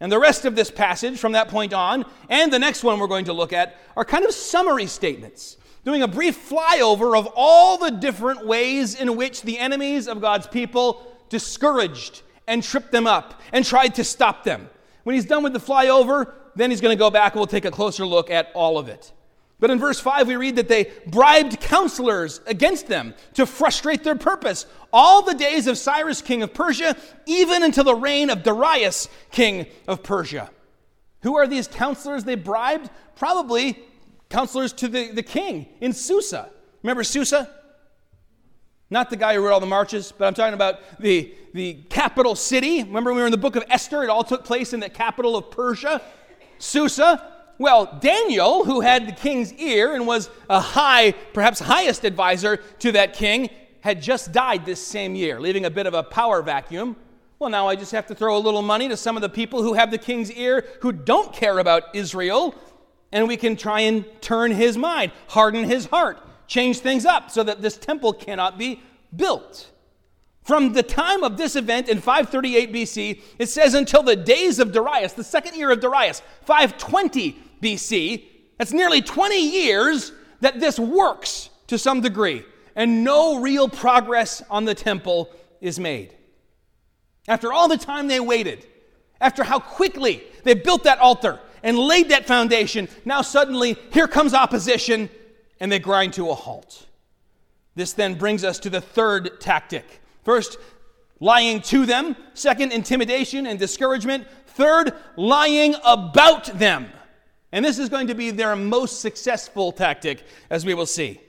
And 0.00 0.10
the 0.10 0.18
rest 0.18 0.44
of 0.44 0.56
this 0.56 0.70
passage 0.70 1.18
from 1.18 1.32
that 1.32 1.48
point 1.48 1.72
on, 1.72 2.04
and 2.28 2.52
the 2.52 2.58
next 2.58 2.82
one 2.82 2.98
we're 2.98 3.06
going 3.06 3.26
to 3.26 3.32
look 3.32 3.52
at, 3.52 3.78
are 3.96 4.04
kind 4.04 4.24
of 4.24 4.32
summary 4.32 4.86
statements, 4.86 5.56
doing 5.84 6.02
a 6.02 6.08
brief 6.08 6.48
flyover 6.48 7.16
of 7.16 7.28
all 7.36 7.78
the 7.78 7.90
different 7.90 8.46
ways 8.46 8.94
in 8.94 9.16
which 9.16 9.42
the 9.42 9.58
enemies 9.58 10.08
of 10.08 10.20
God's 10.20 10.46
people 10.46 11.06
discouraged 11.28 12.22
and 12.46 12.62
tripped 12.62 12.92
them 12.92 13.06
up 13.06 13.40
and 13.52 13.64
tried 13.64 13.94
to 13.96 14.04
stop 14.04 14.44
them. 14.44 14.68
When 15.04 15.14
he's 15.14 15.24
done 15.24 15.42
with 15.42 15.52
the 15.52 15.60
flyover, 15.60 16.32
then 16.54 16.70
he's 16.70 16.80
going 16.80 16.96
to 16.96 16.98
go 16.98 17.10
back 17.10 17.32
and 17.32 17.40
we'll 17.40 17.46
take 17.46 17.64
a 17.64 17.70
closer 17.70 18.06
look 18.06 18.30
at 18.30 18.50
all 18.54 18.78
of 18.78 18.88
it. 18.88 19.12
But 19.62 19.70
in 19.70 19.78
verse 19.78 20.00
5, 20.00 20.26
we 20.26 20.34
read 20.34 20.56
that 20.56 20.66
they 20.66 20.90
bribed 21.06 21.60
counselors 21.60 22.40
against 22.46 22.88
them 22.88 23.14
to 23.34 23.46
frustrate 23.46 24.02
their 24.02 24.16
purpose 24.16 24.66
all 24.92 25.22
the 25.22 25.34
days 25.34 25.68
of 25.68 25.78
Cyrus, 25.78 26.20
king 26.20 26.42
of 26.42 26.52
Persia, 26.52 26.96
even 27.26 27.62
until 27.62 27.84
the 27.84 27.94
reign 27.94 28.28
of 28.28 28.42
Darius, 28.42 29.08
king 29.30 29.66
of 29.86 30.02
Persia. 30.02 30.50
Who 31.20 31.36
are 31.36 31.46
these 31.46 31.68
counselors 31.68 32.24
they 32.24 32.34
bribed? 32.34 32.90
Probably 33.14 33.78
counselors 34.28 34.72
to 34.72 34.88
the, 34.88 35.12
the 35.12 35.22
king 35.22 35.68
in 35.80 35.92
Susa. 35.92 36.50
Remember 36.82 37.04
Susa? 37.04 37.48
Not 38.90 39.10
the 39.10 39.16
guy 39.16 39.34
who 39.34 39.42
wrote 39.42 39.52
all 39.52 39.60
the 39.60 39.66
marches, 39.66 40.10
but 40.10 40.26
I'm 40.26 40.34
talking 40.34 40.54
about 40.54 40.80
the, 40.98 41.32
the 41.54 41.74
capital 41.88 42.34
city. 42.34 42.82
Remember, 42.82 43.14
we 43.14 43.20
were 43.20 43.26
in 43.26 43.30
the 43.30 43.38
book 43.38 43.54
of 43.54 43.62
Esther, 43.70 44.02
it 44.02 44.10
all 44.10 44.24
took 44.24 44.44
place 44.44 44.72
in 44.72 44.80
the 44.80 44.90
capital 44.90 45.36
of 45.36 45.52
Persia, 45.52 46.02
Susa. 46.58 47.31
Well, 47.58 47.98
Daniel, 48.00 48.64
who 48.64 48.80
had 48.80 49.06
the 49.06 49.12
king's 49.12 49.52
ear 49.54 49.94
and 49.94 50.06
was 50.06 50.30
a 50.48 50.60
high, 50.60 51.12
perhaps 51.32 51.60
highest 51.60 52.04
advisor 52.04 52.58
to 52.80 52.92
that 52.92 53.12
king, 53.12 53.50
had 53.80 54.00
just 54.00 54.32
died 54.32 54.64
this 54.64 54.84
same 54.84 55.14
year, 55.14 55.40
leaving 55.40 55.64
a 55.64 55.70
bit 55.70 55.86
of 55.86 55.94
a 55.94 56.02
power 56.02 56.40
vacuum. 56.42 56.96
Well, 57.38 57.50
now 57.50 57.66
I 57.66 57.74
just 57.74 57.90
have 57.90 58.06
to 58.06 58.14
throw 58.14 58.36
a 58.36 58.38
little 58.38 58.62
money 58.62 58.88
to 58.88 58.96
some 58.96 59.16
of 59.16 59.22
the 59.22 59.28
people 59.28 59.62
who 59.62 59.74
have 59.74 59.90
the 59.90 59.98
king's 59.98 60.30
ear 60.30 60.64
who 60.80 60.92
don't 60.92 61.32
care 61.32 61.58
about 61.58 61.94
Israel, 61.94 62.54
and 63.10 63.26
we 63.26 63.36
can 63.36 63.56
try 63.56 63.80
and 63.80 64.04
turn 64.20 64.52
his 64.52 64.78
mind, 64.78 65.10
harden 65.26 65.64
his 65.64 65.86
heart, 65.86 66.20
change 66.46 66.78
things 66.78 67.04
up 67.04 67.30
so 67.30 67.42
that 67.42 67.60
this 67.60 67.76
temple 67.76 68.12
cannot 68.12 68.58
be 68.58 68.80
built. 69.14 69.71
From 70.42 70.72
the 70.72 70.82
time 70.82 71.22
of 71.22 71.36
this 71.36 71.54
event 71.54 71.88
in 71.88 71.98
538 71.98 72.72
BC, 72.72 73.20
it 73.38 73.48
says 73.48 73.74
until 73.74 74.02
the 74.02 74.16
days 74.16 74.58
of 74.58 74.72
Darius, 74.72 75.12
the 75.12 75.22
second 75.22 75.56
year 75.56 75.70
of 75.70 75.80
Darius, 75.80 76.20
520 76.44 77.36
BC. 77.62 78.24
That's 78.58 78.72
nearly 78.72 79.02
20 79.02 79.36
years 79.38 80.12
that 80.40 80.58
this 80.58 80.78
works 80.78 81.50
to 81.68 81.78
some 81.78 82.00
degree, 82.00 82.44
and 82.74 83.04
no 83.04 83.40
real 83.40 83.68
progress 83.68 84.42
on 84.50 84.64
the 84.64 84.74
temple 84.74 85.30
is 85.60 85.78
made. 85.78 86.14
After 87.28 87.52
all 87.52 87.68
the 87.68 87.78
time 87.78 88.08
they 88.08 88.20
waited, 88.20 88.66
after 89.20 89.44
how 89.44 89.60
quickly 89.60 90.24
they 90.42 90.54
built 90.54 90.82
that 90.84 90.98
altar 90.98 91.38
and 91.62 91.78
laid 91.78 92.08
that 92.08 92.26
foundation, 92.26 92.88
now 93.04 93.22
suddenly 93.22 93.76
here 93.92 94.08
comes 94.08 94.34
opposition 94.34 95.08
and 95.60 95.70
they 95.70 95.78
grind 95.78 96.12
to 96.14 96.28
a 96.30 96.34
halt. 96.34 96.86
This 97.76 97.92
then 97.92 98.16
brings 98.16 98.42
us 98.42 98.58
to 98.58 98.70
the 98.70 98.80
third 98.80 99.40
tactic. 99.40 100.01
First, 100.22 100.58
lying 101.20 101.60
to 101.62 101.86
them. 101.86 102.16
Second, 102.34 102.72
intimidation 102.72 103.46
and 103.46 103.58
discouragement. 103.58 104.26
Third, 104.46 104.92
lying 105.16 105.74
about 105.84 106.46
them. 106.58 106.90
And 107.52 107.64
this 107.64 107.78
is 107.78 107.88
going 107.88 108.06
to 108.06 108.14
be 108.14 108.30
their 108.30 108.56
most 108.56 109.00
successful 109.00 109.72
tactic, 109.72 110.24
as 110.48 110.64
we 110.64 110.74
will 110.74 110.86
see. 110.86 111.20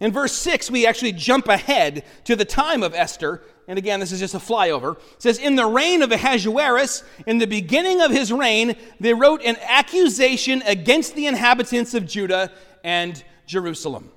In 0.00 0.12
verse 0.12 0.32
6, 0.32 0.70
we 0.70 0.86
actually 0.86 1.12
jump 1.12 1.48
ahead 1.48 2.04
to 2.24 2.34
the 2.34 2.44
time 2.44 2.82
of 2.82 2.94
Esther. 2.94 3.42
And 3.68 3.78
again, 3.78 4.00
this 4.00 4.12
is 4.12 4.18
just 4.18 4.34
a 4.34 4.38
flyover. 4.38 4.96
It 4.96 5.22
says, 5.22 5.38
In 5.38 5.56
the 5.56 5.66
reign 5.66 6.02
of 6.02 6.10
Ahasuerus, 6.10 7.04
in 7.26 7.38
the 7.38 7.46
beginning 7.46 8.00
of 8.00 8.10
his 8.10 8.32
reign, 8.32 8.76
they 8.98 9.14
wrote 9.14 9.42
an 9.42 9.56
accusation 9.62 10.62
against 10.66 11.14
the 11.14 11.26
inhabitants 11.26 11.94
of 11.94 12.06
Judah 12.06 12.50
and 12.82 13.22
Jerusalem. 13.46 14.10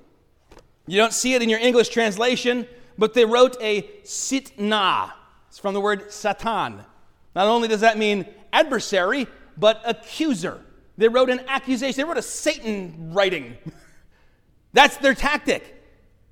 You 0.88 0.96
don't 0.96 1.12
see 1.12 1.34
it 1.34 1.42
in 1.42 1.48
your 1.48 1.60
English 1.60 1.90
translation, 1.90 2.66
but 2.98 3.14
they 3.14 3.24
wrote 3.24 3.56
a 3.60 3.82
sitna. 4.04 5.12
It's 5.48 5.58
from 5.58 5.74
the 5.74 5.80
word 5.80 6.12
satan. 6.12 6.80
Not 7.34 7.48
only 7.48 7.68
does 7.68 7.80
that 7.80 7.98
mean 7.98 8.26
adversary, 8.52 9.26
but 9.56 9.82
accuser. 9.84 10.60
They 10.98 11.08
wrote 11.08 11.30
an 11.30 11.40
accusation. 11.48 11.96
They 11.96 12.04
wrote 12.04 12.16
a 12.16 12.22
Satan 12.22 13.12
writing. 13.12 13.56
That's 14.72 14.96
their 14.96 15.14
tactic. 15.14 15.74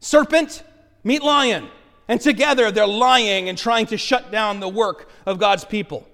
Serpent, 0.00 0.62
meet 1.02 1.22
lion. 1.22 1.68
And 2.08 2.20
together 2.20 2.70
they're 2.70 2.86
lying 2.86 3.48
and 3.48 3.56
trying 3.56 3.86
to 3.86 3.96
shut 3.96 4.30
down 4.30 4.60
the 4.60 4.68
work 4.68 5.10
of 5.26 5.38
God's 5.38 5.64
people. 5.64 6.06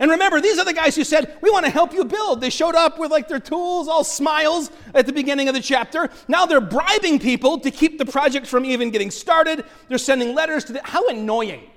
And 0.00 0.10
remember, 0.10 0.40
these 0.40 0.58
are 0.58 0.64
the 0.64 0.72
guys 0.72 0.96
who 0.96 1.04
said, 1.04 1.38
We 1.40 1.50
want 1.50 1.66
to 1.66 1.70
help 1.70 1.92
you 1.92 2.04
build. 2.04 2.40
They 2.40 2.50
showed 2.50 2.74
up 2.74 2.98
with 2.98 3.10
like 3.10 3.28
their 3.28 3.38
tools, 3.40 3.86
all 3.86 4.02
smiles 4.02 4.70
at 4.92 5.06
the 5.06 5.12
beginning 5.12 5.48
of 5.48 5.54
the 5.54 5.60
chapter. 5.60 6.10
Now 6.26 6.46
they're 6.46 6.60
bribing 6.60 7.20
people 7.20 7.60
to 7.60 7.70
keep 7.70 7.98
the 7.98 8.06
project 8.06 8.46
from 8.46 8.64
even 8.64 8.90
getting 8.90 9.10
started. 9.10 9.64
They're 9.88 9.98
sending 9.98 10.34
letters 10.34 10.64
to 10.64 10.72
the. 10.72 10.80
How 10.82 11.08
annoying. 11.08 11.70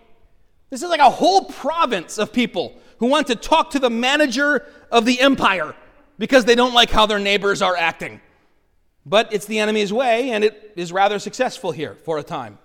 This 0.70 0.82
is 0.82 0.90
like 0.90 1.00
a 1.00 1.10
whole 1.10 1.46
province 1.46 2.18
of 2.18 2.34
people 2.34 2.76
who 2.98 3.06
want 3.06 3.28
to 3.28 3.36
talk 3.36 3.72
to 3.72 3.80
the 3.80 3.90
manager 3.90 4.66
of 4.92 5.06
the 5.06 5.22
empire 5.22 5.76
because 6.18 6.46
they 6.46 6.56
don't 6.56 6.74
like 6.74 6.90
how 6.90 7.06
their 7.06 7.20
neighbors 7.20 7.62
are 7.62 7.76
acting. 7.76 8.20
But 9.06 9.32
it's 9.32 9.46
the 9.46 9.60
enemy's 9.60 9.94
way, 9.94 10.32
and 10.32 10.44
it 10.44 10.74
is 10.76 10.92
rather 10.92 11.20
successful 11.20 11.72
here 11.72 11.96
for 12.04 12.18
a 12.18 12.24
time. 12.24 12.58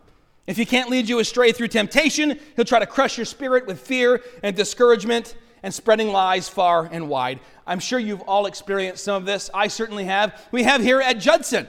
If 0.47 0.57
he 0.57 0.65
can't 0.65 0.91
lead 0.91 1.09
you 1.09 1.21
astray 1.21 1.53
through 1.53 1.69
temptation, 1.69 2.39
he'll 2.57 2.65
try 2.65 2.81
to 2.81 2.87
crush 2.87 3.17
your 3.17 3.27
spirit 3.27 3.67
with 3.67 3.81
fear 3.81 4.23
and 4.43 4.57
discouragement 4.57 5.37
and 5.63 5.73
spreading 5.73 6.09
lies 6.09 6.49
far 6.49 6.89
and 6.91 7.09
wide. 7.09 7.39
I'm 7.67 7.79
sure 7.79 7.99
you've 7.99 8.23
all 8.23 8.47
experienced 8.47 9.05
some 9.05 9.17
of 9.17 9.25
this. 9.25 9.51
I 9.55 9.69
certainly 9.69 10.05
have. 10.05 10.47
We 10.51 10.65
have 10.65 10.83
here 10.83 11.01
at 11.01 11.21
Judson. 11.21 11.69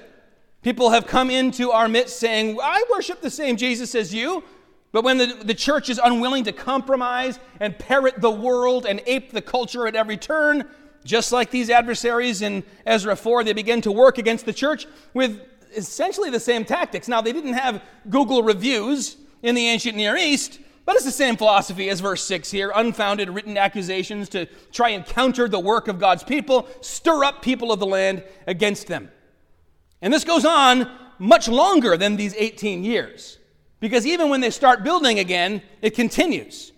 People 0.63 0.89
have 0.89 1.05
come 1.05 1.29
into 1.29 1.71
our 1.71 1.87
midst 1.87 2.17
saying, 2.19 2.57
I 2.61 2.83
worship 2.89 3.21
the 3.21 3.29
same 3.29 3.57
Jesus 3.57 3.93
as 3.93 4.13
you. 4.13 4.43
But 4.91 5.03
when 5.03 5.17
the, 5.17 5.41
the 5.43 5.53
church 5.53 5.89
is 5.89 5.99
unwilling 6.03 6.43
to 6.45 6.51
compromise 6.51 7.39
and 7.59 7.77
parrot 7.77 8.21
the 8.21 8.31
world 8.31 8.85
and 8.85 9.01
ape 9.05 9.31
the 9.31 9.41
culture 9.41 9.87
at 9.87 9.95
every 9.95 10.17
turn, 10.17 10.67
just 11.03 11.31
like 11.31 11.51
these 11.51 11.69
adversaries 11.69 12.41
in 12.41 12.63
Ezra 12.85 13.15
4, 13.15 13.43
they 13.43 13.53
begin 13.53 13.81
to 13.81 13.91
work 13.91 14.17
against 14.17 14.45
the 14.45 14.53
church 14.53 14.87
with 15.13 15.41
essentially 15.75 16.29
the 16.29 16.39
same 16.39 16.65
tactics. 16.65 17.07
Now, 17.07 17.21
they 17.21 17.33
didn't 17.33 17.53
have 17.53 17.83
Google 18.09 18.43
reviews 18.43 19.17
in 19.41 19.55
the 19.55 19.67
ancient 19.67 19.95
Near 19.95 20.15
East, 20.15 20.59
but 20.85 20.95
it's 20.95 21.05
the 21.05 21.11
same 21.11 21.37
philosophy 21.37 21.89
as 21.89 21.99
verse 21.99 22.23
6 22.23 22.51
here 22.51 22.71
unfounded 22.75 23.29
written 23.29 23.57
accusations 23.57 24.29
to 24.29 24.47
try 24.71 24.89
and 24.89 25.05
counter 25.05 25.47
the 25.47 25.59
work 25.59 25.87
of 25.87 25.99
God's 25.99 26.23
people, 26.23 26.67
stir 26.81 27.23
up 27.23 27.41
people 27.41 27.71
of 27.71 27.79
the 27.79 27.85
land 27.85 28.23
against 28.47 28.87
them. 28.87 29.09
And 30.01 30.13
this 30.13 30.23
goes 30.23 30.45
on 30.45 30.89
much 31.19 31.47
longer 31.47 31.95
than 31.95 32.17
these 32.17 32.35
18 32.35 32.83
years, 32.83 33.37
because 33.79 34.05
even 34.05 34.29
when 34.29 34.41
they 34.41 34.49
start 34.49 34.83
building 34.83 35.19
again, 35.19 35.61
it 35.81 35.91
continues. 35.91 36.73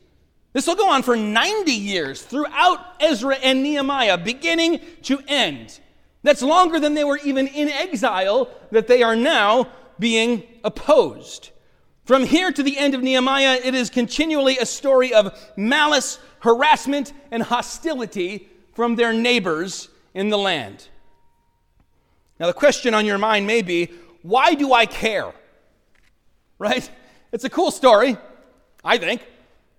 This 0.53 0.67
will 0.67 0.75
go 0.75 0.89
on 0.89 1.03
for 1.03 1.15
90 1.15 1.71
years 1.71 2.21
throughout 2.21 2.79
Ezra 2.99 3.35
and 3.35 3.63
Nehemiah, 3.63 4.17
beginning 4.17 4.79
to 5.03 5.19
end. 5.27 5.79
That's 6.25 6.41
longer 6.41 6.79
than 6.79 6.95
they 6.95 7.03
were 7.03 7.19
even 7.23 7.45
in 7.45 7.69
exile, 7.69 8.49
that 8.71 8.87
they 8.87 9.03
are 9.03 9.15
now 9.15 9.69
being 9.99 10.41
opposed. 10.63 11.51
From 12.03 12.23
here 12.23 12.51
to 12.51 12.63
the 12.63 12.79
end 12.79 12.95
of 12.95 13.03
Nehemiah, 13.03 13.59
it 13.63 13.75
is 13.75 13.91
continually 13.91 14.57
a 14.57 14.65
story 14.65 15.13
of 15.13 15.39
malice, 15.55 16.17
harassment, 16.39 17.13
and 17.29 17.43
hostility 17.43 18.49
from 18.73 18.95
their 18.95 19.13
neighbors 19.13 19.89
in 20.15 20.29
the 20.29 20.37
land. 20.37 20.87
Now, 22.39 22.47
the 22.47 22.53
question 22.53 22.95
on 22.95 23.05
your 23.05 23.19
mind 23.19 23.45
may 23.45 23.61
be 23.61 23.91
why 24.23 24.55
do 24.55 24.73
I 24.73 24.87
care? 24.87 25.31
Right? 26.57 26.89
It's 27.33 27.43
a 27.43 27.51
cool 27.51 27.69
story, 27.69 28.17
I 28.83 28.97
think. 28.97 29.23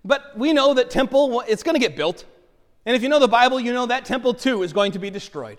But 0.05 0.39
we 0.39 0.53
know 0.53 0.75
that 0.75 0.91
temple, 0.91 1.43
it's 1.49 1.65
going 1.65 1.75
to 1.75 1.81
get 1.81 1.97
built. 1.97 2.25
And 2.85 2.95
if 2.95 3.03
you 3.03 3.09
know 3.09 3.19
the 3.19 3.27
Bible, 3.27 3.59
you 3.59 3.73
know 3.73 3.87
that 3.87 4.05
temple 4.05 4.33
too 4.33 4.63
is 4.63 4.73
going 4.73 4.93
to 4.93 5.01
be 5.01 5.11
destroyed. 5.11 5.59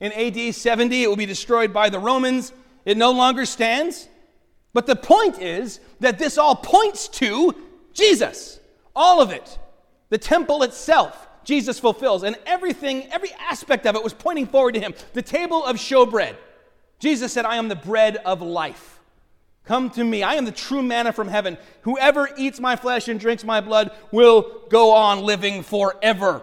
In 0.00 0.12
AD 0.12 0.54
70, 0.54 1.02
it 1.02 1.08
will 1.08 1.16
be 1.16 1.26
destroyed 1.26 1.72
by 1.72 1.88
the 1.88 1.98
Romans. 1.98 2.52
It 2.84 2.96
no 2.96 3.12
longer 3.12 3.46
stands. 3.46 4.08
But 4.72 4.86
the 4.86 4.96
point 4.96 5.40
is 5.40 5.80
that 6.00 6.18
this 6.18 6.36
all 6.36 6.56
points 6.56 7.08
to 7.08 7.54
Jesus. 7.92 8.58
All 8.94 9.22
of 9.22 9.30
it. 9.30 9.58
The 10.10 10.18
temple 10.18 10.62
itself, 10.62 11.28
Jesus 11.44 11.78
fulfills. 11.78 12.24
And 12.24 12.36
everything, 12.44 13.04
every 13.12 13.30
aspect 13.50 13.86
of 13.86 13.94
it 13.94 14.02
was 14.02 14.12
pointing 14.12 14.46
forward 14.46 14.74
to 14.74 14.80
him. 14.80 14.94
The 15.12 15.22
table 15.22 15.64
of 15.64 15.76
showbread. 15.76 16.36
Jesus 16.98 17.32
said, 17.32 17.44
I 17.44 17.56
am 17.56 17.68
the 17.68 17.76
bread 17.76 18.16
of 18.18 18.42
life. 18.42 19.00
Come 19.64 19.88
to 19.90 20.04
me. 20.04 20.22
I 20.22 20.34
am 20.34 20.44
the 20.44 20.52
true 20.52 20.82
manna 20.82 21.12
from 21.12 21.28
heaven. 21.28 21.56
Whoever 21.82 22.28
eats 22.36 22.60
my 22.60 22.76
flesh 22.76 23.08
and 23.08 23.18
drinks 23.18 23.44
my 23.44 23.60
blood 23.60 23.92
will 24.10 24.62
go 24.68 24.92
on 24.92 25.22
living 25.22 25.62
forever. 25.62 26.42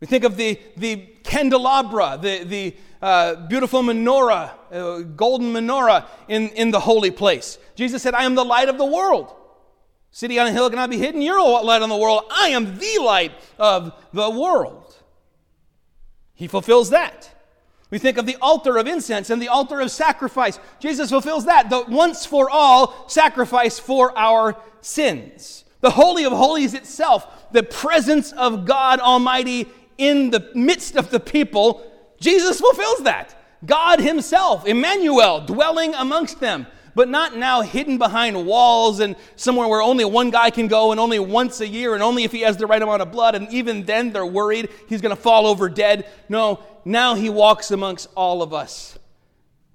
We 0.00 0.06
think 0.06 0.24
of 0.24 0.36
the, 0.36 0.60
the 0.76 0.96
candelabra, 1.24 2.18
the, 2.20 2.44
the 2.44 2.76
uh, 3.02 3.46
beautiful 3.46 3.82
menorah, 3.82 4.52
uh, 4.70 4.98
golden 5.00 5.52
menorah 5.52 6.06
in, 6.28 6.48
in 6.50 6.70
the 6.70 6.80
holy 6.80 7.10
place. 7.10 7.58
Jesus 7.74 8.02
said, 8.02 8.14
I 8.14 8.24
am 8.24 8.34
the 8.34 8.44
light 8.44 8.68
of 8.68 8.78
the 8.78 8.84
world. 8.84 9.34
City 10.10 10.38
on 10.38 10.46
a 10.46 10.52
hill 10.52 10.70
cannot 10.70 10.90
be 10.90 10.98
hidden. 10.98 11.20
You're 11.20 11.38
a 11.38 11.44
light 11.44 11.82
on 11.82 11.88
the 11.88 11.96
world. 11.96 12.24
I 12.30 12.48
am 12.48 12.78
the 12.78 12.98
light 13.00 13.32
of 13.58 13.92
the 14.12 14.30
world. 14.30 14.96
He 16.34 16.46
fulfills 16.46 16.90
that. 16.90 17.34
We 17.90 17.98
think 17.98 18.18
of 18.18 18.26
the 18.26 18.36
altar 18.40 18.76
of 18.76 18.86
incense 18.86 19.30
and 19.30 19.40
the 19.40 19.48
altar 19.48 19.80
of 19.80 19.90
sacrifice. 19.90 20.58
Jesus 20.78 21.10
fulfills 21.10 21.46
that, 21.46 21.70
the 21.70 21.84
once 21.88 22.26
for 22.26 22.50
all 22.50 23.08
sacrifice 23.08 23.78
for 23.78 24.16
our 24.16 24.56
sins. 24.80 25.64
The 25.80 25.90
Holy 25.90 26.24
of 26.24 26.32
Holies 26.32 26.74
itself, 26.74 27.50
the 27.52 27.62
presence 27.62 28.32
of 28.32 28.66
God 28.66 29.00
Almighty 29.00 29.68
in 29.98 30.30
the 30.30 30.50
midst 30.54 30.96
of 30.96 31.10
the 31.10 31.20
people, 31.20 31.84
Jesus 32.20 32.60
fulfills 32.60 33.00
that. 33.00 33.34
God 33.66 34.00
Himself, 34.00 34.66
Emmanuel, 34.66 35.40
dwelling 35.40 35.94
amongst 35.94 36.40
them, 36.40 36.66
but 36.94 37.08
not 37.08 37.36
now 37.36 37.60
hidden 37.60 37.98
behind 37.98 38.46
walls 38.46 39.00
and 39.00 39.16
somewhere 39.36 39.68
where 39.68 39.82
only 39.82 40.04
one 40.04 40.30
guy 40.30 40.50
can 40.50 40.68
go 40.68 40.90
and 40.92 41.00
only 41.00 41.18
once 41.18 41.60
a 41.60 41.66
year 41.66 41.94
and 41.94 42.02
only 42.02 42.24
if 42.24 42.32
he 42.32 42.40
has 42.40 42.56
the 42.56 42.66
right 42.66 42.80
amount 42.80 43.02
of 43.02 43.12
blood, 43.12 43.34
and 43.34 43.52
even 43.52 43.84
then 43.84 44.12
they're 44.12 44.24
worried 44.24 44.68
he's 44.88 45.00
going 45.00 45.14
to 45.14 45.20
fall 45.20 45.46
over 45.46 45.68
dead. 45.68 46.08
No, 46.28 46.60
now 46.84 47.14
He 47.14 47.28
walks 47.28 47.70
amongst 47.70 48.08
all 48.16 48.42
of 48.42 48.54
us 48.54 48.98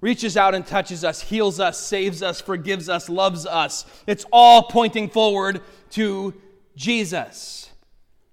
reaches 0.04 0.36
out 0.36 0.54
and 0.54 0.66
touches 0.66 1.02
us, 1.02 1.22
heals 1.22 1.58
us, 1.58 1.80
saves 1.80 2.22
us, 2.22 2.38
forgives 2.38 2.90
us, 2.90 3.08
loves 3.08 3.46
us. 3.46 3.86
It's 4.06 4.26
all 4.30 4.64
pointing 4.64 5.08
forward 5.08 5.62
to 5.92 6.34
Jesus. 6.76 7.70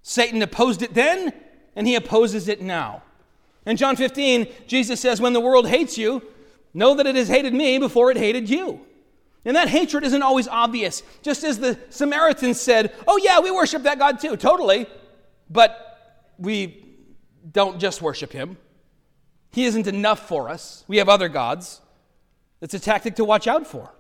Satan 0.01 0.41
opposed 0.41 0.81
it 0.81 0.93
then, 0.93 1.31
and 1.75 1.87
he 1.87 1.95
opposes 1.95 2.47
it 2.47 2.61
now. 2.61 3.03
In 3.65 3.77
John 3.77 3.95
15, 3.95 4.47
Jesus 4.67 4.99
says, 4.99 5.21
When 5.21 5.33
the 5.33 5.39
world 5.39 5.67
hates 5.67 5.97
you, 5.97 6.21
know 6.73 6.95
that 6.95 7.07
it 7.07 7.15
has 7.15 7.27
hated 7.27 7.53
me 7.53 7.77
before 7.77 8.11
it 8.11 8.17
hated 8.17 8.49
you. 8.49 8.81
And 9.43 9.55
that 9.55 9.69
hatred 9.69 10.03
isn't 10.03 10.21
always 10.21 10.47
obvious. 10.47 11.03
Just 11.21 11.43
as 11.43 11.59
the 11.59 11.77
Samaritans 11.89 12.59
said, 12.59 12.93
Oh, 13.07 13.17
yeah, 13.17 13.39
we 13.39 13.51
worship 13.51 13.83
that 13.83 13.99
God 13.99 14.19
too, 14.19 14.37
totally. 14.37 14.87
But 15.49 16.23
we 16.37 16.85
don't 17.51 17.79
just 17.79 18.01
worship 18.01 18.31
him. 18.31 18.57
He 19.51 19.65
isn't 19.65 19.87
enough 19.87 20.27
for 20.27 20.49
us. 20.49 20.83
We 20.87 20.97
have 20.97 21.09
other 21.09 21.27
gods. 21.27 21.81
It's 22.61 22.73
a 22.73 22.79
tactic 22.79 23.15
to 23.15 23.25
watch 23.25 23.47
out 23.47 23.67
for. 23.67 23.91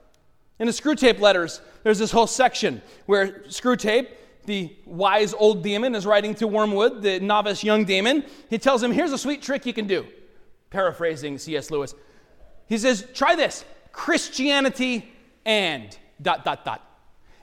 In 0.59 0.67
the 0.67 0.73
Screwtape 0.73 1.19
letters, 1.19 1.59
there's 1.83 1.97
this 1.97 2.11
whole 2.11 2.27
section 2.27 2.81
where 3.07 3.39
Screwtape, 3.47 4.07
the 4.45 4.75
wise 4.85 5.33
old 5.33 5.63
demon, 5.63 5.95
is 5.95 6.05
writing 6.05 6.35
to 6.35 6.47
Wormwood, 6.47 7.01
the 7.01 7.19
novice 7.19 7.63
young 7.63 7.85
demon. 7.85 8.25
He 8.49 8.57
tells 8.57 8.81
him, 8.81 8.91
Here's 8.91 9.11
a 9.11 9.17
sweet 9.17 9.41
trick 9.41 9.65
you 9.65 9.73
can 9.73 9.87
do. 9.87 10.05
Paraphrasing 10.69 11.37
C.S. 11.37 11.71
Lewis. 11.71 11.93
He 12.67 12.77
says, 12.77 13.05
Try 13.13 13.35
this 13.35 13.65
Christianity 13.91 15.11
and 15.45 15.97
dot, 16.21 16.45
dot, 16.45 16.65
dot. 16.65 16.87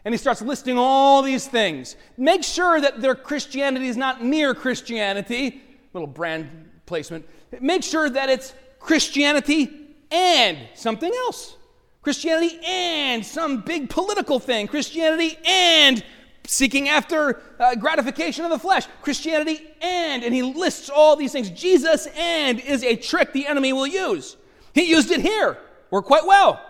And 0.04 0.14
he 0.14 0.18
starts 0.18 0.40
listing 0.40 0.78
all 0.78 1.22
these 1.22 1.46
things. 1.46 1.96
Make 2.16 2.42
sure 2.42 2.80
that 2.80 3.00
their 3.00 3.14
Christianity 3.14 3.88
is 3.88 3.96
not 3.96 4.24
mere 4.24 4.54
Christianity, 4.54 5.60
little 5.92 6.06
brand 6.06 6.70
placement 6.86 7.26
make 7.60 7.82
sure 7.82 8.08
that 8.08 8.28
it's 8.28 8.54
Christianity 8.78 9.70
and 10.10 10.58
something 10.74 11.12
else. 11.12 11.56
Christianity 12.02 12.58
and 12.66 13.24
some 13.24 13.60
big 13.62 13.90
political 13.90 14.38
thing. 14.38 14.68
Christianity 14.68 15.36
and 15.44 16.04
seeking 16.48 16.88
after 16.88 17.40
uh, 17.60 17.74
gratification 17.74 18.44
of 18.44 18.50
the 18.50 18.58
flesh. 18.58 18.86
Christianity 19.02 19.60
and, 19.82 20.24
and 20.24 20.34
he 20.34 20.42
lists 20.42 20.88
all 20.88 21.14
these 21.14 21.30
things. 21.30 21.50
Jesus 21.50 22.08
and 22.16 22.58
is 22.58 22.82
a 22.82 22.96
trick 22.96 23.32
the 23.32 23.46
enemy 23.46 23.72
will 23.72 23.86
use. 23.86 24.36
He 24.74 24.88
used 24.88 25.10
it 25.10 25.20
here. 25.20 25.58
Worked 25.90 26.08
quite 26.08 26.26
well. 26.26 26.60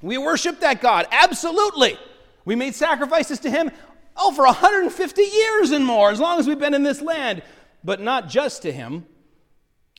We 0.00 0.16
worship 0.16 0.60
that 0.60 0.80
God. 0.80 1.06
Absolutely. 1.10 1.98
We 2.44 2.54
made 2.54 2.74
sacrifices 2.74 3.38
to 3.40 3.50
him 3.50 3.70
over 4.16 4.44
150 4.44 5.22
years 5.22 5.70
and 5.72 5.84
more, 5.84 6.10
as 6.10 6.20
long 6.20 6.38
as 6.38 6.46
we've 6.46 6.58
been 6.58 6.74
in 6.74 6.82
this 6.82 7.02
land. 7.02 7.42
But 7.84 8.00
not 8.00 8.28
just 8.28 8.62
to 8.62 8.72
him. 8.72 9.06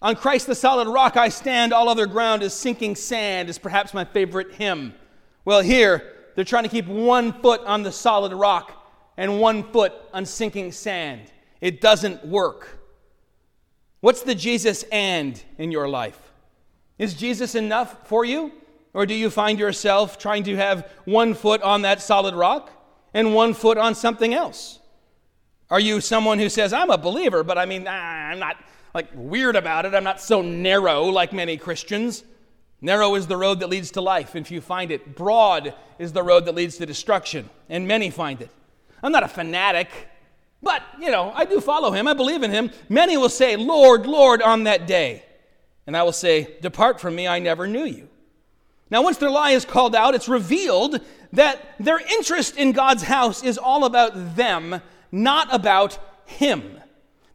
On 0.01 0.15
Christ 0.15 0.47
the 0.47 0.55
solid 0.55 0.87
rock 0.87 1.17
I 1.17 1.29
stand, 1.29 1.71
all 1.71 1.87
other 1.87 2.07
ground 2.07 2.41
is 2.41 2.53
sinking 2.53 2.95
sand, 2.95 3.49
is 3.49 3.59
perhaps 3.59 3.93
my 3.93 4.05
favorite 4.05 4.53
hymn. 4.53 4.95
Well, 5.45 5.61
here, 5.61 6.15
they're 6.35 6.45
trying 6.45 6.63
to 6.63 6.69
keep 6.69 6.87
one 6.87 7.33
foot 7.41 7.61
on 7.65 7.83
the 7.83 7.91
solid 7.91 8.33
rock 8.33 8.78
and 9.19 9.37
one 9.41 9.63
foot 9.63 9.91
on 10.13 10.25
sinking 10.25 10.71
sand. 10.71 11.29
It 11.59 11.81
doesn't 11.81 12.25
work. 12.25 12.79
What's 13.99 14.21
the 14.21 14.33
Jesus 14.33 14.83
and 14.93 15.43
in 15.57 15.71
your 15.71 15.89
life? 15.89 16.31
Is 16.97 17.15
Jesus 17.15 17.53
enough 17.53 18.07
for 18.07 18.23
you? 18.23 18.53
Or 18.93 19.05
do 19.05 19.13
you 19.13 19.29
find 19.29 19.59
yourself 19.59 20.17
trying 20.17 20.43
to 20.45 20.55
have 20.55 20.89
one 21.03 21.33
foot 21.33 21.61
on 21.63 21.81
that 21.81 22.01
solid 22.01 22.33
rock 22.33 22.71
and 23.13 23.35
one 23.35 23.53
foot 23.53 23.77
on 23.77 23.93
something 23.93 24.33
else? 24.33 24.79
Are 25.69 25.81
you 25.81 25.99
someone 25.99 26.39
who 26.39 26.47
says, 26.47 26.71
I'm 26.71 26.89
a 26.89 26.97
believer, 26.97 27.43
but 27.43 27.57
I 27.57 27.65
mean, 27.65 27.89
I'm 27.89 28.39
not 28.39 28.55
like 28.93 29.09
weird 29.13 29.57
about 29.57 29.85
it. 29.85 29.93
I'm 29.93 30.05
not 30.05 30.21
so 30.21 30.41
narrow 30.41 31.03
like 31.03 31.33
many 31.33 31.57
Christians. 31.57 32.23
Narrow 32.79 33.15
is 33.15 33.27
the 33.27 33.35
road 33.35 33.59
that 33.59 33.67
leads 33.67 33.91
to 33.91 34.01
life, 34.01 34.35
and 34.35 34.49
you 34.49 34.61
find 34.61 34.91
it. 34.91 35.13
Broad 35.13 35.73
is 35.99 36.13
the 36.13 36.23
road 36.23 36.45
that 36.45 36.55
leads 36.55 36.77
to 36.77 36.85
destruction, 36.85 37.49
and 37.67 37.85
many 37.85 38.09
find 38.09 38.41
it. 38.41 38.49
I'm 39.01 39.11
not 39.11 39.23
a 39.23 39.27
fanatic, 39.27 39.89
but, 40.61 40.83
you 40.99 41.09
know, 41.09 41.31
I 41.33 41.45
do 41.45 41.61
follow 41.61 41.91
him. 41.91 42.07
I 42.07 42.13
believe 42.13 42.43
in 42.43 42.51
him. 42.51 42.71
Many 42.89 43.17
will 43.17 43.29
say, 43.29 43.55
Lord, 43.55 44.05
Lord, 44.05 44.41
on 44.41 44.63
that 44.65 44.87
day. 44.87 45.23
And 45.87 45.95
I 45.95 46.03
will 46.03 46.11
say, 46.11 46.55
Depart 46.61 46.99
from 46.99 47.15
me, 47.15 47.27
I 47.27 47.39
never 47.39 47.65
knew 47.65 47.85
you. 47.85 48.09
Now, 48.91 49.03
once 49.03 49.17
their 49.17 49.29
lie 49.29 49.51
is 49.51 49.65
called 49.65 49.95
out, 49.95 50.15
it's 50.15 50.27
revealed 50.27 50.99
that 51.33 51.75
their 51.79 51.99
interest 51.99 52.57
in 52.57 52.71
God's 52.71 53.03
house 53.03 53.43
is 53.43 53.57
all 53.57 53.85
about 53.85 54.35
them, 54.35 54.81
not 55.11 55.53
about 55.53 55.99
him. 56.25 56.79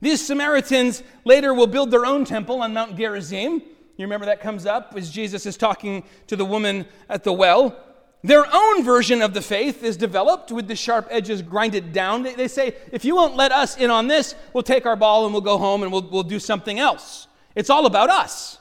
These 0.00 0.26
Samaritans 0.26 1.02
later 1.24 1.54
will 1.54 1.66
build 1.66 1.90
their 1.90 2.04
own 2.04 2.24
temple 2.24 2.60
on 2.60 2.74
Mount 2.74 2.96
Gerizim. 2.96 3.62
You 3.96 4.04
remember 4.04 4.26
that 4.26 4.40
comes 4.40 4.66
up 4.66 4.94
as 4.96 5.10
Jesus 5.10 5.46
is 5.46 5.56
talking 5.56 6.02
to 6.26 6.36
the 6.36 6.44
woman 6.44 6.86
at 7.08 7.24
the 7.24 7.32
well. 7.32 7.76
Their 8.24 8.46
own 8.50 8.82
version 8.82 9.20
of 9.20 9.34
the 9.34 9.42
faith 9.42 9.84
is 9.84 9.98
developed 9.98 10.50
with 10.50 10.66
the 10.66 10.74
sharp 10.74 11.06
edges 11.10 11.42
grinded 11.42 11.92
down. 11.92 12.22
They, 12.22 12.34
they, 12.34 12.48
say, 12.48 12.74
if 12.90 13.04
you 13.04 13.14
won't 13.14 13.36
let 13.36 13.52
us 13.52 13.76
in 13.76 13.90
on 13.90 14.08
this, 14.08 14.34
we'll 14.54 14.62
take 14.62 14.86
our 14.86 14.96
ball 14.96 15.26
and 15.26 15.34
we'll 15.34 15.42
go 15.42 15.58
home 15.58 15.82
and 15.82 15.92
we'll, 15.92 16.08
we'll 16.08 16.22
do 16.22 16.38
something 16.38 16.80
else. 16.80 17.28
It's 17.54 17.68
all 17.68 17.84
about 17.84 18.08
us. 18.08 18.58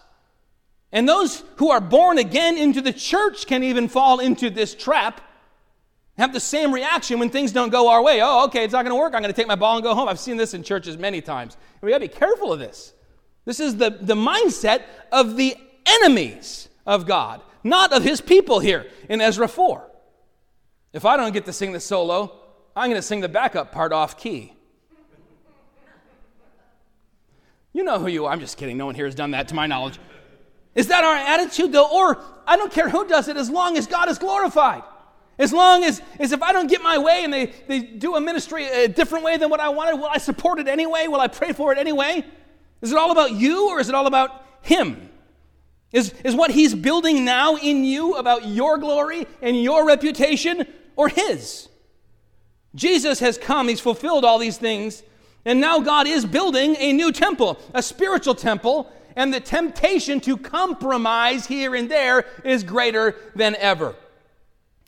And 0.92 1.08
those 1.08 1.44
who 1.56 1.72
are 1.72 1.80
born 1.80 2.18
again 2.18 2.58
into 2.58 2.82
the 2.82 2.92
church 2.92 3.48
can 3.48 3.64
even 3.64 3.88
fall 3.88 4.20
into 4.20 4.50
this 4.50 4.76
trap 4.76 5.22
have 6.18 6.34
the 6.34 6.40
same 6.40 6.74
reaction 6.74 7.18
when 7.18 7.30
things 7.30 7.52
don't 7.52 7.70
go 7.70 7.90
our 7.90 8.04
way. 8.04 8.22
Oh, 8.22 8.46
okay, 8.46 8.64
it's 8.64 8.74
not 8.74 8.84
going 8.84 8.92
to 8.92 9.00
work. 9.00 9.16
I'm 9.16 9.22
going 9.22 9.34
to 9.34 9.42
take 9.42 9.48
my 9.48 9.56
ball 9.56 9.78
and 9.78 9.84
go 9.84 9.96
home. 9.96 10.08
I've 10.08 10.20
seen 10.20 10.38
this 10.38 10.54
in 10.54 10.62
churches 10.62 10.98
many 10.98 11.22
times. 11.22 11.58
We 11.82 11.90
got 11.90 11.98
to 11.98 12.08
be 12.08 12.14
careful 12.14 12.54
of 12.54 12.60
this. 12.60 12.94
This 13.46 13.60
is 13.60 13.78
the, 13.78 13.90
the 13.90 14.14
mindset 14.14 14.84
of 15.12 15.38
the 15.38 15.56
enemies 15.86 16.70
of 16.86 17.08
God, 17.08 17.42
not 17.64 17.94
of 17.94 18.04
his 18.04 18.22
people 18.22 18.60
here 18.60 18.88
in 19.10 19.22
Ezra 19.22 19.48
4. 19.48 19.90
If 20.94 21.06
I 21.06 21.18
don't 21.18 21.34
get 21.34 21.46
to 21.46 21.54
sing 21.54 21.72
the 21.72 21.80
solo, 21.80 22.40
I'm 22.76 22.90
going 22.90 23.02
to 23.02 23.08
sing 23.08 23.22
the 23.22 23.30
backup 23.30 23.72
part 23.72 23.92
off 23.92 24.18
key. 24.18 24.54
You 27.74 27.84
know 27.84 27.98
who 27.98 28.08
you 28.08 28.26
are. 28.26 28.32
I'm 28.32 28.40
just 28.40 28.58
kidding. 28.58 28.78
No 28.78 28.86
one 28.86 28.96
here 28.96 29.06
has 29.06 29.16
done 29.16 29.32
that 29.32 29.48
to 29.48 29.56
my 29.56 29.66
knowledge. 29.66 30.00
Is 30.76 30.88
that 30.88 31.04
our 31.04 31.16
attitude, 31.16 31.72
though? 31.72 31.90
Or 31.90 32.24
I 32.46 32.56
don't 32.56 32.72
care 32.72 32.90
who 32.90 33.08
does 33.08 33.28
it 33.28 33.38
as 33.38 33.50
long 33.50 33.78
as 33.78 33.88
God 33.88 34.10
is 34.10 34.20
glorified. 34.20 34.84
As 35.40 35.52
long 35.52 35.84
as, 35.84 36.02
as 36.20 36.32
if 36.32 36.44
I 36.44 36.54
don't 36.54 36.68
get 36.68 36.84
my 36.84 37.00
way 37.00 37.24
and 37.24 37.34
they, 37.34 37.48
they 37.68 37.80
do 37.80 38.16
a 38.16 38.22
ministry 38.22 38.66
a 38.66 38.88
different 38.88 39.26
way 39.26 39.38
than 39.38 39.50
what 39.50 39.60
I 39.60 39.70
wanted, 39.70 39.96
will 39.96 40.10
I 40.10 40.20
support 40.20 40.60
it 40.60 40.68
anyway? 40.68 41.08
Will 41.08 41.20
I 41.20 41.28
pray 41.28 41.54
for 41.54 41.72
it 41.72 41.80
anyway? 41.80 42.24
Is 42.82 42.92
it 42.92 42.98
all 42.98 43.12
about 43.12 43.32
you 43.32 43.70
or 43.70 43.80
is 43.80 43.90
it 43.90 43.96
all 43.96 44.06
about 44.06 44.46
Him? 44.62 45.10
Is, 45.94 46.12
is 46.26 46.36
what 46.36 46.52
He's 46.52 46.74
building 46.74 47.24
now 47.24 47.56
in 47.56 47.84
you 47.84 48.16
about 48.16 48.48
your 48.48 48.80
glory 48.80 49.28
and 49.42 49.62
your 49.62 49.86
reputation 49.86 50.66
or 50.96 51.08
His? 51.08 51.70
Jesus 52.76 53.20
has 53.20 53.38
come, 53.38 53.68
He's 53.68 53.80
fulfilled 53.80 54.26
all 54.26 54.40
these 54.40 54.58
things, 54.58 55.04
and 55.46 55.62
now 55.62 55.80
God 55.80 56.08
is 56.08 56.26
building 56.26 56.76
a 56.80 56.92
new 56.92 57.12
temple, 57.12 57.60
a 57.76 57.84
spiritual 57.84 58.34
temple, 58.34 58.92
and 59.16 59.32
the 59.32 59.40
temptation 59.40 60.20
to 60.22 60.36
compromise 60.36 61.46
here 61.46 61.76
and 61.76 61.90
there 61.90 62.26
is 62.44 62.64
greater 62.64 63.16
than 63.36 63.56
ever. 63.58 63.96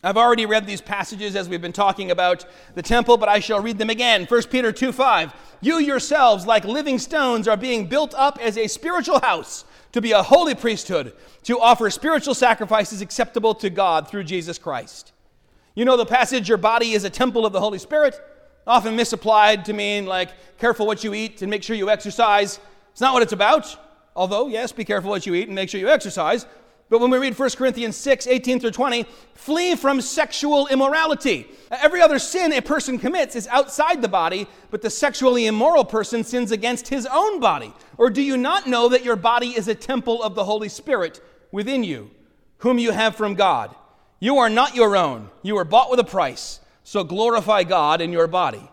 I've 0.04 0.18
already 0.18 0.46
read 0.46 0.66
these 0.66 0.82
passages 0.82 1.36
as 1.36 1.50
we've 1.50 1.62
been 1.62 1.74
talking 1.74 2.10
about 2.10 2.46
the 2.74 2.82
temple, 2.82 3.18
but 3.18 3.30
I 3.30 3.40
shall 3.40 3.60
read 3.60 3.78
them 3.78 3.90
again. 3.90 4.26
1 4.26 4.44
Peter 4.44 4.72
2 4.72 4.92
5. 4.92 5.34
You 5.62 5.78
yourselves, 5.80 6.46
like 6.46 6.64
living 6.64 6.98
stones, 6.98 7.48
are 7.48 7.58
being 7.58 7.88
built 7.88 8.14
up 8.16 8.40
as 8.42 8.58
a 8.58 8.68
spiritual 8.68 9.20
house 9.20 9.66
to 9.96 10.02
be 10.02 10.12
a 10.12 10.22
holy 10.22 10.54
priesthood, 10.54 11.14
to 11.42 11.58
offer 11.58 11.90
spiritual 11.90 12.34
sacrifices 12.34 13.00
acceptable 13.00 13.56
to 13.56 13.70
God 13.70 14.10
through 14.10 14.26
Jesus 14.26 14.58
Christ. 14.58 15.14
You 15.74 15.86
know 15.86 15.96
the 15.96 16.06
passage, 16.06 16.50
your 16.50 16.58
body 16.58 16.92
is 16.92 17.06
a 17.06 17.10
temple 17.10 17.46
of 17.46 17.54
the 17.54 17.62
Holy 17.62 17.80
Spirit, 17.80 18.20
often 18.68 18.98
misapplied 18.98 19.64
to 19.64 19.72
mean 19.72 20.06
like 20.06 20.32
careful 20.58 20.86
what 20.86 21.06
you 21.06 21.14
eat 21.14 21.42
and 21.42 21.50
make 21.50 21.64
sure 21.64 21.78
you 21.78 21.90
exercise. 21.90 22.60
It's 22.92 23.00
not 23.00 23.14
what 23.14 23.24
it's 23.24 23.32
about. 23.32 23.74
Although, 24.18 24.50
yes, 24.50 24.74
be 24.74 24.84
careful 24.84 25.12
what 25.12 25.26
you 25.26 25.34
eat 25.34 25.48
and 25.48 25.56
make 25.56 25.70
sure 25.70 25.80
you 25.80 25.88
exercise. 25.88 26.46
But 26.88 27.02
when 27.02 27.10
we 27.10 27.18
read 27.18 27.38
1 27.38 27.50
Corinthians 27.52 27.98
6, 27.98 28.28
18 28.28 28.60
through 28.60 28.72
20, 28.72 29.06
flee 29.34 29.76
from 29.76 30.02
sexual 30.02 30.68
immorality. 30.68 31.48
Every 31.72 32.00
other 32.00 32.20
sin 32.20 32.54
a 32.54 32.62
person 32.62 33.00
commits 33.00 33.36
is 33.36 33.48
outside 33.48 34.04
the 34.04 34.08
body, 34.08 34.48
but 34.70 34.84
the 34.84 34.92
sexually 34.92 35.48
immoral 35.48 35.84
person 35.84 36.24
sins 36.24 36.52
against 36.52 36.88
his 36.88 37.08
own 37.12 37.40
body. 37.40 37.74
Or 37.98 38.12
do 38.12 38.22
you 38.22 38.38
not 38.38 38.68
know 38.68 38.88
that 38.90 39.04
your 39.04 39.16
body 39.16 39.58
is 39.58 39.68
a 39.68 39.74
temple 39.74 40.22
of 40.22 40.36
the 40.36 40.44
Holy 40.44 40.70
Spirit 40.70 41.22
within 41.52 41.84
you, 41.84 42.12
whom 42.60 42.78
you 42.78 42.92
have 42.92 43.16
from 43.16 43.34
God? 43.34 43.74
You 44.20 44.38
are 44.38 44.50
not 44.50 44.76
your 44.76 44.96
own, 44.96 45.30
you 45.42 45.56
were 45.56 45.66
bought 45.66 45.90
with 45.90 46.00
a 46.00 46.04
price, 46.04 46.60
so 46.84 47.04
glorify 47.04 47.64
God 47.64 48.00
in 48.00 48.12
your 48.12 48.28
body. 48.28 48.70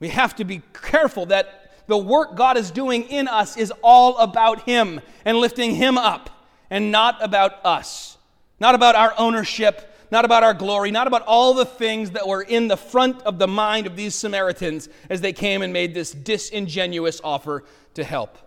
We 0.00 0.08
have 0.08 0.34
to 0.36 0.44
be 0.44 0.62
careful 0.72 1.26
that 1.26 1.86
the 1.86 1.96
work 1.96 2.34
God 2.34 2.56
is 2.56 2.72
doing 2.72 3.04
in 3.04 3.28
us 3.28 3.56
is 3.56 3.72
all 3.82 4.18
about 4.18 4.62
Him 4.62 5.00
and 5.24 5.38
lifting 5.38 5.76
Him 5.76 5.96
up 5.96 6.30
and 6.70 6.90
not 6.90 7.22
about 7.22 7.64
us, 7.64 8.16
not 8.60 8.74
about 8.74 8.94
our 8.94 9.14
ownership, 9.18 9.92
not 10.10 10.24
about 10.24 10.44
our 10.44 10.54
glory, 10.54 10.90
not 10.90 11.06
about 11.06 11.22
all 11.22 11.54
the 11.54 11.64
things 11.64 12.12
that 12.12 12.26
were 12.26 12.42
in 12.42 12.68
the 12.68 12.76
front 12.76 13.20
of 13.22 13.38
the 13.38 13.48
mind 13.48 13.86
of 13.86 13.96
these 13.96 14.14
Samaritans 14.14 14.88
as 15.10 15.20
they 15.20 15.32
came 15.32 15.62
and 15.62 15.72
made 15.72 15.94
this 15.94 16.12
disingenuous 16.12 17.20
offer 17.24 17.64
to 17.94 18.04
help. 18.04 18.38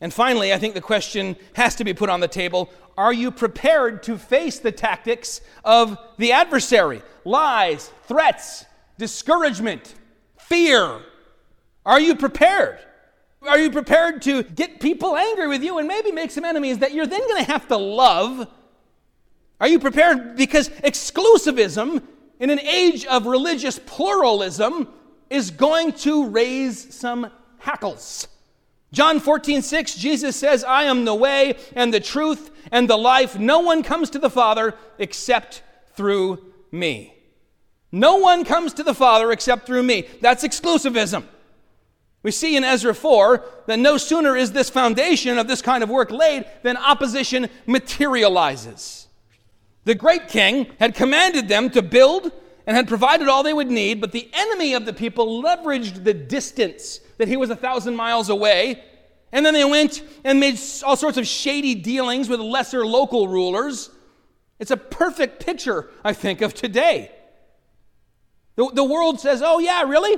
And 0.00 0.12
finally, 0.12 0.52
I 0.52 0.58
think 0.58 0.74
the 0.74 0.80
question 0.80 1.36
has 1.54 1.76
to 1.76 1.84
be 1.84 1.94
put 1.94 2.10
on 2.10 2.20
the 2.20 2.28
table 2.28 2.70
are 2.96 3.12
you 3.12 3.32
prepared 3.32 4.04
to 4.04 4.16
face 4.16 4.60
the 4.60 4.70
tactics 4.70 5.40
of 5.64 5.98
the 6.16 6.32
adversary? 6.32 7.02
Lies, 7.24 7.90
threats, 8.06 8.64
discouragement, 8.98 9.94
fear. 10.38 11.00
Are 11.84 12.00
you 12.00 12.14
prepared? 12.14 12.78
Are 13.46 13.58
you 13.58 13.70
prepared 13.70 14.22
to 14.22 14.42
get 14.42 14.80
people 14.80 15.16
angry 15.16 15.48
with 15.48 15.62
you 15.62 15.78
and 15.78 15.86
maybe 15.86 16.12
make 16.12 16.30
some 16.30 16.44
enemies 16.44 16.78
that 16.78 16.92
you're 16.92 17.06
then 17.06 17.20
going 17.20 17.44
to 17.44 17.50
have 17.50 17.68
to 17.68 17.76
love? 17.76 18.48
Are 19.60 19.68
you 19.68 19.78
prepared? 19.78 20.36
Because 20.36 20.68
exclusivism 20.68 22.02
in 22.40 22.50
an 22.50 22.60
age 22.60 23.04
of 23.06 23.26
religious 23.26 23.78
pluralism 23.78 24.88
is 25.30 25.50
going 25.50 25.92
to 25.92 26.28
raise 26.28 26.94
some 26.94 27.30
hackles. 27.58 28.28
John 28.92 29.20
14, 29.20 29.62
6, 29.62 29.94
Jesus 29.96 30.36
says, 30.36 30.62
I 30.62 30.84
am 30.84 31.04
the 31.04 31.14
way 31.14 31.56
and 31.74 31.92
the 31.92 32.00
truth 32.00 32.50
and 32.70 32.88
the 32.88 32.96
life. 32.96 33.38
No 33.38 33.60
one 33.60 33.82
comes 33.82 34.10
to 34.10 34.18
the 34.18 34.30
Father 34.30 34.74
except 34.98 35.62
through 35.94 36.52
me. 36.70 37.14
No 37.90 38.16
one 38.16 38.44
comes 38.44 38.74
to 38.74 38.82
the 38.82 38.94
Father 38.94 39.32
except 39.32 39.66
through 39.66 39.82
me. 39.82 40.06
That's 40.20 40.44
exclusivism. 40.44 41.24
We 42.24 42.30
see 42.30 42.56
in 42.56 42.64
Ezra 42.64 42.94
4 42.94 43.44
that 43.66 43.78
no 43.78 43.98
sooner 43.98 44.34
is 44.34 44.50
this 44.50 44.70
foundation 44.70 45.38
of 45.38 45.46
this 45.46 45.60
kind 45.60 45.84
of 45.84 45.90
work 45.90 46.10
laid 46.10 46.46
than 46.62 46.78
opposition 46.78 47.50
materializes. 47.66 49.08
The 49.84 49.94
great 49.94 50.28
king 50.28 50.68
had 50.80 50.94
commanded 50.94 51.48
them 51.48 51.68
to 51.70 51.82
build 51.82 52.32
and 52.66 52.74
had 52.74 52.88
provided 52.88 53.28
all 53.28 53.42
they 53.42 53.52
would 53.52 53.70
need, 53.70 54.00
but 54.00 54.12
the 54.12 54.30
enemy 54.32 54.72
of 54.72 54.86
the 54.86 54.94
people 54.94 55.42
leveraged 55.42 56.02
the 56.02 56.14
distance 56.14 57.00
that 57.18 57.28
he 57.28 57.36
was 57.36 57.50
a 57.50 57.56
thousand 57.56 57.94
miles 57.94 58.30
away. 58.30 58.82
And 59.30 59.44
then 59.44 59.52
they 59.52 59.66
went 59.66 60.02
and 60.24 60.40
made 60.40 60.58
all 60.82 60.96
sorts 60.96 61.18
of 61.18 61.26
shady 61.26 61.74
dealings 61.74 62.30
with 62.30 62.40
lesser 62.40 62.86
local 62.86 63.28
rulers. 63.28 63.90
It's 64.58 64.70
a 64.70 64.78
perfect 64.78 65.44
picture, 65.44 65.90
I 66.02 66.14
think, 66.14 66.40
of 66.40 66.54
today. 66.54 67.12
The, 68.56 68.70
the 68.72 68.84
world 68.84 69.20
says, 69.20 69.42
oh, 69.44 69.58
yeah, 69.58 69.82
really? 69.82 70.16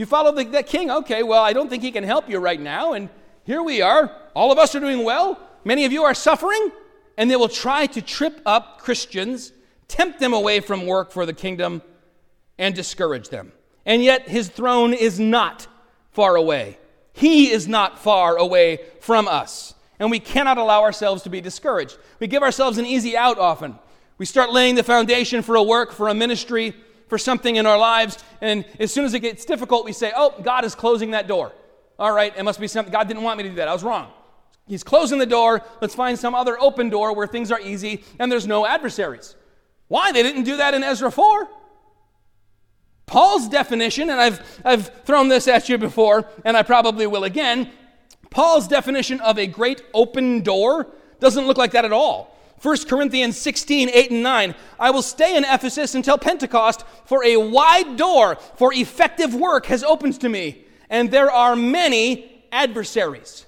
You 0.00 0.06
follow 0.06 0.32
the, 0.32 0.62
king? 0.62 0.90
Okay, 0.90 1.22
well, 1.22 1.44
I 1.44 1.52
don't 1.52 1.68
think 1.68 1.82
he 1.82 1.92
can 1.92 2.04
help 2.04 2.26
you 2.26 2.38
right 2.38 2.58
now. 2.58 2.94
And 2.94 3.10
here 3.44 3.62
we 3.62 3.82
are. 3.82 4.10
All 4.34 4.50
of 4.50 4.56
us 4.56 4.74
are 4.74 4.80
doing 4.80 5.04
well. 5.04 5.38
Many 5.62 5.84
of 5.84 5.92
you 5.92 6.04
are 6.04 6.14
suffering. 6.14 6.72
And 7.18 7.30
they 7.30 7.36
will 7.36 7.50
try 7.50 7.84
to 7.84 8.00
trip 8.00 8.40
up 8.46 8.78
Christians, 8.78 9.52
tempt 9.88 10.18
them 10.18 10.32
away 10.32 10.60
from 10.60 10.86
work 10.86 11.12
for 11.12 11.26
the 11.26 11.34
kingdom, 11.34 11.82
and 12.56 12.74
discourage 12.74 13.28
them. 13.28 13.52
And 13.84 14.02
yet, 14.02 14.26
his 14.26 14.48
throne 14.48 14.94
is 14.94 15.20
not 15.20 15.66
far 16.12 16.34
away. 16.34 16.78
He 17.12 17.50
is 17.50 17.68
not 17.68 17.98
far 17.98 18.38
away 18.38 18.80
from 19.00 19.28
us. 19.28 19.74
And 19.98 20.10
we 20.10 20.18
cannot 20.18 20.56
allow 20.56 20.80
ourselves 20.80 21.24
to 21.24 21.28
be 21.28 21.42
discouraged. 21.42 21.98
We 22.20 22.26
give 22.26 22.42
ourselves 22.42 22.78
an 22.78 22.86
easy 22.86 23.18
out 23.18 23.38
often. 23.38 23.78
We 24.16 24.24
start 24.24 24.50
laying 24.50 24.76
the 24.76 24.82
foundation 24.82 25.42
for 25.42 25.56
a 25.56 25.62
work, 25.62 25.92
for 25.92 26.08
a 26.08 26.14
ministry, 26.14 26.74
for 27.10 27.18
something 27.18 27.56
in 27.56 27.66
our 27.66 27.76
lives, 27.76 28.22
and 28.40 28.64
as 28.78 28.92
soon 28.92 29.04
as 29.04 29.12
it 29.12 29.20
gets 29.20 29.44
difficult, 29.44 29.84
we 29.84 29.92
say, 29.92 30.12
Oh, 30.16 30.34
God 30.42 30.64
is 30.64 30.74
closing 30.74 31.10
that 31.10 31.26
door. 31.26 31.52
All 31.98 32.12
right, 32.12 32.32
it 32.34 32.42
must 32.44 32.58
be 32.58 32.66
something. 32.66 32.90
God 32.90 33.08
didn't 33.08 33.22
want 33.22 33.36
me 33.36 33.42
to 33.42 33.50
do 33.50 33.56
that. 33.56 33.68
I 33.68 33.74
was 33.74 33.84
wrong. 33.84 34.10
He's 34.66 34.84
closing 34.84 35.18
the 35.18 35.26
door. 35.26 35.62
Let's 35.82 35.94
find 35.94 36.18
some 36.18 36.34
other 36.34 36.58
open 36.58 36.88
door 36.88 37.14
where 37.14 37.26
things 37.26 37.50
are 37.50 37.60
easy 37.60 38.04
and 38.18 38.32
there's 38.32 38.46
no 38.46 38.64
adversaries. 38.64 39.34
Why? 39.88 40.12
They 40.12 40.22
didn't 40.22 40.44
do 40.44 40.56
that 40.58 40.72
in 40.72 40.84
Ezra 40.84 41.10
4. 41.10 41.48
Paul's 43.06 43.48
definition, 43.48 44.08
and 44.08 44.20
I've, 44.20 44.60
I've 44.64 45.04
thrown 45.04 45.26
this 45.26 45.48
at 45.48 45.68
you 45.68 45.76
before, 45.76 46.28
and 46.44 46.56
I 46.56 46.62
probably 46.62 47.08
will 47.08 47.24
again. 47.24 47.72
Paul's 48.30 48.68
definition 48.68 49.20
of 49.20 49.36
a 49.36 49.48
great 49.48 49.82
open 49.92 50.42
door 50.42 50.86
doesn't 51.18 51.48
look 51.48 51.58
like 51.58 51.72
that 51.72 51.84
at 51.84 51.92
all. 51.92 52.38
1 52.62 52.84
Corinthians 52.86 53.38
16, 53.38 53.88
8 53.88 54.10
and 54.10 54.22
9. 54.22 54.54
I 54.78 54.90
will 54.90 55.02
stay 55.02 55.36
in 55.36 55.44
Ephesus 55.44 55.94
until 55.94 56.18
Pentecost, 56.18 56.84
for 57.06 57.24
a 57.24 57.36
wide 57.36 57.96
door 57.96 58.36
for 58.56 58.72
effective 58.74 59.34
work 59.34 59.66
has 59.66 59.82
opened 59.82 60.20
to 60.20 60.28
me, 60.28 60.64
and 60.90 61.10
there 61.10 61.30
are 61.30 61.56
many 61.56 62.44
adversaries. 62.52 63.46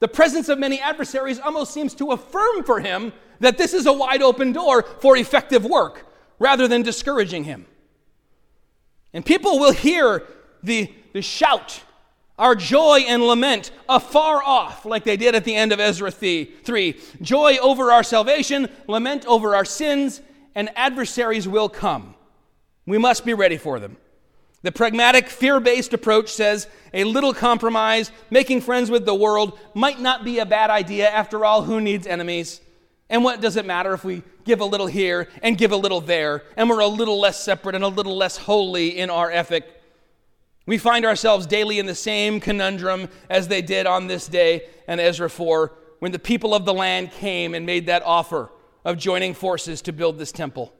The 0.00 0.08
presence 0.08 0.48
of 0.48 0.58
many 0.58 0.80
adversaries 0.80 1.40
almost 1.40 1.72
seems 1.72 1.94
to 1.94 2.12
affirm 2.12 2.64
for 2.64 2.80
him 2.80 3.12
that 3.40 3.56
this 3.56 3.72
is 3.72 3.86
a 3.86 3.92
wide 3.92 4.22
open 4.22 4.52
door 4.52 4.82
for 4.82 5.16
effective 5.16 5.64
work 5.64 6.06
rather 6.38 6.68
than 6.68 6.82
discouraging 6.82 7.44
him. 7.44 7.66
And 9.12 9.24
people 9.24 9.58
will 9.58 9.72
hear 9.72 10.24
the, 10.62 10.92
the 11.12 11.22
shout 11.22 11.82
our 12.38 12.54
joy 12.54 13.00
and 13.06 13.22
lament 13.22 13.70
afar 13.88 14.42
off, 14.42 14.84
like 14.84 15.04
they 15.04 15.16
did 15.16 15.34
at 15.34 15.44
the 15.44 15.54
end 15.54 15.72
of 15.72 15.80
Ezra 15.80 16.10
3. 16.10 17.00
Joy 17.20 17.56
over 17.60 17.90
our 17.90 18.02
salvation, 18.02 18.68
lament 18.86 19.26
over 19.26 19.56
our 19.56 19.64
sins, 19.64 20.22
and 20.54 20.70
adversaries 20.76 21.48
will 21.48 21.68
come. 21.68 22.14
We 22.86 22.98
must 22.98 23.24
be 23.24 23.34
ready 23.34 23.56
for 23.56 23.80
them. 23.80 23.96
The 24.62 24.72
pragmatic, 24.72 25.28
fear 25.28 25.60
based 25.60 25.94
approach 25.94 26.32
says 26.32 26.66
a 26.92 27.04
little 27.04 27.32
compromise, 27.32 28.10
making 28.30 28.62
friends 28.62 28.90
with 28.90 29.04
the 29.04 29.14
world, 29.14 29.58
might 29.74 30.00
not 30.00 30.24
be 30.24 30.38
a 30.38 30.46
bad 30.46 30.70
idea. 30.70 31.08
After 31.08 31.44
all, 31.44 31.62
who 31.62 31.80
needs 31.80 32.06
enemies? 32.06 32.60
And 33.08 33.24
what 33.24 33.40
does 33.40 33.56
it 33.56 33.66
matter 33.66 33.94
if 33.94 34.04
we 34.04 34.22
give 34.44 34.60
a 34.60 34.64
little 34.64 34.86
here 34.86 35.28
and 35.42 35.56
give 35.56 35.72
a 35.72 35.76
little 35.76 36.00
there, 36.00 36.42
and 36.56 36.68
we're 36.68 36.80
a 36.80 36.86
little 36.86 37.20
less 37.20 37.42
separate 37.42 37.74
and 37.74 37.84
a 37.84 37.88
little 37.88 38.16
less 38.16 38.36
holy 38.36 38.98
in 38.98 39.10
our 39.10 39.30
ethic? 39.30 39.77
We 40.68 40.76
find 40.76 41.06
ourselves 41.06 41.46
daily 41.46 41.78
in 41.78 41.86
the 41.86 41.94
same 41.94 42.40
conundrum 42.40 43.08
as 43.30 43.48
they 43.48 43.62
did 43.62 43.86
on 43.86 44.06
this 44.06 44.28
day 44.28 44.66
in 44.86 45.00
Ezra 45.00 45.30
4 45.30 45.72
when 46.00 46.12
the 46.12 46.18
people 46.18 46.54
of 46.54 46.66
the 46.66 46.74
land 46.74 47.10
came 47.10 47.54
and 47.54 47.64
made 47.64 47.86
that 47.86 48.02
offer 48.02 48.52
of 48.84 48.98
joining 48.98 49.32
forces 49.32 49.80
to 49.80 49.94
build 49.94 50.18
this 50.18 50.30
temple, 50.30 50.74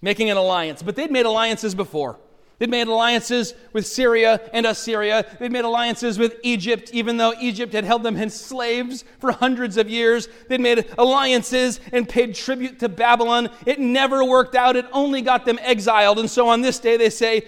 making 0.00 0.30
an 0.30 0.38
alliance. 0.38 0.82
But 0.82 0.96
they'd 0.96 1.10
made 1.10 1.26
alliances 1.26 1.74
before. 1.74 2.18
They'd 2.58 2.70
made 2.70 2.86
alliances 2.86 3.52
with 3.74 3.86
Syria 3.86 4.40
and 4.54 4.64
Assyria. 4.64 5.26
They'd 5.38 5.52
made 5.52 5.66
alliances 5.66 6.18
with 6.18 6.40
Egypt, 6.42 6.88
even 6.94 7.18
though 7.18 7.34
Egypt 7.38 7.74
had 7.74 7.84
held 7.84 8.04
them 8.04 8.16
as 8.16 8.32
slaves 8.40 9.04
for 9.18 9.32
hundreds 9.32 9.76
of 9.76 9.90
years. 9.90 10.28
They'd 10.48 10.62
made 10.62 10.86
alliances 10.96 11.78
and 11.92 12.08
paid 12.08 12.34
tribute 12.34 12.78
to 12.78 12.88
Babylon. 12.88 13.50
It 13.66 13.80
never 13.80 14.24
worked 14.24 14.54
out, 14.54 14.76
it 14.76 14.86
only 14.94 15.20
got 15.20 15.44
them 15.44 15.58
exiled. 15.60 16.18
And 16.18 16.30
so 16.30 16.48
on 16.48 16.62
this 16.62 16.78
day, 16.78 16.96
they 16.96 17.10
say, 17.10 17.44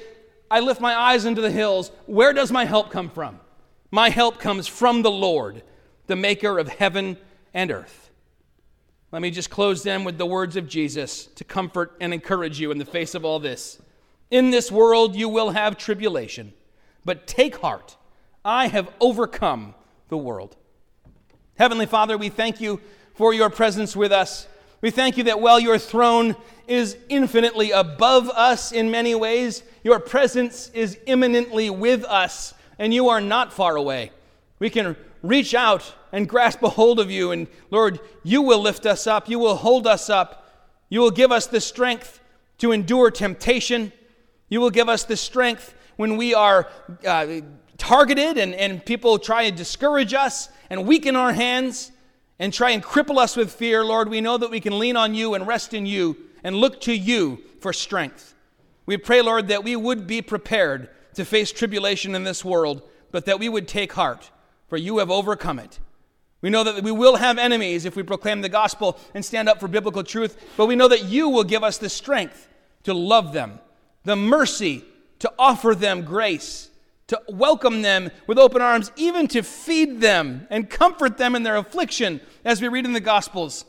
I 0.50 0.60
lift 0.60 0.80
my 0.80 0.94
eyes 0.94 1.24
into 1.24 1.40
the 1.40 1.50
hills. 1.50 1.90
Where 2.06 2.32
does 2.32 2.50
my 2.50 2.64
help 2.64 2.90
come 2.90 3.10
from? 3.10 3.40
My 3.90 4.10
help 4.10 4.38
comes 4.38 4.66
from 4.66 5.02
the 5.02 5.10
Lord, 5.10 5.62
the 6.06 6.16
maker 6.16 6.58
of 6.58 6.68
heaven 6.68 7.16
and 7.54 7.70
earth. 7.70 8.10
Let 9.10 9.22
me 9.22 9.30
just 9.30 9.48
close 9.48 9.82
then 9.82 10.04
with 10.04 10.18
the 10.18 10.26
words 10.26 10.56
of 10.56 10.68
Jesus 10.68 11.26
to 11.36 11.44
comfort 11.44 11.96
and 12.00 12.12
encourage 12.12 12.60
you 12.60 12.70
in 12.70 12.78
the 12.78 12.84
face 12.84 13.14
of 13.14 13.24
all 13.24 13.38
this. 13.38 13.80
In 14.30 14.50
this 14.50 14.70
world 14.70 15.16
you 15.16 15.28
will 15.28 15.50
have 15.50 15.78
tribulation, 15.78 16.52
but 17.04 17.26
take 17.26 17.56
heart. 17.56 17.96
I 18.44 18.68
have 18.68 18.90
overcome 19.00 19.74
the 20.08 20.18
world. 20.18 20.56
Heavenly 21.56 21.86
Father, 21.86 22.18
we 22.18 22.28
thank 22.28 22.60
you 22.60 22.80
for 23.14 23.32
your 23.32 23.48
presence 23.48 23.96
with 23.96 24.12
us. 24.12 24.46
We 24.80 24.90
thank 24.90 25.16
you 25.16 25.24
that 25.24 25.40
while 25.40 25.58
your 25.58 25.78
throne 25.78 26.36
is 26.68 26.96
infinitely 27.08 27.72
above 27.72 28.28
us 28.30 28.70
in 28.70 28.90
many 28.90 29.14
ways, 29.14 29.62
your 29.82 29.98
presence 29.98 30.70
is 30.72 30.98
imminently 31.06 31.68
with 31.70 32.04
us, 32.04 32.54
and 32.78 32.94
you 32.94 33.08
are 33.08 33.20
not 33.20 33.52
far 33.52 33.76
away. 33.76 34.12
We 34.58 34.70
can 34.70 34.96
reach 35.22 35.54
out 35.54 35.94
and 36.12 36.28
grasp 36.28 36.62
a 36.62 36.68
hold 36.68 37.00
of 37.00 37.10
you, 37.10 37.32
and 37.32 37.48
Lord, 37.70 37.98
you 38.22 38.42
will 38.42 38.60
lift 38.60 38.86
us 38.86 39.06
up. 39.06 39.28
You 39.28 39.38
will 39.38 39.56
hold 39.56 39.86
us 39.86 40.08
up. 40.08 40.48
You 40.88 41.00
will 41.00 41.10
give 41.10 41.32
us 41.32 41.46
the 41.46 41.60
strength 41.60 42.20
to 42.58 42.72
endure 42.72 43.10
temptation. 43.10 43.92
You 44.48 44.60
will 44.60 44.70
give 44.70 44.88
us 44.88 45.04
the 45.04 45.16
strength 45.16 45.74
when 45.96 46.16
we 46.16 46.34
are 46.34 46.68
uh, 47.04 47.40
targeted 47.78 48.38
and, 48.38 48.54
and 48.54 48.84
people 48.84 49.18
try 49.18 49.50
to 49.50 49.56
discourage 49.56 50.14
us 50.14 50.48
and 50.70 50.86
weaken 50.86 51.16
our 51.16 51.32
hands. 51.32 51.90
And 52.38 52.52
try 52.52 52.70
and 52.70 52.82
cripple 52.82 53.18
us 53.18 53.36
with 53.36 53.52
fear, 53.52 53.84
Lord, 53.84 54.08
we 54.08 54.20
know 54.20 54.36
that 54.36 54.50
we 54.50 54.60
can 54.60 54.78
lean 54.78 54.96
on 54.96 55.14
you 55.14 55.34
and 55.34 55.46
rest 55.46 55.74
in 55.74 55.86
you 55.86 56.16
and 56.44 56.56
look 56.56 56.80
to 56.82 56.92
you 56.94 57.42
for 57.60 57.72
strength. 57.72 58.34
We 58.86 58.96
pray, 58.96 59.20
Lord, 59.22 59.48
that 59.48 59.64
we 59.64 59.76
would 59.76 60.06
be 60.06 60.22
prepared 60.22 60.88
to 61.14 61.24
face 61.24 61.50
tribulation 61.50 62.14
in 62.14 62.24
this 62.24 62.44
world, 62.44 62.82
but 63.10 63.26
that 63.26 63.40
we 63.40 63.48
would 63.48 63.66
take 63.66 63.92
heart, 63.92 64.30
for 64.68 64.76
you 64.76 64.98
have 64.98 65.10
overcome 65.10 65.58
it. 65.58 65.78
We 66.40 66.50
know 66.50 66.62
that 66.62 66.84
we 66.84 66.92
will 66.92 67.16
have 67.16 67.36
enemies 67.36 67.84
if 67.84 67.96
we 67.96 68.04
proclaim 68.04 68.40
the 68.40 68.48
gospel 68.48 68.98
and 69.12 69.24
stand 69.24 69.48
up 69.48 69.58
for 69.58 69.66
biblical 69.66 70.04
truth, 70.04 70.36
but 70.56 70.66
we 70.66 70.76
know 70.76 70.88
that 70.88 71.04
you 71.04 71.28
will 71.28 71.44
give 71.44 71.64
us 71.64 71.78
the 71.78 71.88
strength 71.88 72.48
to 72.84 72.94
love 72.94 73.32
them, 73.32 73.58
the 74.04 74.14
mercy 74.14 74.84
to 75.18 75.32
offer 75.38 75.74
them 75.74 76.02
grace, 76.02 76.67
to 77.08 77.20
welcome 77.28 77.82
them 77.82 78.10
with 78.26 78.38
open 78.38 78.62
arms, 78.62 78.92
even 78.96 79.26
to 79.28 79.42
feed 79.42 80.00
them 80.00 80.46
and 80.50 80.70
comfort 80.70 81.18
them 81.18 81.34
in 81.34 81.42
their 81.42 81.56
affliction, 81.56 82.20
as 82.44 82.62
we 82.62 82.68
read 82.68 82.84
in 82.84 82.92
the 82.92 83.00
Gospels. 83.00 83.64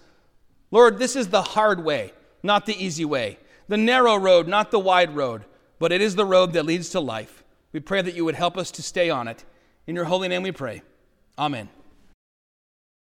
Lord, 0.72 1.00
this 1.00 1.16
is 1.16 1.30
the 1.30 1.42
hard 1.42 1.84
way, 1.84 2.14
not 2.44 2.66
the 2.66 2.76
easy 2.76 3.06
way, 3.06 3.40
the 3.68 3.78
narrow 3.78 4.16
road, 4.16 4.48
not 4.48 4.72
the 4.72 4.80
wide 4.80 5.16
road, 5.16 5.46
but 5.80 5.92
it 5.92 6.02
is 6.02 6.16
the 6.16 6.26
road 6.26 6.54
that 6.54 6.66
leads 6.66 6.90
to 6.90 7.00
life. 7.00 7.44
We 7.72 7.80
pray 7.80 8.02
that 8.02 8.16
you 8.16 8.26
would 8.26 8.36
help 8.36 8.58
us 8.58 8.72
to 8.72 8.84
stay 8.84 9.10
on 9.10 9.28
it. 9.28 9.46
In 9.88 9.96
your 9.96 10.06
holy 10.06 10.28
name 10.28 10.44
we 10.44 10.52
pray. 10.52 10.82
Amen. 11.38 11.70